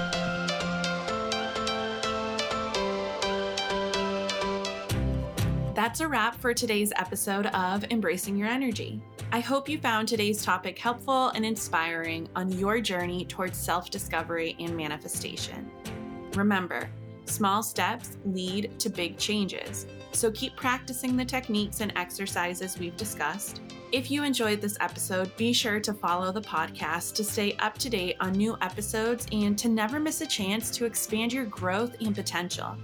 That's 5.74 6.00
a 6.00 6.08
wrap 6.08 6.36
for 6.36 6.54
today's 6.54 6.92
episode 6.96 7.46
of 7.48 7.86
Embracing 7.92 8.36
Your 8.36 8.48
Energy. 8.50 9.02
I 9.32 9.40
hope 9.40 9.68
you 9.68 9.78
found 9.78 10.08
today's 10.08 10.44
topic 10.44 10.80
helpful 10.80 11.30
and 11.30 11.46
inspiring 11.46 12.30
on 12.36 12.52
your 12.52 12.80
journey 12.80 13.26
towards 13.26 13.58
self 13.58 13.90
discovery 13.90 14.56
and 14.60 14.76
manifestation. 14.76 15.70
Remember, 16.34 16.90
small 17.26 17.62
steps 17.62 18.18
lead 18.26 18.80
to 18.80 18.90
big 18.90 19.18
changes, 19.18 19.86
so 20.12 20.32
keep 20.32 20.56
practicing 20.56 21.18
the 21.18 21.26
techniques 21.26 21.82
and 21.82 21.92
exercises 21.96 22.80
we've 22.80 22.98
discussed. 22.98 23.62
If 23.94 24.12
you 24.12 24.26
enjoyed 24.26 24.60
this 24.60 24.78
episode, 24.82 25.36
be 25.38 25.54
sure 25.54 25.80
to 25.80 25.94
follow 25.94 26.34
the 26.34 26.42
podcast 26.42 27.16
to 27.16 27.24
stay 27.24 27.54
up 27.60 27.78
to 27.78 27.90
date 27.90 28.18
on 28.20 28.34
new 28.34 28.58
episodes 28.62 29.26
and 29.32 29.58
to 29.58 29.70
never 29.70 29.98
miss 29.98 30.20
a 30.20 30.28
chance 30.28 30.70
to 30.72 30.84
expand 30.84 31.32
your 31.32 31.46
growth 31.46 31.96
and 32.02 32.14
potential. 32.14 32.76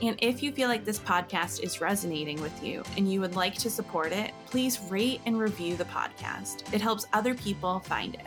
And 0.00 0.16
if 0.22 0.42
you 0.42 0.50
feel 0.50 0.68
like 0.70 0.82
this 0.82 0.98
podcast 0.98 1.62
is 1.62 1.82
resonating 1.82 2.40
with 2.40 2.64
you 2.64 2.82
and 2.96 3.12
you 3.12 3.20
would 3.20 3.36
like 3.36 3.54
to 3.56 3.68
support 3.68 4.12
it, 4.12 4.32
please 4.46 4.80
rate 4.88 5.20
and 5.26 5.38
review 5.38 5.76
the 5.76 5.84
podcast. 5.84 6.72
It 6.72 6.80
helps 6.80 7.06
other 7.12 7.34
people 7.34 7.80
find 7.80 8.14
it. 8.14 8.26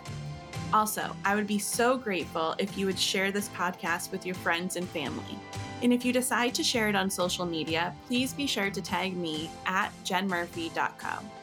Also, 0.72 1.16
I 1.26 1.34
would 1.34 1.48
be 1.48 1.58
so 1.58 1.98
grateful 1.98 2.54
if 2.60 2.78
you 2.78 2.86
would 2.86 3.00
share 3.00 3.32
this 3.32 3.50
podcast 3.50 4.12
with 4.12 4.24
your 4.24 4.36
friends 4.36 4.76
and 4.76 4.88
family. 4.90 5.40
And 5.82 5.92
if 5.92 6.06
you 6.06 6.14
decide 6.14 6.54
to 6.56 6.64
share 6.64 6.90
it 6.90 6.96
on 6.96 7.10
social 7.10 7.46
media, 7.46 7.96
please 8.06 8.34
be 8.34 8.46
sure 8.46 8.70
to 8.70 8.82
tag 8.84 9.18
me 9.18 9.50
at 9.66 9.92
jenmurphy.co. 10.06 11.43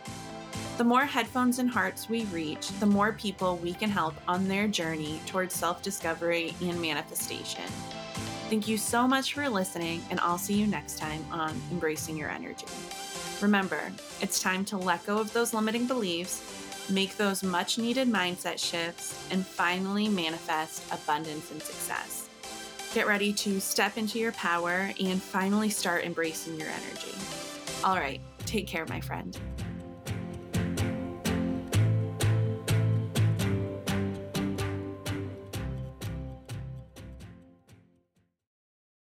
The 0.77 0.85
more 0.85 1.05
headphones 1.05 1.59
and 1.59 1.69
hearts 1.69 2.09
we 2.09 2.25
reach, 2.27 2.69
the 2.81 2.87
more 2.87 3.13
people 3.13 3.57
we 3.59 3.75
can 3.75 3.91
help 3.91 4.15
on 4.27 4.49
their 4.49 4.67
journey 4.67 5.21
towards 5.27 5.55
self 5.55 5.83
discovery 5.83 6.55
and 6.63 6.81
manifestation. 6.81 7.65
Thank 8.49 8.67
you 8.67 8.79
so 8.79 9.07
much 9.07 9.35
for 9.35 9.49
listening, 9.49 10.03
and 10.11 10.19
I'll 10.21 10.39
see 10.39 10.55
you 10.55 10.67
next 10.67 10.99
time 10.99 11.25
on 11.31 11.61
Embracing 11.71 12.17
Your 12.17 12.31
Energy. 12.31 12.67
Remember, 13.41 13.93
it's 14.21 14.41
time 14.41 14.65
to 14.67 14.77
let 14.77 15.07
go 15.07 15.19
of 15.19 15.33
those 15.33 15.55
limiting 15.55 15.87
beliefs, 15.87 16.89
make 16.91 17.17
those 17.17 17.43
much 17.43 17.79
needed 17.79 18.09
mindset 18.09 18.59
shifts, 18.59 19.29
and 19.31 19.47
finally 19.47 20.09
manifest 20.09 20.83
abundance 20.93 21.51
and 21.51 21.63
success. 21.63 22.29
Get 22.93 23.07
ready 23.07 23.33
to 23.35 23.61
step 23.61 23.97
into 23.97 24.19
your 24.19 24.33
power 24.33 24.91
and 25.01 25.23
finally 25.23 25.71
start 25.71 26.05
embracing 26.05 26.59
your 26.59 26.69
energy. 26.69 27.17
All 27.85 27.97
right, 27.97 28.21
take 28.47 28.67
care, 28.67 28.85
my 28.87 29.01
friend. 29.01 29.39